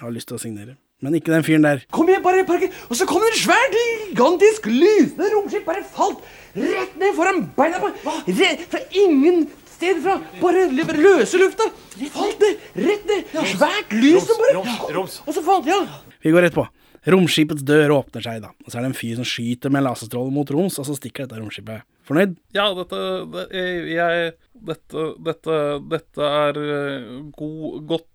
Ha 0.00 0.08
lyst 0.10 0.26
til 0.32 0.34
å 0.38 0.42
signere. 0.42 0.74
Men 1.04 1.18
ikke 1.18 1.34
den 1.34 1.44
fyren 1.44 1.66
der. 1.66 1.82
Kom 1.92 2.08
igjen, 2.08 2.22
bare 2.24 2.46
parker. 2.48 2.72
Og 2.88 2.96
så 2.96 3.06
kom 3.08 3.20
det 3.24 3.34
en 3.34 3.42
svært, 3.42 3.76
gigantisk, 4.08 4.70
lysende 4.70 5.28
romskip. 5.34 5.66
Bare 5.68 5.84
falt 5.84 6.24
rett 6.56 6.94
ned 7.00 7.12
foran 7.18 7.42
beina 7.56 7.82
på 7.82 7.90
meg! 8.06 8.30
fra 8.70 8.80
ingen 8.96 9.44
sted 9.74 10.00
fra. 10.04 10.16
Bare 10.40 10.68
løse 10.72 11.40
lufta. 11.40 11.68
Falt 12.14 12.40
ned, 12.40 12.64
rett 12.86 13.10
ned. 13.10 13.36
Svært 13.52 13.92
lys 13.92 14.24
som 14.30 14.40
bare 14.40 15.04
Og 15.04 15.36
så 15.36 15.44
falt 15.44 15.68
Ja. 15.68 15.82
Vi 16.24 16.32
går 16.32 16.48
rett 16.48 16.56
på. 16.56 16.64
Romskipets 17.04 17.64
dør 17.68 17.98
åpner 17.98 18.24
seg, 18.24 18.40
da. 18.40 18.54
Og 18.64 18.72
så 18.72 18.78
er 18.78 18.86
det 18.86 18.94
en 18.94 18.96
fyr 18.96 19.18
som 19.18 19.26
skyter 19.28 19.72
med 19.72 19.84
laserstråle 19.84 20.32
mot 20.32 20.48
roms, 20.48 20.78
og 20.80 20.86
så 20.88 20.96
stikker 20.96 21.26
dette 21.26 21.36
romskipet. 21.36 21.84
Fornøyd? 22.08 22.38
Ja, 22.56 22.70
dette 22.76 23.00
det, 23.34 23.64
jeg, 23.92 24.32
Dette 24.64 25.04
Dette, 25.26 25.58
dette 25.90 26.30
er 26.40 26.60
eh, 26.62 27.06
god, 27.36 27.82
godt, 27.90 28.08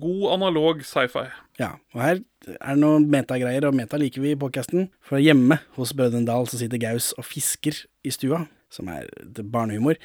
god 0.00 0.24
analog 0.36 0.82
sci-fi. 0.86 1.26
Ja, 1.60 1.74
og 1.94 2.02
her 2.02 2.20
er 2.48 2.76
det 2.76 2.82
noen 2.82 3.08
metagreier, 3.12 3.66
og 3.68 3.76
meta 3.76 3.98
liker 4.00 4.22
vi 4.24 4.32
i 4.34 4.38
podcasten. 4.38 4.88
For 5.04 5.20
hjemme 5.22 5.60
hos 5.78 5.94
Brødrene 5.96 6.28
Dal 6.28 6.48
så 6.50 6.60
sitter 6.60 6.80
Gaus 6.82 7.10
og 7.18 7.26
fisker 7.28 7.82
i 8.06 8.12
stua, 8.14 8.44
som 8.72 8.90
er 8.92 9.10
barnehumor. 9.42 9.98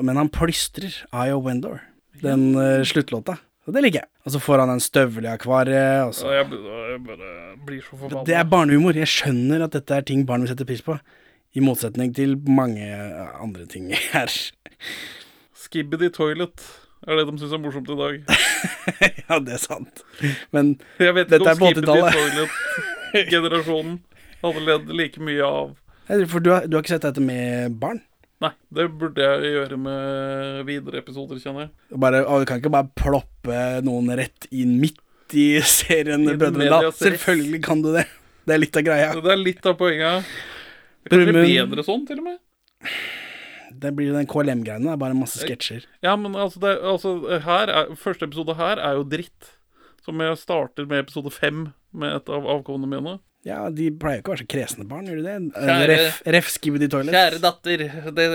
Men 0.00 0.18
han 0.20 0.32
plystrer 0.32 1.02
Eye 1.10 1.34
of 1.34 1.44
Wendor, 1.46 1.80
den 2.22 2.52
uh, 2.58 2.82
sluttlåta. 2.86 3.38
Og 3.68 3.74
det 3.76 3.84
liker 3.84 4.02
jeg. 4.02 4.10
Og 4.26 4.34
så 4.34 4.42
får 4.42 4.64
han 4.64 4.74
en 4.74 4.82
støvel 4.82 5.26
i 5.28 5.32
akvariet, 5.32 6.04
og 6.08 6.14
så 6.16 6.32
jeg, 6.34 6.50
jeg 6.50 7.00
bare 7.06 7.32
blir 7.66 7.82
så 7.84 7.96
forbanna. 7.96 8.26
Det 8.26 8.36
er 8.36 8.46
barnehumor. 8.50 8.98
Jeg 8.98 9.10
skjønner 9.12 9.66
at 9.66 9.74
dette 9.76 9.96
er 9.96 10.06
ting 10.06 10.26
barn 10.28 10.44
vil 10.44 10.52
sette 10.52 10.66
pris 10.68 10.82
på. 10.84 10.96
I 11.54 11.62
motsetning 11.64 12.12
til 12.14 12.36
mange 12.46 12.86
andre 13.42 13.66
ting 13.70 13.90
her. 14.12 14.30
Skibbity 15.56 16.10
Toilet 16.14 16.62
er 17.06 17.16
det 17.16 17.26
de 17.30 17.40
syns 17.40 17.54
er 17.56 17.62
morsomt 17.62 17.88
i 17.90 17.96
dag. 17.96 18.20
ja, 19.28 19.38
det 19.40 19.56
er 19.56 19.62
sant. 19.62 20.02
Men 20.54 20.74
Jeg 21.00 21.16
vet 21.16 21.32
ikke 21.32 21.40
er 21.40 21.56
om 21.56 21.62
på 21.62 21.70
Skibbity 21.70 21.88
80-tallet. 21.88 22.56
Toilet-generasjonen 23.14 23.98
hadde 24.42 24.64
ledd 24.66 24.92
like 24.96 25.20
mye 25.24 25.44
av 25.44 25.74
For 26.30 26.42
du 26.44 26.50
har, 26.52 26.66
du 26.68 26.76
har 26.76 26.84
ikke 26.84 26.94
sett 26.96 27.06
dette 27.08 27.24
med 27.24 27.76
barn? 27.80 28.02
Nei, 28.40 28.54
det 28.72 28.86
burde 28.96 29.20
jeg 29.20 29.52
gjøre 29.52 29.76
med 29.76 30.62
videre 30.68 31.02
episoder, 31.02 31.40
kjenner 31.42 31.66
jeg. 31.66 31.72
Bare, 32.00 32.22
og 32.24 32.40
du 32.40 32.48
kan 32.48 32.60
ikke 32.62 32.72
bare 32.72 32.88
ploppe 32.96 33.64
noen 33.84 34.08
rett 34.16 34.48
inn 34.48 34.78
midt 34.80 35.36
i 35.36 35.60
serien 35.60 36.24
I 36.24 36.38
Brødrene 36.40 36.70
Dal. 36.72 36.88
Selvfølgelig 36.96 37.60
kan 37.66 37.84
du 37.84 37.92
det. 37.98 38.06
Det 38.48 38.56
er 38.56 38.62
litt 38.62 38.80
av 38.80 38.86
greia. 38.86 39.10
Det 39.20 39.34
er 39.34 39.42
litt 39.42 39.68
av 39.68 39.76
poenget. 39.78 40.30
Det 41.04 41.18
er 41.18 41.28
kanskje 41.28 41.66
bedre 41.68 41.84
sånn, 41.84 42.06
til 42.08 42.22
og 42.22 42.30
med. 42.30 42.40
Det 43.70 43.92
blir 43.96 44.12
den 44.16 44.26
KLM-greiene. 44.26 44.86
Det 44.88 44.92
er 44.96 45.00
bare 45.00 45.14
masse 45.18 45.38
sketsjer. 45.44 45.84
Ja, 46.02 46.16
men 46.18 46.34
altså, 46.34 46.58
det, 46.62 46.72
altså 46.82 47.14
her 47.46 47.70
er, 47.70 47.94
Første 48.00 48.26
episode 48.26 48.54
her 48.58 48.80
er 48.82 48.98
jo 48.98 49.04
dritt. 49.06 49.52
Som 50.04 50.20
jeg 50.24 50.38
starter 50.40 50.86
med 50.88 51.04
episode 51.04 51.30
fem 51.30 51.68
med 51.92 52.14
et 52.16 52.28
av 52.32 52.46
avkommene 52.48 52.88
mine. 52.90 53.18
Ja, 53.46 53.62
de 53.72 53.86
pleier 53.96 54.20
ikke 54.20 54.32
å 54.32 54.34
være 54.34 54.42
så 54.44 54.50
kresne 54.52 54.84
barn, 54.88 55.06
gjør 55.08 55.20
de 55.20 55.24
det? 55.24 55.36
Kjære- 55.56 55.86
Ref, 55.94 56.18
ref 56.36 56.48
Skibidi 56.52 56.88
Toilet. 56.92 57.14
Kjære 57.14 57.38
datter, 57.40 57.84
det, 58.16 58.26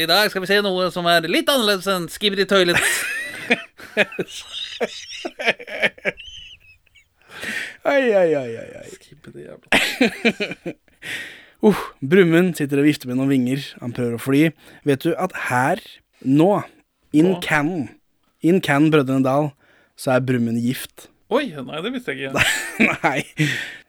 i 0.00 0.06
dag 0.10 0.30
skal 0.32 0.42
vi 0.42 0.50
se 0.50 0.58
noe 0.66 0.88
som 0.94 1.06
er 1.10 1.28
litt 1.30 1.50
annerledes 1.52 1.86
enn 1.92 2.08
Skibidi 2.10 2.46
Toilet. 2.50 2.80
oi, 7.84 8.02
oi, 8.14 8.34
oi, 8.36 8.56
oi. 8.58 8.68
ai. 8.82 8.88
Skibidi 8.98 9.46
jævla 9.46 9.68
Uh, 11.64 11.78
Brumund 11.98 12.54
sitter 12.58 12.82
og 12.82 12.86
vifter 12.86 13.10
med 13.10 13.18
noen 13.18 13.32
vinger. 13.32 13.64
Han 13.82 13.94
prøver 13.96 14.18
å 14.18 14.22
fly. 14.22 14.42
Vet 14.86 15.06
du 15.06 15.12
at 15.18 15.34
her, 15.48 15.82
nå, 16.22 16.50
in 17.16 17.34
canon, 17.44 17.88
in 18.44 18.60
Cannon 18.64 18.92
Brødrene 18.94 19.26
Dal, 19.26 19.50
så 19.98 20.14
er 20.14 20.26
Brumund 20.26 20.60
gift. 20.62 21.08
Oi, 21.34 21.50
nei, 21.50 21.80
det 21.84 21.92
visste 21.92 22.14
jeg 22.14 22.30
ikke. 22.30 22.44
Nei. 23.02 23.48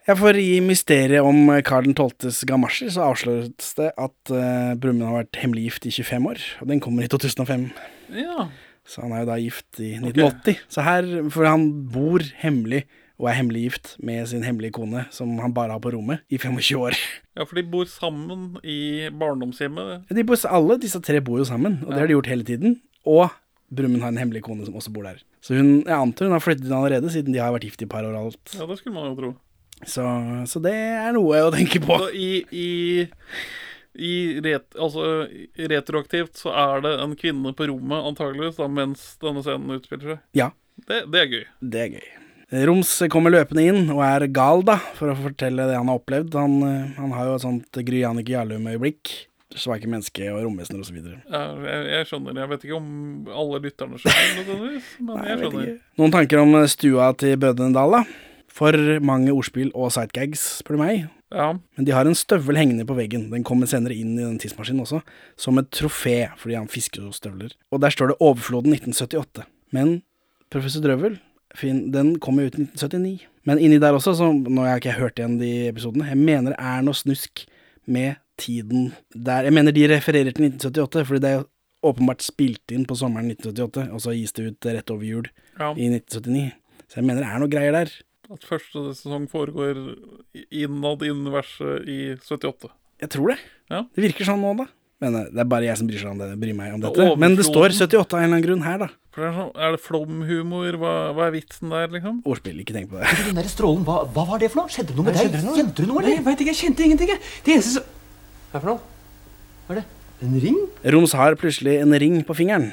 Ja, 0.09 0.15
for 0.17 0.35
i 0.35 0.57
mysteriet 0.65 1.23
om 1.23 1.51
Karl 1.63 1.91
12.s 1.93 2.41
gamasjer 2.49 2.89
så 2.95 3.05
avsløres 3.11 3.75
det 3.77 3.91
at 3.93 4.33
uh, 4.33 4.73
Brumund 4.81 5.05
har 5.05 5.19
vært 5.21 5.39
hemmelig 5.39 5.67
gift 5.69 5.85
i 5.85 5.93
25 5.93 6.27
år, 6.33 6.41
og 6.63 6.71
den 6.73 6.81
kommer 6.83 7.05
i 7.05 7.11
2005. 7.11 7.69
Ja. 8.17 8.49
Så 8.89 9.05
han 9.05 9.13
er 9.13 9.21
jo 9.21 9.29
da 9.29 9.37
gift 9.37 9.79
i 9.79 9.93
1980. 9.99 10.65
Så 10.73 10.83
her, 10.83 11.07
for 11.29 11.45
han 11.45 11.69
bor 11.93 12.25
hemmelig 12.41 12.87
og 13.19 13.27
er 13.27 13.35
hemmelig 13.35 13.65
gift 13.65 13.91
med 13.99 14.29
sin 14.31 14.45
hemmelige 14.47 14.77
kone, 14.77 15.03
som 15.11 15.33
han 15.43 15.53
bare 15.55 15.75
har 15.75 15.81
på 15.83 15.91
rommet, 15.91 16.23
i 16.31 16.39
25 16.39 16.79
år. 16.79 16.95
Ja, 17.39 17.45
for 17.47 17.55
de 17.55 17.61
bor 17.71 17.85
sammen 17.87 18.57
i 18.67 19.07
barndomshjemmet. 19.15 20.09
De 20.11 20.23
bor, 20.27 20.39
alle 20.49 20.75
disse 20.81 20.99
tre 20.99 21.21
bor 21.23 21.39
jo 21.39 21.45
sammen, 21.47 21.77
og 21.85 21.93
det 21.93 22.01
har 22.01 22.09
de 22.09 22.15
gjort 22.17 22.27
hele 22.27 22.43
tiden. 22.43 22.73
Og 23.07 23.29
Brumund 23.71 24.03
har 24.03 24.11
en 24.11 24.19
hemmelig 24.19 24.41
kone 24.43 24.65
som 24.67 24.75
også 24.75 24.91
bor 24.91 25.05
der. 25.07 25.21
Så 25.39 25.55
hun, 25.55 25.85
jeg 25.85 25.95
antar 25.95 26.27
hun 26.27 26.35
har 26.35 26.43
flyttet 26.43 26.67
inn 26.67 26.75
allerede, 26.75 27.11
siden 27.13 27.31
de 27.31 27.39
har 27.39 27.53
vært 27.55 27.69
gift 27.69 27.85
i 27.85 27.87
par 27.87 28.03
år 28.03 28.17
og 28.17 28.27
alt. 28.27 28.55
Ja, 28.57 28.67
det 28.67 28.79
skulle 28.81 28.97
man 28.97 29.07
jo 29.11 29.15
tro. 29.21 29.31
Så, 29.87 30.03
så 30.51 30.59
det 30.63 30.75
er 30.75 31.15
noe 31.15 31.43
å 31.45 31.51
tenke 31.55 31.79
på. 31.83 31.95
Så 32.01 32.09
i, 32.11 32.31
i, 32.51 33.05
i 33.95 34.13
ret, 34.43 34.67
altså, 34.75 35.05
retroaktivt 35.71 36.41
så 36.41 36.51
er 36.51 36.83
det 36.83 36.95
en 37.05 37.15
kvinne 37.19 37.55
på 37.55 37.69
rommet, 37.71 38.03
antageligvis, 38.11 38.59
da, 38.59 38.67
mens 38.81 39.13
denne 39.23 39.45
scenen 39.45 39.77
utspiller 39.79 40.15
seg. 40.17 40.25
Ja. 40.43 40.51
Det, 40.89 41.05
det 41.11 41.23
er 41.23 41.31
gøy. 41.37 41.45
Det 41.75 41.85
er 41.85 41.95
gøy. 42.01 42.09
Roms 42.49 42.91
kommer 43.13 43.33
løpende 43.33 43.65
inn 43.69 43.89
og 43.93 43.99
er 44.01 44.25
gal, 44.33 44.63
da, 44.65 44.79
for 44.97 45.11
å 45.11 45.17
fortelle 45.19 45.67
det 45.69 45.75
han 45.77 45.89
har 45.91 45.99
opplevd. 45.99 46.37
Han, 46.39 46.55
han 46.97 47.11
har 47.13 47.29
jo 47.29 47.35
et 47.37 47.43
sånt 47.45 47.81
Gry 47.85 48.01
Jannicke 48.01 48.33
Jarlum-øyeblikk. 48.33 49.11
Svake 49.57 49.89
menneske 49.89 50.27
og 50.29 50.43
romvesener 50.45 50.81
osv. 50.83 50.97
Ja, 51.01 51.43
jeg, 51.65 51.85
jeg 51.89 52.07
skjønner. 52.09 52.37
Jeg 52.37 52.51
vet 52.51 52.65
ikke 52.67 52.77
om 52.77 52.89
alle 53.33 53.61
lytterne 53.63 53.97
skjønner 53.97 54.49
men 55.01 55.23
jeg 55.25 55.39
skjønner. 55.41 55.71
Noen 56.01 56.13
tanker 56.13 56.41
om 56.43 56.57
stua 56.69 57.07
til 57.17 57.37
Brødrene 57.41 57.73
Dal, 57.73 57.95
da? 57.97 58.03
For 58.59 58.75
mange 59.05 59.33
ordspill 59.33 59.71
og 59.73 59.93
sightgags, 59.95 60.43
spør 60.61 60.77
du 60.77 60.83
meg. 60.83 61.07
Ja. 61.33 61.51
Men 61.77 61.85
de 61.85 61.93
har 61.93 62.09
en 62.09 62.17
støvel 62.17 62.57
hengende 62.57 62.85
på 62.89 62.97
veggen. 62.97 63.27
Den 63.33 63.45
kommer 63.45 63.69
senere 63.69 63.97
inn 63.97 64.15
i 64.17 64.25
den 64.25 64.37
tidsmaskinen 64.41 64.85
også, 64.85 65.01
som 65.37 65.61
et 65.61 65.69
trofé, 65.73 66.17
fordi 66.41 66.57
han 66.57 66.69
fisker 66.69 67.05
jo 67.05 67.13
støvler. 67.13 67.53
Og 67.73 67.81
der 67.81 67.93
står 67.93 68.13
det 68.13 68.19
'Overfloden 68.19 68.73
1978'. 68.73 69.45
Men 69.71 70.01
Professor 70.49 70.81
Drøvel, 70.81 71.19
fin, 71.57 71.91
den 71.91 72.15
jo 72.43 72.49
ut 72.49 72.57
i 72.59 72.65
1979. 72.67 73.27
Men 73.49 73.59
inni 73.59 73.79
der 73.81 73.95
også, 73.97 74.13
så 74.17 74.27
nå 74.33 74.61
har 74.61 74.75
jeg 74.75 74.83
ikke 74.83 74.97
hørt 74.99 75.19
igjen 75.21 75.37
de 75.39 75.51
episodene, 75.69 76.09
jeg 76.11 76.17
mener 76.19 76.53
det 76.53 76.59
er 76.59 76.81
noe 76.85 76.97
snusk 76.97 77.45
med 77.89 78.19
tiden 78.39 78.91
der 79.15 79.43
Jeg 79.43 79.51
mener 79.53 79.73
de 79.75 79.87
refererer 79.91 80.31
til 80.31 80.45
1978, 80.51 81.05
fordi 81.07 81.19
det 81.23 81.29
er 81.31 81.39
jo 81.41 81.47
åpenbart 81.89 82.21
spilt 82.23 82.71
inn 82.75 82.85
på 82.87 82.95
sommeren 82.99 83.31
1978, 83.31 83.89
og 83.95 84.01
så 84.03 84.13
gis 84.15 84.31
det 84.35 84.45
ut 84.51 84.65
rett 84.69 84.91
over 84.93 85.03
jul 85.07 85.27
Ja. 85.59 85.71
i 85.75 85.89
1979. 85.89 86.51
Så 86.87 86.99
jeg 86.99 87.05
mener 87.05 87.23
det 87.23 87.29
er 87.33 87.39
noe 87.39 87.51
greier 87.51 87.71
der. 87.75 87.91
At 88.31 88.45
første 88.45 88.93
sesong 88.93 89.27
foregår 89.31 89.79
innad 90.51 91.01
i 91.03 91.09
universet 91.09 91.87
i 91.89 91.99
78. 92.21 92.69
Jeg 93.01 93.09
tror 93.15 93.31
det. 93.33 93.39
Ja. 93.71 93.83
Det 93.95 94.03
virker 94.03 94.27
sånn 94.27 94.41
nå, 94.43 94.53
da. 94.59 94.67
Men 94.99 95.15
eh, 95.15 95.29
det 95.31 95.39
er 95.43 95.47
bare 95.49 95.67
jeg 95.69 95.79
som 95.79 95.87
bryr, 95.87 96.03
om 96.11 96.19
det, 96.19 96.27
bryr 96.41 96.55
meg 96.57 96.73
om 96.75 96.81
Det 96.83 96.91
dette. 96.93 97.15
Men 97.21 97.35
det 97.39 97.45
står 97.47 97.69
overfloden. 97.71 97.87
78 97.87 98.17
av 98.17 98.19
en 98.19 98.25
eller 98.25 98.35
annen 98.35 98.45
grunn 98.47 98.65
her, 98.65 98.81
da. 98.83 98.89
For 99.19 99.25
det 99.25 99.33
er, 99.33 99.35
sånn, 99.35 99.49
er 99.59 99.73
det 99.75 99.79
flomhumor? 99.83 100.75
Hva, 100.79 100.91
hva 101.11 101.25
er 101.27 101.33
vitsen 101.35 101.73
der, 101.73 101.89
liksom? 101.91 102.21
Ordspill, 102.29 102.61
ikke 102.63 102.71
tenk 102.77 102.87
på 102.93 103.01
det. 103.01 103.09
Den 103.25 103.35
der 103.35 103.49
strålen, 103.51 103.81
hva, 103.83 103.97
hva 104.15 104.23
var 104.29 104.39
det 104.39 104.47
for 104.53 104.61
noe? 104.61 104.71
Skjedde 104.71 104.93
det 104.93 104.95
noe 104.95 105.09
med 105.09 105.17
deg? 105.17 105.35
noe? 105.43 105.55
Kjente 105.57 105.83
du 105.83 105.89
noe, 105.89 105.97
eller? 105.99 106.07
Nei, 106.07 106.13
jeg 106.21 106.25
vet 106.29 106.43
ikke, 106.45 106.53
jeg 106.53 106.59
kjente 106.61 106.85
ingenting, 106.85 107.11
jeg. 107.11 107.23
Det 107.43 107.55
eneste 107.57 107.73
som 107.73 107.89
Hva 108.53 108.61
er 108.61 108.63
for 108.63 108.71
noe? 108.71 108.79
Hva 109.67 109.75
er 109.75 109.81
det? 109.81 109.85
En 110.23 110.39
ring? 110.45 110.61
Roms 110.95 111.17
har 111.19 111.35
plutselig 111.41 111.75
en 111.83 111.99
ring 112.05 112.15
på 112.29 112.37
fingeren, 112.39 112.69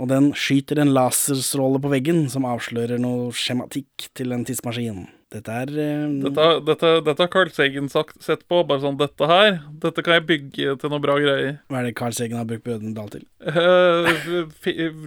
og 0.00 0.08
den 0.08 0.32
skyter 0.32 0.80
en 0.80 0.94
laserstråle 0.96 1.84
på 1.84 1.92
veggen 1.92 2.24
som 2.32 2.48
avslører 2.48 2.96
noe 3.04 3.28
skjematikk 3.36 4.08
til 4.16 4.32
en 4.32 4.48
tidsmaskin. 4.48 5.04
Dette 5.30 5.54
er 5.62 5.70
eh, 5.78 6.06
Dette, 6.24 6.46
dette, 6.66 6.88
dette 7.06 7.22
har 7.22 7.30
Carl 7.30 7.52
Sagen 7.54 7.90
sagt, 7.92 8.18
sett 8.24 8.42
på. 8.50 8.62
Bare 8.66 8.82
sånn 8.82 8.98
Dette 8.98 9.28
her, 9.30 9.60
dette 9.82 10.02
kan 10.02 10.18
jeg 10.18 10.26
bygge 10.26 10.74
til 10.82 10.92
noe 10.92 11.02
bra 11.02 11.14
greier. 11.22 11.60
Hva 11.70 11.80
er 11.80 11.90
det 11.90 11.94
Carl 12.00 12.16
Sagen 12.16 12.40
har 12.40 12.48
brukt 12.50 12.66
Brødrene 12.66 12.96
Dal 12.96 13.12
til? 13.14 13.24
Uh, 13.46 14.10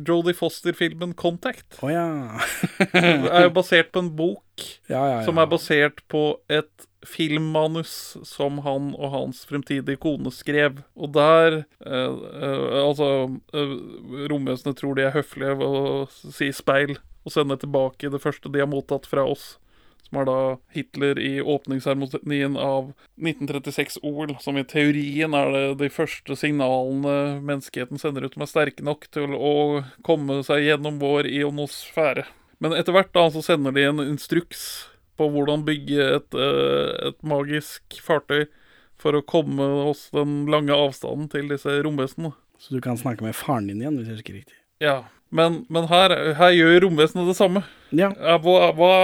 Jodie 0.07 0.37
Foster-filmen 0.37 1.13
'Contact' 1.19 1.81
Oh, 1.83 1.91
ja. 1.91 2.07
er 2.93 3.49
jo 3.49 3.53
basert 3.53 3.91
på 3.91 4.03
en 4.03 4.13
bok 4.15 4.41
Ja, 4.87 5.01
ja, 5.01 5.05
ja. 5.17 5.21
som 5.27 5.39
er 5.41 5.49
basert 5.51 6.03
på 6.11 6.23
et 6.51 6.87
filmmanus 7.03 8.15
som 8.23 8.61
han 8.63 8.93
og 8.95 9.11
hans 9.11 9.43
fremtidige 9.49 9.99
kone 9.99 10.31
skrev. 10.31 10.83
Og 10.95 11.11
der 11.17 11.63
eh, 11.83 12.13
eh, 12.39 12.77
Altså, 12.83 13.09
uh, 13.53 13.73
romvesenet 14.31 14.79
tror 14.79 14.95
de 14.95 15.07
er 15.07 15.17
høflige 15.17 15.57
ved 15.59 15.81
å 15.83 16.05
si 16.07 16.51
speil 16.55 16.95
og 17.23 17.31
sende 17.31 17.55
tilbake 17.59 18.11
det 18.11 18.19
første 18.23 18.51
de 18.51 18.59
har 18.63 18.71
mottatt 18.71 19.07
fra 19.07 19.23
oss. 19.27 19.57
Som 20.13 20.19
er 20.21 20.27
da 20.29 20.41
Hitler 20.69 21.17
i 21.17 21.41
åpningsseremonien 21.41 22.53
av 22.61 22.91
1936-OL, 23.17 24.35
som 24.43 24.59
i 24.61 24.63
teorien 24.69 25.33
er 25.33 25.47
det 25.49 25.61
de 25.79 25.89
første 25.89 26.37
signalene 26.37 27.39
menneskeheten 27.41 27.97
sender 27.97 28.27
ut 28.27 28.35
som 28.37 28.45
er 28.45 28.51
sterke 28.51 28.85
nok 28.85 29.07
til 29.09 29.33
å 29.33 29.81
komme 30.05 30.37
seg 30.45 30.67
gjennom 30.67 30.99
vår 31.01 31.25
ionosfære. 31.31 32.27
Men 32.61 32.77
etter 32.77 32.93
hvert 32.93 33.09
da 33.17 33.25
så 33.33 33.41
sender 33.41 33.73
de 33.73 33.87
en 33.89 34.03
instruks 34.05 34.85
på 35.17 35.31
hvordan 35.33 35.65
bygge 35.65 36.05
et, 36.19 36.37
eh, 36.37 37.09
et 37.09 37.17
magisk 37.25 37.97
fartøy 38.05 38.45
for 38.93 39.17
å 39.17 39.25
komme 39.25 39.65
oss 39.89 40.11
den 40.13 40.43
lange 40.45 40.77
avstanden 40.77 41.25
til 41.33 41.49
disse 41.49 41.73
romvesenene. 41.81 42.35
Så 42.61 42.77
du 42.77 42.85
kan 42.85 43.01
snakke 43.01 43.25
med 43.25 43.33
faren 43.33 43.65
din 43.65 43.81
igjen, 43.81 43.97
hvis 43.97 44.13
jeg 44.13 44.21
husker 44.21 44.37
riktig. 44.43 44.61
Ja, 44.77 44.99
men, 45.33 45.63
men 45.73 45.89
her, 45.89 46.13
her 46.37 46.53
gjør 46.53 46.83
romvesenet 46.85 47.29
det 47.31 47.37
samme. 47.37 47.63
Ja. 47.93 48.11
hva, 48.41 48.71
hva, 48.77 48.95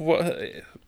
hva, 0.00 0.20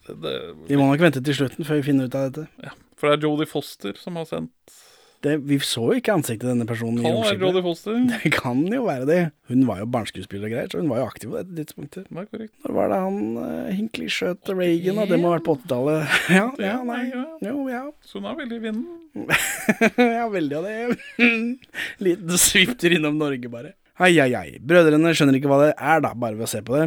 det, 0.08 0.36
Vi 0.68 0.78
må 0.78 0.88
nok 0.88 1.02
vente 1.02 1.22
til 1.24 1.36
slutten 1.36 1.66
før 1.68 1.80
vi 1.80 1.88
finner 1.90 2.08
ut 2.08 2.16
av 2.16 2.30
dette. 2.30 2.46
Ja, 2.64 2.72
for 2.98 3.10
det 3.10 3.18
er 3.18 3.28
Jodie 3.28 3.48
Foster 3.48 3.98
som 4.00 4.16
har 4.20 4.28
sendt 4.28 4.78
Det, 5.24 5.34
vi 5.44 5.58
så 5.64 5.82
jo 5.90 5.98
ikke 6.00 6.14
ansiktet 6.16 6.46
til 6.46 6.54
denne 6.54 6.66
personen. 6.68 7.02
Kan 7.04 7.18
være. 7.20 7.36
Jodie 7.42 7.64
Foster. 7.64 7.98
Det 8.24 8.32
kan 8.32 8.62
jo 8.72 8.86
være 8.86 9.08
det. 9.08 9.18
Hun 9.52 9.66
var 9.68 9.82
jo 9.82 9.88
barneskuespiller 9.92 10.48
og 10.48 10.54
greier, 10.54 10.70
så 10.72 10.80
hun 10.80 10.88
var 10.88 11.02
jo 11.02 11.08
aktiv 11.10 11.28
på 11.28 11.36
dette 11.42 11.58
tidspunktet. 11.58 12.06
Det 12.08 12.22
er 12.22 12.30
korrekt. 12.30 12.54
Når 12.64 12.76
var 12.78 12.88
det 12.92 13.00
han 13.02 13.18
uh, 13.36 13.68
Hinkley 13.76 14.08
skjøt 14.08 14.52
Reagan, 14.54 15.02
og 15.02 15.12
det 15.12 15.20
må 15.20 15.28
ha 15.28 15.36
vært 15.36 15.48
på 15.50 15.58
80-tallet? 15.58 16.16
ja, 16.38 16.46
ja, 16.64 16.78
nei. 16.88 17.02
Jo, 17.44 17.66
ja. 17.68 17.82
Så 18.08 18.22
hun 18.22 18.30
er 18.32 18.40
veldig 18.40 18.56
i 18.56 18.64
vinden. 18.64 18.88
ja, 20.16 20.24
veldig 20.32 20.56
av 20.62 20.70
det. 20.70 20.78
Liten 22.00 22.40
sviptur 22.40 22.96
innom 22.96 23.20
Norge, 23.20 23.52
bare. 23.52 23.74
Ai, 24.00 24.14
ai, 24.22 24.30
ai. 24.38 24.58
Brødrene 24.64 25.12
skjønner 25.16 25.36
ikke 25.36 25.50
hva 25.50 25.58
det 25.66 25.72
er, 25.76 26.00
da, 26.04 26.14
bare 26.16 26.38
ved 26.38 26.46
å 26.46 26.50
se 26.50 26.62
på 26.64 26.76
det. 26.78 26.86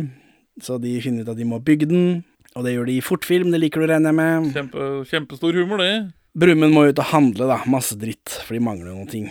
Så 0.65 0.79
de 0.81 0.95
finner 1.01 1.25
ut 1.25 1.29
at 1.33 1.37
de 1.39 1.45
må 1.49 1.59
bygge 1.65 1.87
den, 1.89 2.23
og 2.57 2.65
det 2.65 2.73
gjør 2.75 2.89
de 2.89 2.97
i 2.99 3.03
fortfilm, 3.05 3.51
det 3.53 3.59
liker 3.61 3.81
du, 3.83 3.87
regner 3.89 4.09
jeg 4.13 4.17
med. 4.19 4.51
Kjempe, 4.57 4.87
kjempestor 5.09 5.57
humor, 5.57 5.81
det. 5.81 5.93
Brumund 6.33 6.73
må 6.73 6.87
ut 6.89 6.97
og 7.01 7.11
handle, 7.11 7.45
da. 7.49 7.59
Masse 7.69 7.97
dritt, 8.01 8.39
for 8.45 8.57
de 8.57 8.61
mangler 8.65 8.89
noen 8.93 9.09
ting. 9.09 9.27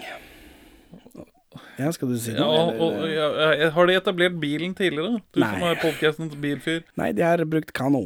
Ja, 1.80 1.91
skal 1.93 2.09
du 2.12 2.16
si 2.20 2.33
Ja, 2.33 2.45
noe? 2.47 2.72
og, 2.80 3.03
ja, 3.11 3.26
ja, 3.59 3.68
har 3.74 3.89
de 3.89 3.95
etablert 3.99 4.39
bilen 4.41 4.74
tidligere? 4.78 5.18
Du 5.35 5.41
Nei. 5.43 5.51
som 5.53 5.64
er 5.68 5.80
podcastens 5.83 6.37
bilfyr. 6.41 6.83
Nei, 7.01 7.11
de 7.16 7.24
har 7.26 7.43
brukt 7.49 7.72
kano. 7.76 8.03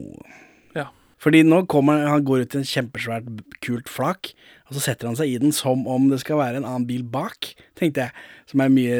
Ja. 0.75 0.89
Fordi 1.23 1.43
nå 1.47 1.63
kommer 1.71 2.07
han 2.09 2.25
går 2.27 2.47
ut 2.47 2.51
til 2.55 2.63
en 2.65 2.69
kjempesvært, 2.71 3.29
kult 3.65 3.89
flak, 3.93 4.33
og 4.67 4.75
så 4.75 4.81
setter 4.83 5.07
han 5.07 5.17
seg 5.19 5.31
i 5.31 5.37
den 5.39 5.53
som 5.55 5.85
om 5.87 6.09
det 6.11 6.19
skal 6.23 6.41
være 6.41 6.59
en 6.59 6.65
annen 6.67 6.87
bil 6.89 7.05
bak, 7.07 7.53
tenkte 7.79 8.07
jeg. 8.09 8.25
Som 8.51 8.63
er 8.63 8.71
mye 8.71 8.97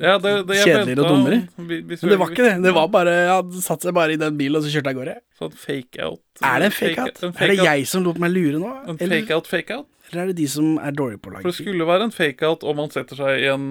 Ja, 0.00 0.14
det, 0.20 0.32
det 0.48 0.56
kjedeligere 0.62 1.04
og 1.04 1.10
dummere. 1.12 1.38
Men 1.56 2.10
det 2.12 2.18
var 2.20 2.32
ikke 2.32 2.46
det. 2.46 2.54
Det 2.64 2.72
var 2.76 2.88
bare 2.92 3.14
Han 3.28 3.52
satte 3.60 3.88
seg 3.88 3.96
bare 3.96 4.16
i 4.16 4.20
den 4.20 4.38
bilen, 4.40 4.56
og 4.56 4.64
så 4.64 4.72
kjørte 4.72 4.92
av 4.92 4.98
gårde. 5.00 5.16
Sånn 5.36 5.52
fake-out. 5.52 6.22
Er 6.40 6.64
det 6.64 6.70
en 6.70 6.76
fake-out? 6.76 7.22
en 7.28 7.36
Er 7.36 7.52
det 7.52 7.58
jeg 7.60 7.86
som 7.92 8.04
lot 8.08 8.20
meg 8.20 8.32
lure 8.32 8.60
nå? 8.62 8.72
En 8.88 9.00
fake-out-fake-out? 9.00 9.88
Eller 10.10 10.22
er 10.22 10.26
det 10.30 10.36
de 10.38 10.46
som 10.50 10.76
er 10.78 10.94
dårlige 10.94 11.18
på 11.22 11.30
å 11.32 11.40
For 11.40 11.50
det 11.50 11.56
skulle 11.58 11.86
være 11.88 12.06
en 12.06 12.12
fake-out 12.14 12.62
om 12.70 12.78
han 12.84 12.90
setter 12.94 13.18
seg 13.18 13.40
i 13.42 13.48
en 13.50 13.64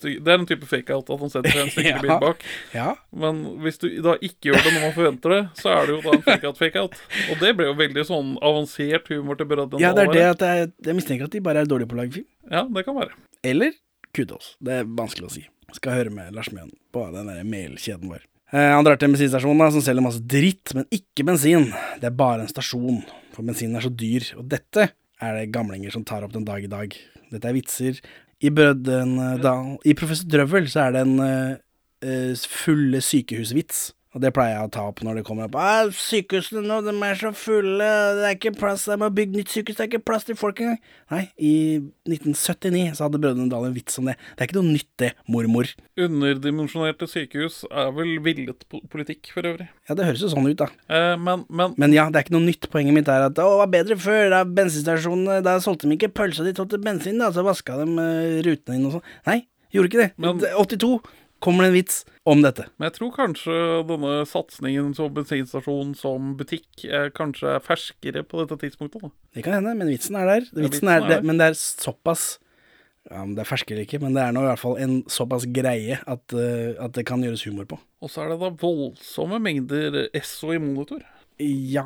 Det 0.00 0.12
er 0.22 0.36
en 0.38 0.46
type 0.46 0.68
fake-out 0.70 1.10
at 1.10 1.24
han 1.24 1.32
setter 1.32 1.50
seg 1.50 1.60
i 1.60 1.64
en 1.64 1.72
stykke 1.76 2.02
bil 2.04 2.12
Ja. 2.14 2.18
bak. 2.22 2.44
Ja. 2.74 2.88
Men 3.24 3.40
hvis 3.64 3.80
du 3.82 3.88
da 4.04 4.14
ikke 4.20 4.50
gjør 4.52 4.60
det 4.62 4.72
når 4.76 4.84
man 4.86 4.94
forventer 4.98 5.34
det, 5.34 5.40
så 5.60 5.72
er 5.74 5.86
det 5.88 5.96
jo 5.96 6.00
da 6.04 6.12
en 6.18 6.24
fake-out-fake-out. 6.28 6.98
Og 7.32 7.40
det 7.42 7.54
ble 7.58 7.66
jo 7.70 7.74
veldig 7.80 8.04
sånn 8.10 8.34
avansert 8.44 9.10
humor 9.14 9.40
til 9.40 9.50
Brødrene 9.50 9.82
Ja, 9.82 9.90
det 9.96 10.06
er 10.08 10.14
det 10.14 10.26
at 10.34 10.44
jeg, 10.46 10.70
jeg 10.90 10.98
mistenker 11.00 11.26
at 11.30 11.34
de 11.34 11.42
bare 11.44 11.64
er 11.64 11.70
dårlige 11.70 11.90
på 11.90 11.98
å 11.98 12.02
lage 12.04 12.16
film. 12.20 12.28
Ja, 12.52 12.62
det 12.70 12.84
kan 12.86 12.98
være. 13.00 13.16
Eller 13.44 13.74
kudos. 14.14 14.54
Det 14.62 14.78
er 14.82 14.86
vanskelig 14.86 15.26
å 15.26 15.34
si. 15.38 15.42
Skal 15.74 15.96
høre 15.98 16.12
med 16.14 16.30
Lars 16.36 16.52
Mjøen 16.54 16.70
på 16.94 17.02
den 17.16 17.26
der 17.32 17.42
mailkjeden 17.42 18.12
vår. 18.12 18.22
Eh, 18.54 18.70
han 18.70 18.84
drar 18.86 18.94
til 19.00 19.08
en 19.08 19.14
bensinstasjon 19.16 19.58
da, 19.58 19.66
som 19.74 19.82
selger 19.82 20.04
masse 20.04 20.20
dritt, 20.30 20.70
men 20.78 20.84
ikke 20.94 21.24
bensin. 21.26 21.64
Det 21.98 22.06
er 22.06 22.14
bare 22.14 22.44
en 22.44 22.50
stasjon, 22.52 23.00
for 23.34 23.42
bensinen 23.42 23.80
er 23.80 23.82
så 23.82 23.90
dyr. 23.90 24.28
Og 24.38 24.46
dette 24.52 24.92
er 25.22 25.38
det 25.38 25.52
gamlinger 25.54 25.94
som 25.94 26.04
tar 26.06 26.24
opp 26.26 26.34
den 26.34 26.46
dag 26.46 26.64
i 26.64 26.70
dag. 26.70 26.94
Dette 27.32 27.50
er 27.50 27.56
vitser. 27.56 28.00
I 28.44 28.50
Brødrene 28.52 29.36
Dal 29.42 29.76
I 29.86 29.94
Professor 29.96 30.28
Drøvel 30.28 30.66
så 30.70 30.86
er 30.86 30.96
det 30.96 31.04
en 31.06 31.20
eh, 31.24 32.46
fulle 32.50 33.00
sykehusvits. 33.04 33.86
Og 34.14 34.22
det 34.22 34.30
pleier 34.34 34.54
jeg 34.54 34.68
å 34.68 34.70
ta 34.70 34.84
opp 34.86 35.00
når 35.02 35.16
det 35.18 35.24
kommer 35.26 35.48
opp. 35.48 35.56
Ah, 35.58 35.88
'Sykehusene 35.90 36.62
nå, 36.62 36.76
de 36.86 36.92
er 37.02 37.16
så 37.18 37.32
fulle, 37.34 37.88
det 38.20 38.26
er 38.28 38.36
ikke 38.36 38.52
plass, 38.60 38.84
de 38.86 38.96
må 39.00 39.08
bygge 39.10 39.40
nytt 39.40 39.50
sykehus, 39.50 39.76
det 39.76 39.82
er 39.84 39.90
ikke 39.90 40.04
plass 40.06 40.24
til 40.28 40.36
folk 40.38 40.60
engang'. 40.62 40.78
Nei, 41.10 41.24
i 41.36 41.54
1979 42.06 42.94
så 42.94 43.08
hadde 43.08 43.18
Brødrene 43.18 43.50
Dal 43.50 43.66
en 43.66 43.74
vits 43.74 43.98
om 43.98 44.06
det. 44.06 44.14
Det 44.36 44.44
er 44.44 44.48
ikke 44.48 44.60
noe 44.60 44.70
nytt, 44.70 44.90
det, 45.02 45.10
mormor. 45.26 45.66
Underdimensjonerte 45.98 47.08
sykehus 47.10 47.62
er 47.70 47.90
vel 47.96 48.14
villet 48.24 48.64
politikk 48.92 49.32
for 49.34 49.46
øvrig. 49.50 49.66
Ja, 49.88 49.96
det 49.98 50.06
høres 50.06 50.22
jo 50.24 50.30
sånn 50.32 50.46
ut, 50.48 50.58
da. 50.62 50.68
Eh, 50.88 51.16
men, 51.20 51.44
men 51.50 51.74
Men 51.76 51.92
ja, 51.96 52.06
det 52.10 52.20
er 52.20 52.26
ikke 52.28 52.36
noe 52.38 52.46
nytt. 52.46 52.70
Poenget 52.72 52.94
mitt 52.96 53.10
er 53.10 53.26
at 53.26 53.34
å, 53.34 53.48
det 53.50 53.60
var 53.64 53.72
bedre 53.74 53.98
før. 54.00 54.30
Da 54.32 54.44
bensinstasjonene 54.46 55.40
Da 55.44 55.58
solgte 55.64 55.88
de 55.90 55.98
ikke 55.98 56.12
pølse, 56.14 56.46
de 56.46 56.54
til 56.54 56.78
bensin, 56.84 57.18
da. 57.18 57.32
Så 57.34 57.44
vaska 57.46 57.76
de 57.82 57.90
eh, 57.98 58.38
rutene 58.46 58.78
inn 58.78 58.86
og 58.88 58.96
sånn. 58.98 59.06
Nei, 59.26 59.40
gjorde 59.74 59.90
ikke 59.90 60.02
det. 60.04 60.10
Men- 60.18 60.38
Det- 60.38 60.54
82 60.54 61.00
kommer 61.44 61.66
det 61.66 61.72
en 61.72 61.76
vits 61.76 61.98
om 62.24 62.40
dette. 62.44 62.66
Men 62.78 62.88
jeg 62.88 62.96
tror 62.98 63.10
kanskje 63.18 63.56
denne 63.88 64.14
satsingen 64.28 64.94
som 64.96 65.12
bensinstasjon 65.16 65.92
som 65.98 66.32
butikk 66.38 66.86
er 66.88 67.12
kanskje 67.14 67.56
er 67.58 67.64
ferskere 67.64 68.24
på 68.26 68.40
dette 68.42 68.58
tidspunktet. 68.62 69.04
da. 69.04 69.12
Det 69.36 69.44
kan 69.44 69.58
hende, 69.58 69.74
men 69.76 69.92
vitsen 69.92 70.16
er 70.20 70.30
der. 70.30 70.48
Ja, 70.48 70.56
Vitsen 70.56 70.66
vitsen 70.68 70.92
er, 70.92 70.96
er 70.96 71.06
det, 71.08 71.18
der. 71.18 71.28
men 71.28 71.40
det 71.40 71.50
er 71.52 71.60
såpass 71.60 72.24
ja, 73.10 73.20
Det 73.28 73.42
er 73.42 73.48
ferskere 73.48 73.82
ikke, 73.84 74.00
men 74.00 74.14
det 74.16 74.22
er 74.24 74.32
nå 74.32 74.40
i 74.40 74.48
hvert 74.48 74.62
fall 74.62 74.78
en 74.80 74.94
såpass 75.12 75.44
greie 75.52 75.98
at, 76.00 76.24
uh, 76.32 76.72
at 76.80 76.94
det 76.96 77.04
kan 77.04 77.20
gjøres 77.20 77.44
humor 77.44 77.66
på. 77.68 77.76
Og 78.00 78.08
så 78.12 78.24
er 78.24 78.32
det 78.32 78.38
da 78.40 78.48
voldsomme 78.62 79.40
mengder 79.44 80.06
Esso 80.16 80.54
i 80.54 80.60
monitor. 80.62 81.04
Ja 81.42 81.84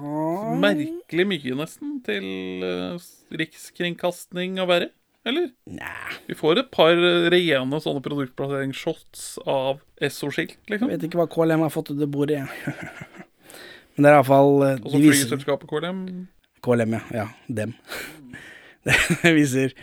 Merkelig 0.61 1.25
mye, 1.27 1.57
nesten, 1.57 1.99
til 2.07 2.63
uh, 2.63 3.09
rikskringkasting 3.35 4.61
og 4.63 4.71
verre. 4.71 4.91
Eller? 5.29 5.51
Nei. 5.69 6.15
Vi 6.29 6.35
får 6.39 6.63
et 6.63 6.71
par 6.73 6.95
rene 7.35 7.81
sånne 7.85 8.01
produktplasseringsshots 8.05 9.27
av 9.49 9.83
Esso-skilt, 10.01 10.57
liksom. 10.73 10.89
Jeg 10.89 11.01
vet 11.01 11.09
ikke 11.11 11.21
hva 11.21 11.29
KLM 11.33 11.65
har 11.67 11.73
fått 11.75 11.91
ut 11.93 11.99
det 12.01 12.09
bordet, 12.15 12.41
jeg. 12.41 12.75
Men 13.99 14.07
det 14.07 14.11
er 14.13 14.17
iallfall 14.21 14.53
Og 14.63 14.89
så 14.93 15.01
flyselskapet 15.03 15.69
KLM. 15.71 16.03
KLM, 16.65 16.97
ja. 16.97 17.03
Ja, 17.23 17.27
dem. 17.61 17.75
Det 18.89 19.33
viser 19.37 19.75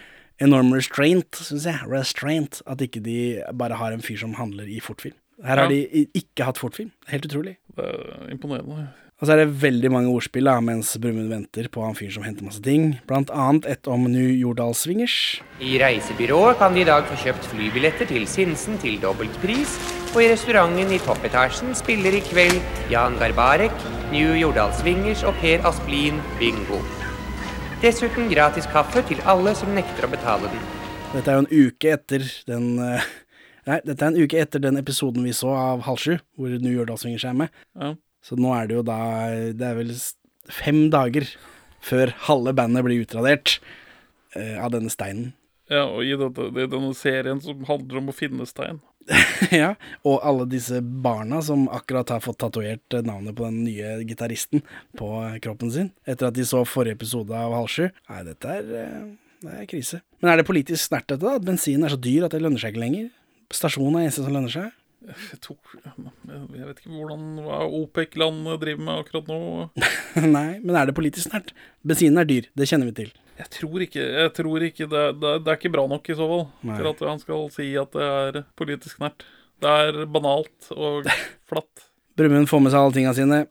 enorm 0.42 0.72
restraint, 0.74 1.36
syns 1.46 1.66
jeg. 1.70 1.84
Restraint. 1.92 2.62
At 2.66 2.82
ikke 2.82 3.02
de 3.06 3.18
bare 3.60 3.78
har 3.80 3.94
en 3.94 4.02
fyr 4.04 4.18
som 4.24 4.34
handler 4.40 4.68
i 4.72 4.80
fortfilm. 4.84 5.14
Her 5.44 5.60
har 5.62 5.68
Ja. 5.70 5.84
de 5.92 6.06
ikke 6.16 6.48
hatt 6.48 6.58
fortfilm. 6.62 6.90
Helt 7.12 7.28
utrolig. 7.28 7.58
Det 7.76 7.86
er 7.92 8.32
imponerende. 8.32 8.88
Og 9.16 9.30
så 9.30 9.32
er 9.32 9.46
det 9.46 9.62
veldig 9.62 9.90
mange 9.94 10.12
ordspill 10.12 10.44
da, 10.50 10.58
mens 10.60 10.90
Brumund 11.00 11.30
venter 11.32 11.70
på 11.72 11.86
han 11.86 11.96
fyren 11.96 12.18
som 12.18 12.26
henter 12.26 12.44
masse 12.44 12.60
ting. 12.64 12.98
Blant 13.08 13.30
annet 13.32 13.64
et 13.72 13.88
om 13.88 14.10
New 14.12 14.28
Jordal 14.36 14.76
Swingers. 14.76 15.40
I 15.64 15.78
reisebyrået 15.80 16.60
kan 16.60 16.76
de 16.76 16.84
i 16.84 16.88
dag 16.90 17.08
få 17.08 17.16
kjøpt 17.22 17.48
flybilletter 17.54 18.10
til 18.12 18.28
Sinsen 18.28 18.76
til 18.84 19.00
dobbelt 19.00 19.40
pris, 19.40 19.78
og 20.12 20.20
i 20.20 20.28
restauranten 20.34 20.92
i 20.92 21.00
toppetasjen 21.08 21.72
spiller 21.80 22.20
i 22.20 22.22
kveld 22.28 22.60
Jan 22.92 23.16
Garbarek, 23.22 23.88
New 24.12 24.36
Jordal 24.36 24.76
Swingers 24.76 25.24
og 25.24 25.40
Per 25.40 25.64
Asplin 25.72 26.20
bingo. 26.42 26.84
Dessuten 27.80 28.28
gratis 28.28 28.68
kaffe 28.68 29.00
til 29.08 29.24
alle 29.24 29.56
som 29.56 29.72
nekter 29.80 30.10
å 30.10 30.12
betale 30.12 30.52
den. 30.52 30.72
Dette 31.14 31.32
er 31.32 31.40
jo 31.40 31.46
en 31.46 31.54
uke 31.56 31.96
etter 31.96 32.28
den 32.52 32.74
eh, 32.84 33.14
Nei, 33.66 33.80
dette 33.82 34.04
er 34.04 34.12
en 34.12 34.20
uke 34.20 34.38
etter 34.38 34.62
den 34.62 34.78
episoden 34.78 35.24
vi 35.26 35.32
så 35.34 35.50
av 35.58 35.88
Halv 35.88 35.98
sju, 36.04 36.20
hvor 36.38 36.52
New 36.52 36.76
Jordal 36.76 37.00
Swingers 37.02 37.24
er 37.26 37.40
med. 37.40 37.64
Ja. 37.80 37.96
Så 38.26 38.38
nå 38.40 38.54
er 38.58 38.70
det 38.70 38.80
jo 38.80 38.86
da 38.86 39.00
Det 39.54 39.68
er 39.68 39.78
vel 39.78 39.94
fem 40.50 40.88
dager 40.94 41.28
før 41.86 42.12
halve 42.26 42.56
bandet 42.58 42.86
blir 42.86 43.04
utradert 43.04 43.60
eh, 44.34 44.58
av 44.58 44.72
denne 44.74 44.90
steinen. 44.90 45.36
Ja, 45.70 45.84
og 45.86 46.06
i 46.06 46.14
dette, 46.18 46.48
i 46.50 46.68
denne 46.70 46.94
serien 46.98 47.42
som 47.42 47.62
handler 47.66 48.02
om 48.02 48.10
å 48.10 48.16
finne 48.16 48.46
stein. 48.50 48.80
ja, 49.54 49.76
og 50.06 50.24
alle 50.26 50.48
disse 50.50 50.80
barna 50.82 51.42
som 51.46 51.68
akkurat 51.74 52.10
har 52.14 52.24
fått 52.26 52.40
tatovert 52.42 52.94
eh, 52.94 53.06
navnet 53.06 53.38
på 53.38 53.46
den 53.46 53.64
nye 53.68 54.00
gitaristen 54.06 54.64
på 54.98 55.10
eh, 55.24 55.38
kroppen 55.46 55.74
sin, 55.74 55.92
etter 56.10 56.30
at 56.30 56.38
de 56.38 56.46
så 56.46 56.64
forrige 56.66 57.00
episode 57.00 57.38
av 57.38 57.54
Halv 57.54 57.70
sju. 57.70 57.86
Nei, 58.10 58.24
dette 58.30 58.56
er, 58.60 58.72
eh, 58.82 59.04
det 59.46 59.60
er 59.62 59.70
krise. 59.70 60.02
Men 60.22 60.34
er 60.34 60.42
det 60.42 60.48
politisk 60.50 60.88
snert 60.88 61.10
dette, 61.10 61.22
da? 61.26 61.38
At 61.38 61.46
bensin 61.46 61.86
er 61.86 61.94
så 61.94 62.02
dyr 62.02 62.26
at 62.26 62.34
det 62.34 62.42
lønner 62.42 62.62
seg 62.62 62.74
ikke 62.74 62.86
lenger? 62.86 63.12
Stasjonen 63.54 64.00
er 64.00 64.08
eneste 64.08 64.26
som 64.26 64.34
lønner 64.34 64.54
seg? 64.54 64.74
Jeg, 66.26 66.40
jeg 66.58 66.66
vet 66.68 66.80
ikke 66.82 66.94
hvordan 66.96 67.26
hva 67.46 67.60
OPEC-landene 67.82 68.56
driver 68.62 68.86
med 68.88 69.02
akkurat 69.04 69.28
nå. 69.30 69.38
Nei, 70.38 70.48
men 70.64 70.76
er 70.80 70.90
det 70.90 70.96
politisk 70.98 71.32
nært? 71.34 71.52
Bensinen 71.86 72.22
er 72.24 72.28
dyr, 72.30 72.48
det 72.58 72.68
kjenner 72.70 72.90
vi 72.90 72.96
til. 73.04 73.12
Jeg 73.36 73.50
tror 73.52 73.84
ikke, 73.84 74.04
jeg 74.24 74.32
tror 74.38 74.64
ikke 74.64 74.88
det, 74.92 75.04
det, 75.22 75.32
det 75.44 75.52
er 75.52 75.58
ikke 75.60 75.74
bra 75.76 75.84
nok 75.92 76.08
i 76.10 76.16
så 76.16 76.28
fall 76.30 76.46
Nei. 76.70 76.78
til 76.80 76.88
at 76.94 77.02
han 77.10 77.20
skal 77.22 77.50
si 77.54 77.66
at 77.80 77.92
det 77.98 78.06
er 78.08 78.40
politisk 78.58 79.02
nært. 79.04 79.26
Det 79.62 79.74
er 79.88 80.06
banalt 80.12 80.70
og 80.76 81.10
flatt. 81.52 81.86
Brumund 82.16 82.48
får 82.48 82.64
med 82.64 82.72
seg 82.74 82.80
alle 82.86 82.96
tinga 82.96 83.14
sine. 83.18 83.42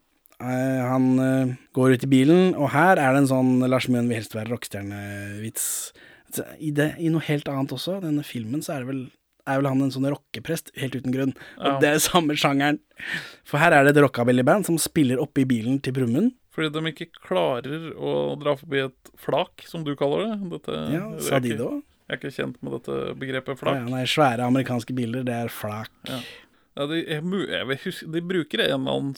Eh, 0.40 0.80
han 0.88 1.10
eh, 1.22 1.52
går 1.76 1.94
ut 1.98 2.06
i 2.06 2.10
bilen, 2.10 2.54
og 2.56 2.72
her 2.74 2.96
er 2.98 3.12
det 3.14 3.22
en 3.24 3.30
sånn 3.30 3.52
Lars 3.68 3.86
Mjøen 3.92 4.08
vil 4.10 4.18
helst 4.22 4.34
være 4.36 4.50
rockestjerne-vits. 4.54 5.66
Altså, 6.30 6.46
I, 6.58 6.72
det- 6.74 6.94
I 6.98 7.12
noe 7.12 7.22
helt 7.28 7.48
annet 7.52 7.76
også. 7.76 8.00
Denne 8.02 8.24
filmen 8.26 8.64
så 8.64 8.74
er 8.78 8.82
det 8.84 8.90
vel 8.90 9.04
er 9.46 9.60
vel 9.60 9.68
han 9.68 9.82
en 9.84 9.90
sånn 9.92 10.08
rockeprest, 10.08 10.70
helt 10.80 10.94
uten 10.96 11.12
grunn. 11.14 11.34
Og 11.58 11.66
Ja. 11.66 11.78
det 11.80 11.88
er 11.90 11.98
samme 12.04 12.36
sjangeren. 12.36 12.78
For 13.44 13.58
her 13.58 13.72
er 13.72 13.84
det 13.84 13.96
et 13.96 14.02
rockabillyband 14.04 14.64
som 14.66 14.78
spiller 14.78 15.18
oppi 15.20 15.44
bilen 15.44 15.80
til 15.82 15.92
Brumund. 15.92 16.32
Fordi 16.54 16.70
de 16.72 16.92
ikke 16.92 17.10
klarer 17.26 17.92
å 17.98 18.38
dra 18.40 18.54
forbi 18.56 18.84
et 18.84 19.10
flak, 19.18 19.64
som 19.66 19.82
du 19.84 19.94
kaller 19.96 20.28
det. 20.30 20.50
Dette, 20.54 20.92
Ja, 20.94 21.18
sa 21.18 21.38
de 21.40 21.48
det 21.50 21.60
òg? 21.60 21.82
Jeg 22.08 22.14
er 22.14 22.20
ikke 22.20 22.36
kjent 22.36 22.56
med 22.62 22.72
dette 22.76 23.14
begrepet 23.18 23.48
Ja, 23.48 23.54
flak. 23.56 23.88
nei, 23.90 24.04
svære 24.04 24.44
amerikanske 24.46 24.94
biler, 24.94 25.24
det 25.24 25.34
er 25.34 25.48
flak. 25.48 25.88
Ja. 26.06 26.20
Ja, 26.76 26.86
de, 26.86 27.04
jeg, 27.06 27.22
huske, 27.84 28.10
de 28.12 28.20
bruker 28.20 28.60
en 28.60 28.80
eller 28.86 28.92
annen 28.98 29.14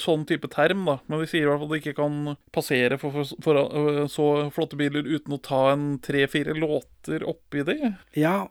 sånn 0.00 0.24
type 0.28 0.48
term, 0.52 0.84
da. 0.86 0.98
Men 1.08 1.20
de 1.20 1.26
sier 1.26 1.42
i 1.42 1.48
hvert 1.50 1.58
fall 1.58 1.70
at 1.72 1.74
de 1.74 1.80
ikke 1.82 1.96
kan 1.98 2.36
passere 2.54 2.98
for, 3.00 3.10
for, 3.10 3.24
for 3.42 4.06
så 4.12 4.26
flotte 4.54 4.78
biler 4.78 5.02
uten 5.08 5.34
å 5.36 5.40
ta 5.42 5.72
en 5.72 5.98
tre-fire 6.04 6.54
låter 6.56 7.24
oppi 7.28 7.64
de. 7.66 7.76
Ja, 8.16 8.48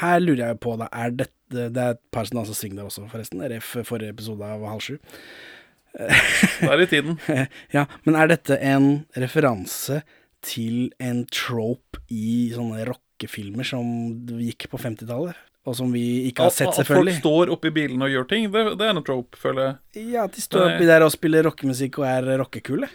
her 0.00 0.20
lurer 0.20 0.44
jeg 0.50 0.60
på, 0.64 0.76
da, 0.80 0.88
er 0.92 1.14
dette 1.24 1.34
Det 1.48 1.80
er 1.80 1.94
et 1.94 2.00
par 2.12 2.26
som 2.28 2.42
danser 2.42 2.56
swing 2.58 2.74
der 2.76 2.84
også, 2.84 3.06
forresten. 3.08 3.40
Ref 3.40 3.70
forrige 3.88 4.12
episode 4.12 4.44
av 4.44 4.66
Halv 4.68 4.84
sju. 4.84 4.98
Det 5.98 6.68
er 6.68 6.82
i 6.84 6.88
tiden. 6.90 7.16
ja, 7.76 7.86
men 8.04 8.18
er 8.20 8.28
dette 8.28 8.58
en 8.60 8.88
referanse 9.16 10.02
til 10.44 10.90
en 11.02 11.24
trope 11.32 12.02
i 12.12 12.50
sånne 12.52 12.84
rockefilmer 12.86 13.66
som 13.66 13.88
gikk 14.28 14.68
på 14.70 14.80
50-tallet? 14.82 15.40
Og 15.68 15.76
som 15.76 15.90
vi 15.92 16.28
ikke 16.28 16.46
har 16.46 16.54
sett, 16.54 16.70
selvfølgelig. 16.76 17.16
at 17.16 17.20
folk 17.20 17.24
står 17.24 17.50
oppi 17.52 17.72
bilene 17.74 18.06
og 18.06 18.12
gjør 18.12 18.28
ting, 18.30 18.46
det, 18.52 18.62
det 18.80 18.86
er 18.86 18.94
en 18.94 19.04
trope, 19.04 19.36
føler 19.40 19.66
jeg. 19.66 20.06
Ja, 20.14 20.24
at 20.24 20.36
de 20.36 20.44
står 20.44 20.64
oppi 20.70 20.88
der 20.88 21.04
og 21.04 21.12
spiller 21.12 21.44
rockemusikk 21.48 21.98
og 22.00 22.08
er 22.08 22.30
rockekule. 22.40 22.88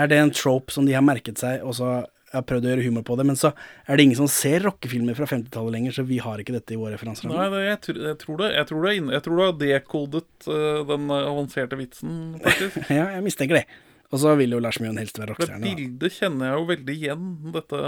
Er 0.00 0.08
det 0.08 0.20
en 0.20 0.32
trope 0.32 0.72
som 0.72 0.86
de 0.88 0.94
har 0.96 1.04
merket 1.04 1.42
seg, 1.42 1.60
og 1.66 1.76
så 1.76 1.98
har 2.32 2.44
prøvd 2.48 2.66
å 2.66 2.72
gjøre 2.72 2.86
humor 2.86 3.04
på 3.06 3.16
det, 3.20 3.26
men 3.28 3.38
så 3.38 3.52
er 3.86 3.98
det 3.98 4.06
ingen 4.06 4.20
som 4.22 4.30
ser 4.30 4.64
rockefilmer 4.66 5.16
fra 5.18 5.28
50-tallet 5.30 5.76
lenger, 5.76 5.96
så 5.98 6.06
vi 6.08 6.18
har 6.24 6.42
ikke 6.42 6.56
dette 6.56 6.76
i 6.76 6.80
våre 6.80 6.96
referanser. 6.96 7.28
Nei, 7.32 7.48
det, 7.52 7.62
jeg, 7.66 7.80
tror- 7.86 8.02
jeg, 8.08 8.18
tror 8.22 8.42
det, 8.42 8.50
jeg, 8.56 8.68
tror 8.70 8.88
det 8.88 8.96
jeg 8.96 9.26
tror 9.26 9.38
du 9.38 9.44
har 9.44 9.54
dekodet 9.60 10.48
uh, 10.48 10.82
den 10.88 11.06
øh, 11.12 11.30
avanserte 11.34 11.78
vitsen, 11.80 12.18
faktisk. 12.42 12.82
ja, 12.98 13.06
jeg 13.16 13.26
mistenker 13.26 13.60
det. 13.60 13.66
Og 14.12 14.20
så 14.20 14.34
vil 14.36 14.52
jo 14.52 14.60
Lars 14.60 14.76
Mjøen 14.82 15.00
helst 15.00 15.16
være 15.20 15.32
rockestjerne. 15.32 15.64
Det 15.64 15.76
bildet 15.78 16.18
kjenner 16.18 16.50
jeg 16.50 16.58
jo 16.58 16.66
veldig 16.68 16.98
igjen. 16.98 17.30
Dette 17.54 17.86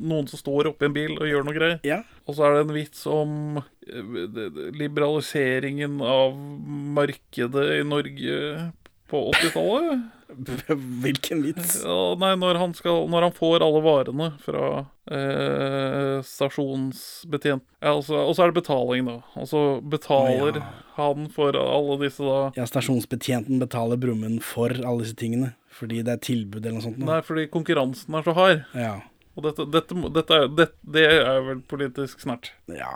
Noen 0.00 0.28
som 0.30 0.40
står 0.40 0.70
oppi 0.70 0.86
en 0.86 0.94
bil 0.94 1.16
og 1.18 1.28
gjør 1.28 1.44
noe 1.44 1.54
greier. 1.54 1.80
Ja. 1.84 2.00
Og 2.24 2.36
så 2.36 2.46
er 2.46 2.54
det 2.54 2.60
en 2.64 2.72
vits 2.72 3.02
om 3.10 3.58
eh, 3.60 4.70
liberaliseringen 4.78 5.98
av 6.06 6.36
markedet 6.96 7.66
i 7.76 7.82
Norge 7.84 8.38
på 9.10 9.26
80-tallet. 9.34 10.08
Hvilken 11.02 11.42
vits? 11.42 11.80
Ja, 11.82 12.14
nei, 12.20 12.32
når 12.38 12.58
han, 12.60 12.74
skal, 12.78 13.08
når 13.10 13.28
han 13.28 13.34
får 13.34 13.64
alle 13.66 13.82
varene 13.82 14.28
fra 14.44 14.66
eh, 15.10 16.20
stasjonsbetjent 16.26 17.64
ja, 17.80 17.94
altså, 17.96 18.20
Og 18.22 18.36
så 18.36 18.44
er 18.44 18.52
det 18.52 18.60
betaling, 18.60 19.08
da. 19.08 19.16
Og 19.40 19.48
så 19.50 19.62
betaler 19.82 20.60
ja. 20.60 20.68
han 21.00 21.26
for 21.34 21.58
alle 21.58 21.98
disse 22.04 22.22
da 22.22 22.38
Ja, 22.58 22.68
stasjonsbetjenten 22.70 23.58
betaler 23.62 24.00
Brumund 24.00 24.44
for 24.46 24.74
alle 24.78 25.02
disse 25.02 25.18
tingene. 25.18 25.54
Fordi 25.74 26.02
det 26.06 26.14
er 26.14 26.24
tilbud 26.24 26.60
eller 26.62 26.78
noe 26.78 26.86
sånt. 26.86 26.98
Da. 27.00 27.06
Nei, 27.08 27.20
fordi 27.26 27.46
konkurransen 27.52 28.16
er 28.18 28.26
så 28.26 28.34
hard. 28.36 28.64
Ja. 28.76 28.96
Og 29.38 29.46
dette, 29.46 29.64
dette, 29.72 29.96
dette 30.14 30.36
er, 30.36 30.50
det, 30.58 30.66
det 30.96 31.06
er 31.10 31.44
vel 31.46 31.62
politisk 31.70 32.22
snert. 32.24 32.52
Ja, 32.70 32.90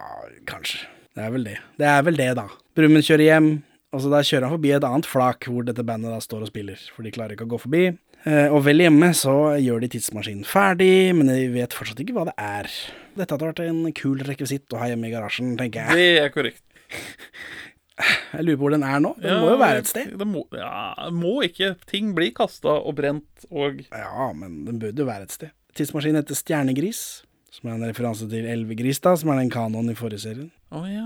kanskje. 0.50 0.82
Det 1.14 1.22
er 1.22 1.30
vel 1.30 1.46
det. 1.46 1.60
Det 1.78 1.86
er 1.86 2.02
vel 2.04 2.18
det, 2.18 2.32
da. 2.40 2.48
Brumund 2.74 3.06
kjører 3.06 3.22
hjem, 3.28 3.48
og 3.94 4.02
så 4.02 4.10
da 4.12 4.20
kjører 4.26 4.48
han 4.48 4.56
forbi 4.56 4.72
et 4.74 4.84
annet 4.86 5.06
flak 5.08 5.46
hvor 5.50 5.64
dette 5.66 5.84
bandet 5.86 6.10
da 6.12 6.18
står 6.22 6.44
og 6.46 6.50
spiller, 6.50 6.80
for 6.94 7.06
de 7.06 7.12
klarer 7.14 7.36
ikke 7.36 7.46
å 7.46 7.52
gå 7.54 7.60
forbi. 7.62 7.84
Eh, 8.24 8.48
og 8.48 8.62
vel 8.64 8.80
hjemme 8.80 9.10
så 9.16 9.34
gjør 9.60 9.82
de 9.84 9.90
tidsmaskinen 9.94 10.46
ferdig, 10.48 11.12
men 11.16 11.28
de 11.28 11.42
vet 11.52 11.74
fortsatt 11.76 12.00
ikke 12.02 12.14
hva 12.16 12.26
det 12.30 12.34
er. 12.40 12.70
Dette 13.18 13.36
hadde 13.36 13.50
vært 13.50 13.62
en 13.66 13.82
kul 13.96 14.22
rekvisitt 14.24 14.72
å 14.74 14.80
ha 14.80 14.88
hjemme 14.90 15.10
i 15.10 15.12
garasjen, 15.12 15.54
tenker 15.60 15.84
jeg. 15.92 15.98
Det 16.00 16.24
er 16.24 16.32
korrekt. 16.34 16.64
Jeg 18.34 18.42
lurer 18.42 18.56
på 18.58 18.64
hvor 18.64 18.72
den 18.74 18.82
er 18.82 18.98
nå. 18.98 19.12
Den 19.22 19.30
Ja, 19.30 19.34
må 19.38 19.52
jo 19.52 19.58
være 19.60 19.82
et 19.84 19.86
sted. 19.86 20.08
Det 20.18 20.26
må, 20.26 20.40
ja, 20.58 21.10
må 21.14 21.34
ikke. 21.46 21.68
Ting 21.86 22.08
blir 22.16 22.32
kasta 22.34 22.72
og 22.80 22.96
brent 22.98 23.44
og 23.54 23.84
Ja, 23.86 24.32
men 24.34 24.64
den 24.66 24.80
burde 24.82 25.04
jo 25.04 25.06
være 25.06 25.28
et 25.28 25.34
sted. 25.36 25.52
Tidsmaskinen 25.78 26.18
heter 26.18 26.34
Stjernegris, 26.38 27.02
som 27.54 27.70
er 27.70 27.76
en 27.76 27.86
referanse 27.86 28.26
til 28.30 28.48
Elvegris, 28.50 28.98
da, 29.04 29.12
som 29.18 29.30
er 29.30 29.38
den 29.38 29.52
kanoen 29.52 29.92
i 29.92 29.96
forrige 29.98 30.24
serien. 30.24 30.50
Oh, 30.74 30.86
ja. 30.90 31.04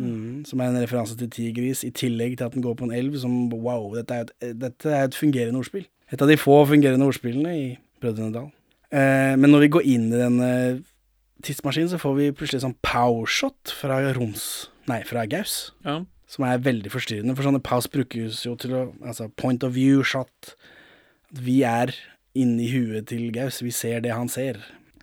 Mm, 0.00 0.42
som 0.48 0.60
er 0.60 0.72
en 0.72 0.80
referanse 0.82 1.16
til 1.16 1.30
Tigris, 1.32 1.84
i 1.84 1.92
tillegg 1.96 2.36
til 2.36 2.48
at 2.48 2.56
den 2.56 2.64
går 2.64 2.76
på 2.76 2.88
en 2.88 2.94
elv 2.96 3.16
som 3.20 3.48
Wow, 3.52 3.94
dette 3.96 4.16
er 4.16 4.26
et, 4.28 4.56
dette 4.60 4.92
er 4.92 5.08
et 5.08 5.16
fungerende 5.16 5.60
ordspill. 5.60 5.86
Et 6.12 6.20
av 6.20 6.28
de 6.28 6.36
få 6.40 6.58
fungerende 6.68 7.06
ordspillene 7.08 7.52
i 7.56 7.66
Brødrene 8.02 8.34
Dal. 8.34 8.50
Eh, 8.92 9.36
men 9.38 9.52
når 9.52 9.64
vi 9.64 9.70
går 9.76 9.86
inn 9.94 10.08
i 10.10 10.20
denne 10.20 10.50
tidsmaskinen, 11.46 11.92
så 11.92 12.00
får 12.02 12.16
vi 12.18 12.30
plutselig 12.36 12.64
sånn 12.64 12.76
powershot 12.84 13.72
fra 13.80 14.02
Roms 14.16 14.44
Nei, 14.90 15.00
fra 15.06 15.24
Gaus. 15.30 15.70
Ja. 15.86 16.00
Som 16.30 16.44
er 16.46 16.60
veldig 16.64 16.92
forstyrrende, 16.92 17.36
for 17.38 17.46
sånne 17.46 17.62
pause 17.64 17.90
brukes 17.92 18.44
jo 18.44 18.56
til 18.58 18.74
å 18.76 18.82
Altså 19.00 19.30
point 19.40 19.64
of 19.64 19.72
view 19.76 20.04
shot. 20.04 20.54
Vi 21.30 21.60
er 21.64 21.94
inni 22.36 22.68
huet 22.72 23.08
til 23.10 23.30
Gaus, 23.34 23.62
vi 23.64 23.72
ser 23.74 24.04
det 24.04 24.12
han 24.12 24.28
ser. 24.30 24.60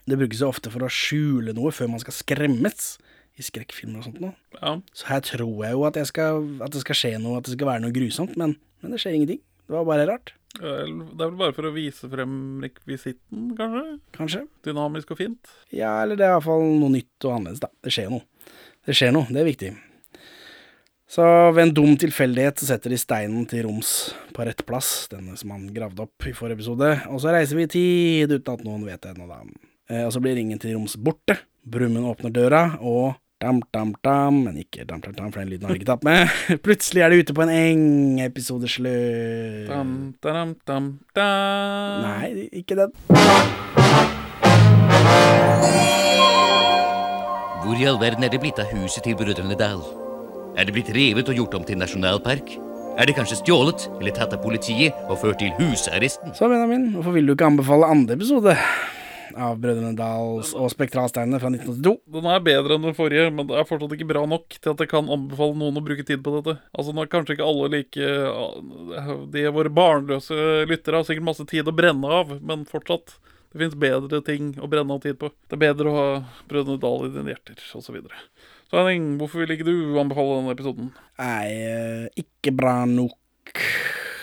Det 0.08 0.18
brukes 0.20 0.42
jo 0.42 0.50
ofte 0.50 0.72
for 0.72 0.86
å 0.86 0.92
skjule 0.92 1.54
noe 1.56 1.74
før 1.76 1.92
man 1.92 2.02
skal 2.04 2.16
skremmes 2.16 2.96
i 3.38 3.46
skrekkfilmer 3.46 4.02
og 4.02 4.08
sånt 4.08 4.22
noe. 4.24 4.34
Ja. 4.58 4.78
Så 4.96 5.10
her 5.12 5.22
tror 5.26 5.66
jeg 5.66 5.76
jo 5.76 5.84
at, 5.90 6.00
jeg 6.00 6.10
skal, 6.10 6.42
at 6.64 6.74
det 6.74 6.82
skal 6.86 6.98
skje 6.98 7.14
noe, 7.22 7.42
at 7.42 7.48
det 7.48 7.58
skal 7.58 7.70
være 7.70 7.84
noe 7.84 7.96
grusomt, 7.96 8.38
men, 8.40 8.56
men 8.82 8.96
det 8.96 9.02
skjer 9.04 9.18
ingenting. 9.20 9.42
Det 9.68 9.76
var 9.76 9.88
bare 9.90 10.08
rart. 10.10 10.32
Det 10.58 10.70
er 10.72 11.28
vel 11.28 11.36
bare 11.38 11.54
for 11.54 11.68
å 11.70 11.74
vise 11.76 12.08
frem 12.10 12.38
rekvisitten, 12.64 13.52
kanskje? 13.58 13.84
Kanskje. 14.16 14.46
Dynamisk 14.66 15.12
og 15.14 15.20
fint. 15.20 15.52
Ja, 15.76 15.92
eller 16.02 16.18
det 16.18 16.26
er 16.26 16.38
iallfall 16.38 16.64
noe 16.80 16.94
nytt 16.96 17.28
og 17.28 17.36
annerledes, 17.36 17.62
da. 17.62 17.70
Det 17.84 17.94
skjer 17.94 18.10
noe. 18.16 18.26
Det 18.88 18.96
skjer 18.96 19.14
noe, 19.14 19.28
det 19.30 19.44
er 19.44 19.50
viktig. 19.52 19.74
Så 21.08 21.24
ved 21.56 21.62
en 21.62 21.76
dum 21.76 21.94
tilfeldighet 22.00 22.60
så 22.60 22.72
setter 22.72 22.92
de 22.92 22.98
steinen 23.00 23.46
til 23.48 23.68
Roms 23.68 23.92
på 24.36 24.44
rett 24.48 24.64
plass, 24.68 25.06
denne 25.12 25.38
som 25.40 25.54
han 25.54 25.70
gravde 25.76 26.04
opp 26.04 26.28
i 26.28 26.34
forrige 26.36 26.60
episode, 26.60 26.90
og 27.12 27.22
så 27.24 27.32
reiser 27.36 27.60
vi 27.60 27.68
i 27.68 27.72
tid 27.72 28.34
uten 28.34 28.58
at 28.58 28.66
noen 28.66 28.84
vet 28.88 29.04
det 29.04 29.14
ennå, 29.14 29.28
da. 29.30 29.44
Eh, 29.88 30.04
og 30.04 30.12
så 30.12 30.20
blir 30.20 30.36
ringen 30.36 30.60
til 30.60 30.76
Roms 30.76 30.98
borte. 31.00 31.38
Brumund 31.68 32.08
åpner 32.10 32.32
døra, 32.36 32.62
og 32.84 33.16
dam, 33.40 33.62
dam, 33.72 33.94
dam, 34.04 34.42
men 34.48 34.58
ikke 34.60 34.84
dam, 34.88 35.00
dam, 35.04 35.14
dam, 35.16 35.32
for 35.32 35.40
den 35.40 35.52
lyden 35.54 35.68
har 35.68 35.76
jeg 35.76 35.82
ikke 35.82 35.92
tatt 35.94 36.04
med. 36.08 36.34
Plutselig 36.66 37.04
er 37.04 37.14
det 37.14 37.22
ute 37.24 37.36
på 37.38 37.46
en 37.46 37.52
eng, 37.54 37.86
episode 38.24 38.68
slutt. 38.72 39.70
Dam, 39.72 39.94
dam, 40.24 40.56
dam, 40.68 40.90
dam. 41.16 42.04
Nei, 42.04 42.50
ikke 42.60 42.80
den. 42.82 42.92
Hvor 47.64 47.80
i 47.80 47.88
all 47.88 48.00
verden 48.00 48.28
er 48.28 48.32
det 48.32 48.44
blitt 48.44 48.60
av 48.64 48.72
huset 48.76 49.08
til 49.08 49.16
Brødrene 49.20 49.56
Dal? 49.60 49.84
Er 50.58 50.68
det 50.68 50.76
blitt 50.76 50.92
revet 50.96 51.32
og 51.32 51.40
gjort 51.44 51.60
om 51.60 51.68
til 51.68 51.80
nasjonalpark? 51.80 52.58
Er 52.98 53.08
det 53.08 53.16
kanskje 53.16 53.40
stjålet 53.44 53.88
eller 54.02 54.16
tatt 54.16 54.36
av 54.36 54.44
politiet 54.44 54.96
og 55.08 55.20
ført 55.22 55.40
til 55.40 55.52
husarresten? 55.60 56.36
Så 56.36 56.50
Benjamin, 56.50 56.90
hvorfor 56.96 57.16
vil 57.16 57.28
du 57.28 57.36
ikke 57.38 57.52
anbefale 57.52 57.88
andre 57.94 58.18
episode 58.18 58.56
av 59.38 59.60
Brødrene 59.62 59.94
Dals 59.98 60.54
og 60.58 60.70
Spektralsteinene 60.74 61.40
fra 61.42 61.52
1982? 61.54 61.94
Den 62.18 62.28
er 62.32 62.44
bedre 62.46 62.76
enn 62.78 62.88
den 62.88 62.96
forrige, 62.98 63.30
men 63.34 63.48
det 63.50 63.58
er 63.62 63.68
fortsatt 63.70 63.94
ikke 63.98 64.10
bra 64.10 64.24
nok 64.30 64.58
til 64.58 64.74
at 64.74 64.84
jeg 64.84 64.92
kan 64.92 65.10
anbefale 65.14 65.56
noen 65.60 65.80
å 65.80 65.84
bruke 65.86 66.06
tid 66.08 66.24
på 66.26 66.34
dette. 66.40 66.58
Altså, 66.74 66.94
nå 66.96 67.04
er 67.06 67.12
kanskje 67.14 67.38
ikke 67.38 67.48
alle 67.48 67.70
like 67.78 68.10
De 69.34 69.46
våre 69.56 69.72
barnløse 69.74 70.38
lyttere 70.70 71.00
har 71.02 71.08
sikkert 71.08 71.28
masse 71.30 71.46
tid 71.50 71.68
å 71.70 71.76
brenne 71.76 72.12
av, 72.20 72.36
men 72.42 72.66
fortsatt. 72.70 73.18
Det 73.54 73.62
fins 73.62 73.78
bedre 73.80 74.20
ting 74.28 74.52
å 74.60 74.68
brenne 74.70 74.94
av 74.98 75.02
tid 75.06 75.18
på. 75.22 75.30
Det 75.48 75.56
er 75.56 75.62
bedre 75.70 75.90
å 75.92 75.96
ha 75.98 76.08
Brødrene 76.50 76.82
Dal 76.84 77.06
i 77.08 77.14
dine 77.16 77.32
hjerter, 77.32 77.62
osv. 77.80 77.96
Så, 78.04 78.24
så 78.68 78.82
Henning, 78.82 79.14
hvorfor 79.22 79.42
vil 79.46 79.54
ikke 79.56 79.68
du 79.70 79.76
anbefale 80.02 80.42
denne 80.42 80.56
episoden? 80.58 80.90
Nei, 81.22 81.46
eh, 81.72 82.24
ikke 82.26 82.52
bra 82.60 82.82
nok. 82.90 83.16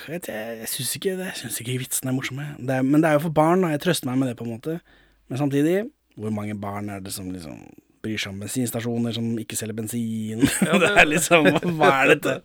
Jeg, 0.04 0.20
jeg, 0.28 0.58
jeg 0.60 0.68
syns 0.68 0.90
ikke, 0.98 1.14
det- 1.16 1.30
jeg 1.30 1.38
synes 1.40 1.60
ikke 1.62 1.78
vitsene 1.80 2.12
er 2.12 2.16
morsomme. 2.18 2.44
Det 2.60 2.76
men 2.84 3.00
det 3.00 3.08
er 3.08 3.16
jo 3.16 3.24
for 3.24 3.36
barn, 3.40 3.64
da. 3.64 3.70
Jeg 3.72 3.80
trøster 3.86 4.10
meg 4.10 4.18
med 4.20 4.28
det, 4.28 4.36
på 4.36 4.44
en 4.44 4.52
måte. 4.58 4.74
Men 5.30 5.40
samtidig, 5.40 5.88
hvor 6.20 6.34
mange 6.34 6.54
barn 6.60 6.90
er 6.92 7.02
det 7.04 7.12
som 7.14 7.30
liksom 7.32 7.64
bryr 8.04 8.20
seg 8.20 8.34
om 8.34 8.40
bensinstasjoner 8.44 9.16
som 9.16 9.32
ikke 9.40 9.56
selger 9.58 9.76
bensin. 9.78 10.44
det 10.84 10.90
er 10.92 11.08
liksom 11.08 11.48
Hva 11.78 11.92
er 12.02 12.14
dette? 12.14 12.38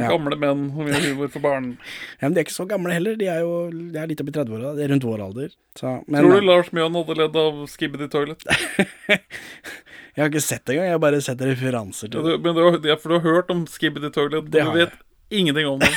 Ja. 0.00 0.10
Gamle 0.14 0.36
menn 0.40 0.68
som 0.72 0.86
mye 0.86 1.00
humor 1.02 1.28
for 1.32 1.44
barn. 1.44 1.72
Ja, 2.20 2.28
men 2.28 2.36
de 2.36 2.40
er 2.40 2.46
ikke 2.46 2.56
så 2.56 2.66
gamle 2.68 2.94
heller. 2.94 3.16
De 3.20 3.28
er 3.28 3.42
jo 3.44 3.54
de 3.72 3.98
er 4.00 4.08
litt 4.08 4.22
oppi 4.22 4.32
30-åra. 4.36 4.72
De 4.78 4.84
er 4.84 4.92
rundt 4.92 5.04
vår 5.04 5.24
alder. 5.26 5.50
Så, 5.76 5.98
men, 6.06 6.22
Tror 6.22 6.40
du 6.40 6.46
Lars 6.46 6.70
Mjøen 6.76 6.96
hadde 7.00 7.18
ledd 7.18 7.36
av 7.42 7.60
Skibbedy 7.72 8.08
Toilet? 8.12 8.46
Jeg 10.14 10.24
har 10.24 10.30
ikke 10.30 10.42
sett 10.42 10.64
det 10.66 10.74
engang. 10.74 10.88
Jeg 10.88 10.96
har 10.96 11.04
bare 11.04 11.20
sett 11.24 11.44
referanser 11.44 12.08
Ja, 12.08 12.16
til 12.16 12.26
du, 12.26 12.32
men 12.44 12.56
du 12.56 12.64
har, 12.64 12.80
ja, 12.92 12.96
for 13.00 13.12
du 13.12 13.18
har 13.18 13.36
hørt 13.36 13.52
om 13.52 13.62
Skibbedy 13.70 14.10
Toilet, 14.14 14.48
Det 14.52 14.64
har 14.66 14.74
du 14.74 14.82
vet 14.84 14.96
ingenting 15.30 15.66
om 15.70 15.78
det. 15.80 15.90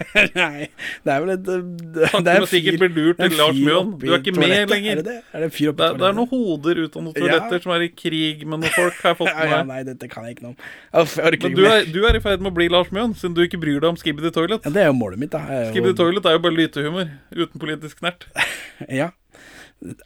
Nei, 0.36 0.66
det 1.06 1.12
er 1.14 1.22
vel 1.24 1.32
et 1.34 1.44
det, 1.46 2.08
det 2.26 2.32
er 2.34 2.46
sikkert 2.50 2.80
blir 2.82 2.92
lurt 2.94 3.20
til 3.20 3.36
Lars 3.38 3.58
Mjøen. 3.58 3.92
Du 4.00 4.06
er 4.10 4.18
ikke 4.18 4.34
med 4.36 4.72
lenger. 4.72 5.00
Er 5.00 5.06
det? 5.06 5.16
Er 5.36 5.44
det 5.46 5.50
fyr 5.54 5.72
oppi 5.72 5.86
Det 5.86 6.00
det 6.00 6.08
er 6.10 6.16
noen 6.18 6.30
hoder 6.32 6.82
ute 6.82 6.98
av 6.98 7.04
noen 7.06 7.16
toaletter 7.16 7.58
Ja. 7.58 7.62
som 7.64 7.74
er 7.76 7.86
i 7.86 7.90
krig 7.94 8.44
med 8.46 8.64
noen 8.64 8.74
folk, 8.74 8.98
har 9.02 9.14
jeg 9.14 9.20
fått 9.22 9.32
med 9.32 9.46
ja, 9.50 9.56
ja, 9.60 9.62
nei, 9.70 9.80
dette 9.86 10.10
kan 10.12 10.26
jeg 10.26 10.36
ikke 10.38 10.48
noe 10.48 10.54
om. 10.56 11.14
Men 11.46 11.56
du 11.56 11.64
er, 11.70 11.88
du 11.90 12.00
er 12.08 12.18
i 12.18 12.22
ferd 12.24 12.42
med 12.44 12.52
å 12.52 12.56
bli 12.60 12.68
Lars 12.72 12.90
Mjøen, 12.94 13.14
siden 13.18 13.36
du 13.38 13.44
ikke 13.46 13.60
bryr 13.62 13.78
deg 13.80 13.90
om 13.92 13.98
Skibbity 14.00 14.32
Toilet. 14.34 14.66
Ja, 14.66 14.74
det 14.74 14.84
er 14.84 14.90
jo 14.90 14.98
målet 15.00 15.22
mitt, 15.22 15.34
da. 15.34 15.64
Skibbity 15.70 15.96
Toilet 16.00 16.26
er 16.30 16.36
jo 16.38 16.44
bare 16.46 16.58
lytehumor, 16.58 17.10
uten 17.36 17.62
politisk 17.62 18.02
knert. 18.02 18.26
Ja, 19.00 19.10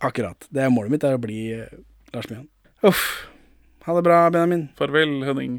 akkurat. 0.02 0.48
Det 0.50 0.64
er 0.64 0.72
målet 0.74 0.90
mitt, 0.96 1.04
er 1.06 1.14
å 1.14 1.20
bli 1.22 1.44
eh, 1.54 1.70
Lars 2.14 2.26
Mjøen. 2.30 2.48
Uff. 2.84 3.04
Ha 3.84 3.92
det 3.98 4.02
bra, 4.06 4.18
Benjamin. 4.32 4.68
Farvel, 4.78 5.18
Henning. 5.28 5.58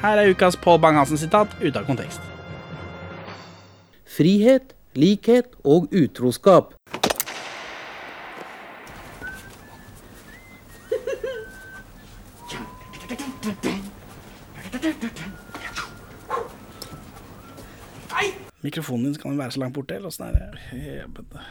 Her 0.00 0.20
er 0.20 0.30
ukas 0.30 0.56
Pål 0.60 0.78
Bang-Hansen-sitat 0.84 1.56
ute 1.62 1.78
av 1.80 1.86
kontekst. 1.88 2.20
Frihet, 4.16 4.74
likhet 4.96 5.56
og 5.64 5.88
utroskap. 5.92 6.74
Mikrofonen 18.66 19.04
din 19.04 19.14
skal 19.14 19.36
være 19.38 19.54
så 19.54 19.60
langt 19.62 19.76
borte, 19.76 19.94
eller 19.94 20.10
åssen 20.10 20.26
er 20.26 20.32
det? 20.34 21.42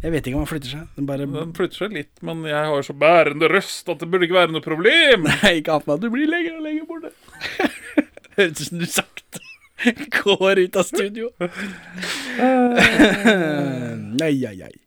Jeg 0.00 0.12
vet 0.14 0.26
ikke 0.26 0.38
om 0.38 0.42
han 0.42 0.48
flytter 0.48 0.72
seg. 0.72 0.86
Den 0.96 1.06
bare 1.06 1.26
Den 1.28 1.52
flytter 1.54 1.84
seg 1.84 1.94
litt, 1.94 2.12
men 2.24 2.40
jeg 2.48 2.70
har 2.72 2.86
så 2.86 2.96
bærende 2.96 3.50
røst 3.52 3.88
at 3.92 4.00
det 4.00 4.08
burde 4.10 4.26
ikke 4.26 4.38
være 4.38 4.54
noe 4.54 4.64
problem. 4.64 5.28
Nei, 5.28 5.58
ikke 5.60 5.76
annet 5.76 5.90
enn 5.90 5.98
at 5.98 6.02
du 6.02 6.08
blir 6.12 6.30
lenger 6.30 6.56
og 6.56 6.64
lenger 6.64 6.88
borte. 6.88 7.12
Høres 8.36 8.60
ut 8.60 8.66
som 8.68 8.78
du 8.80 8.86
sakte 8.90 9.40
går 10.10 10.58
ut 10.58 10.76
av 10.76 10.82
studio. 10.82 11.30
Nei, 14.20 14.34
ai, 14.46 14.62
ai. 14.62 14.80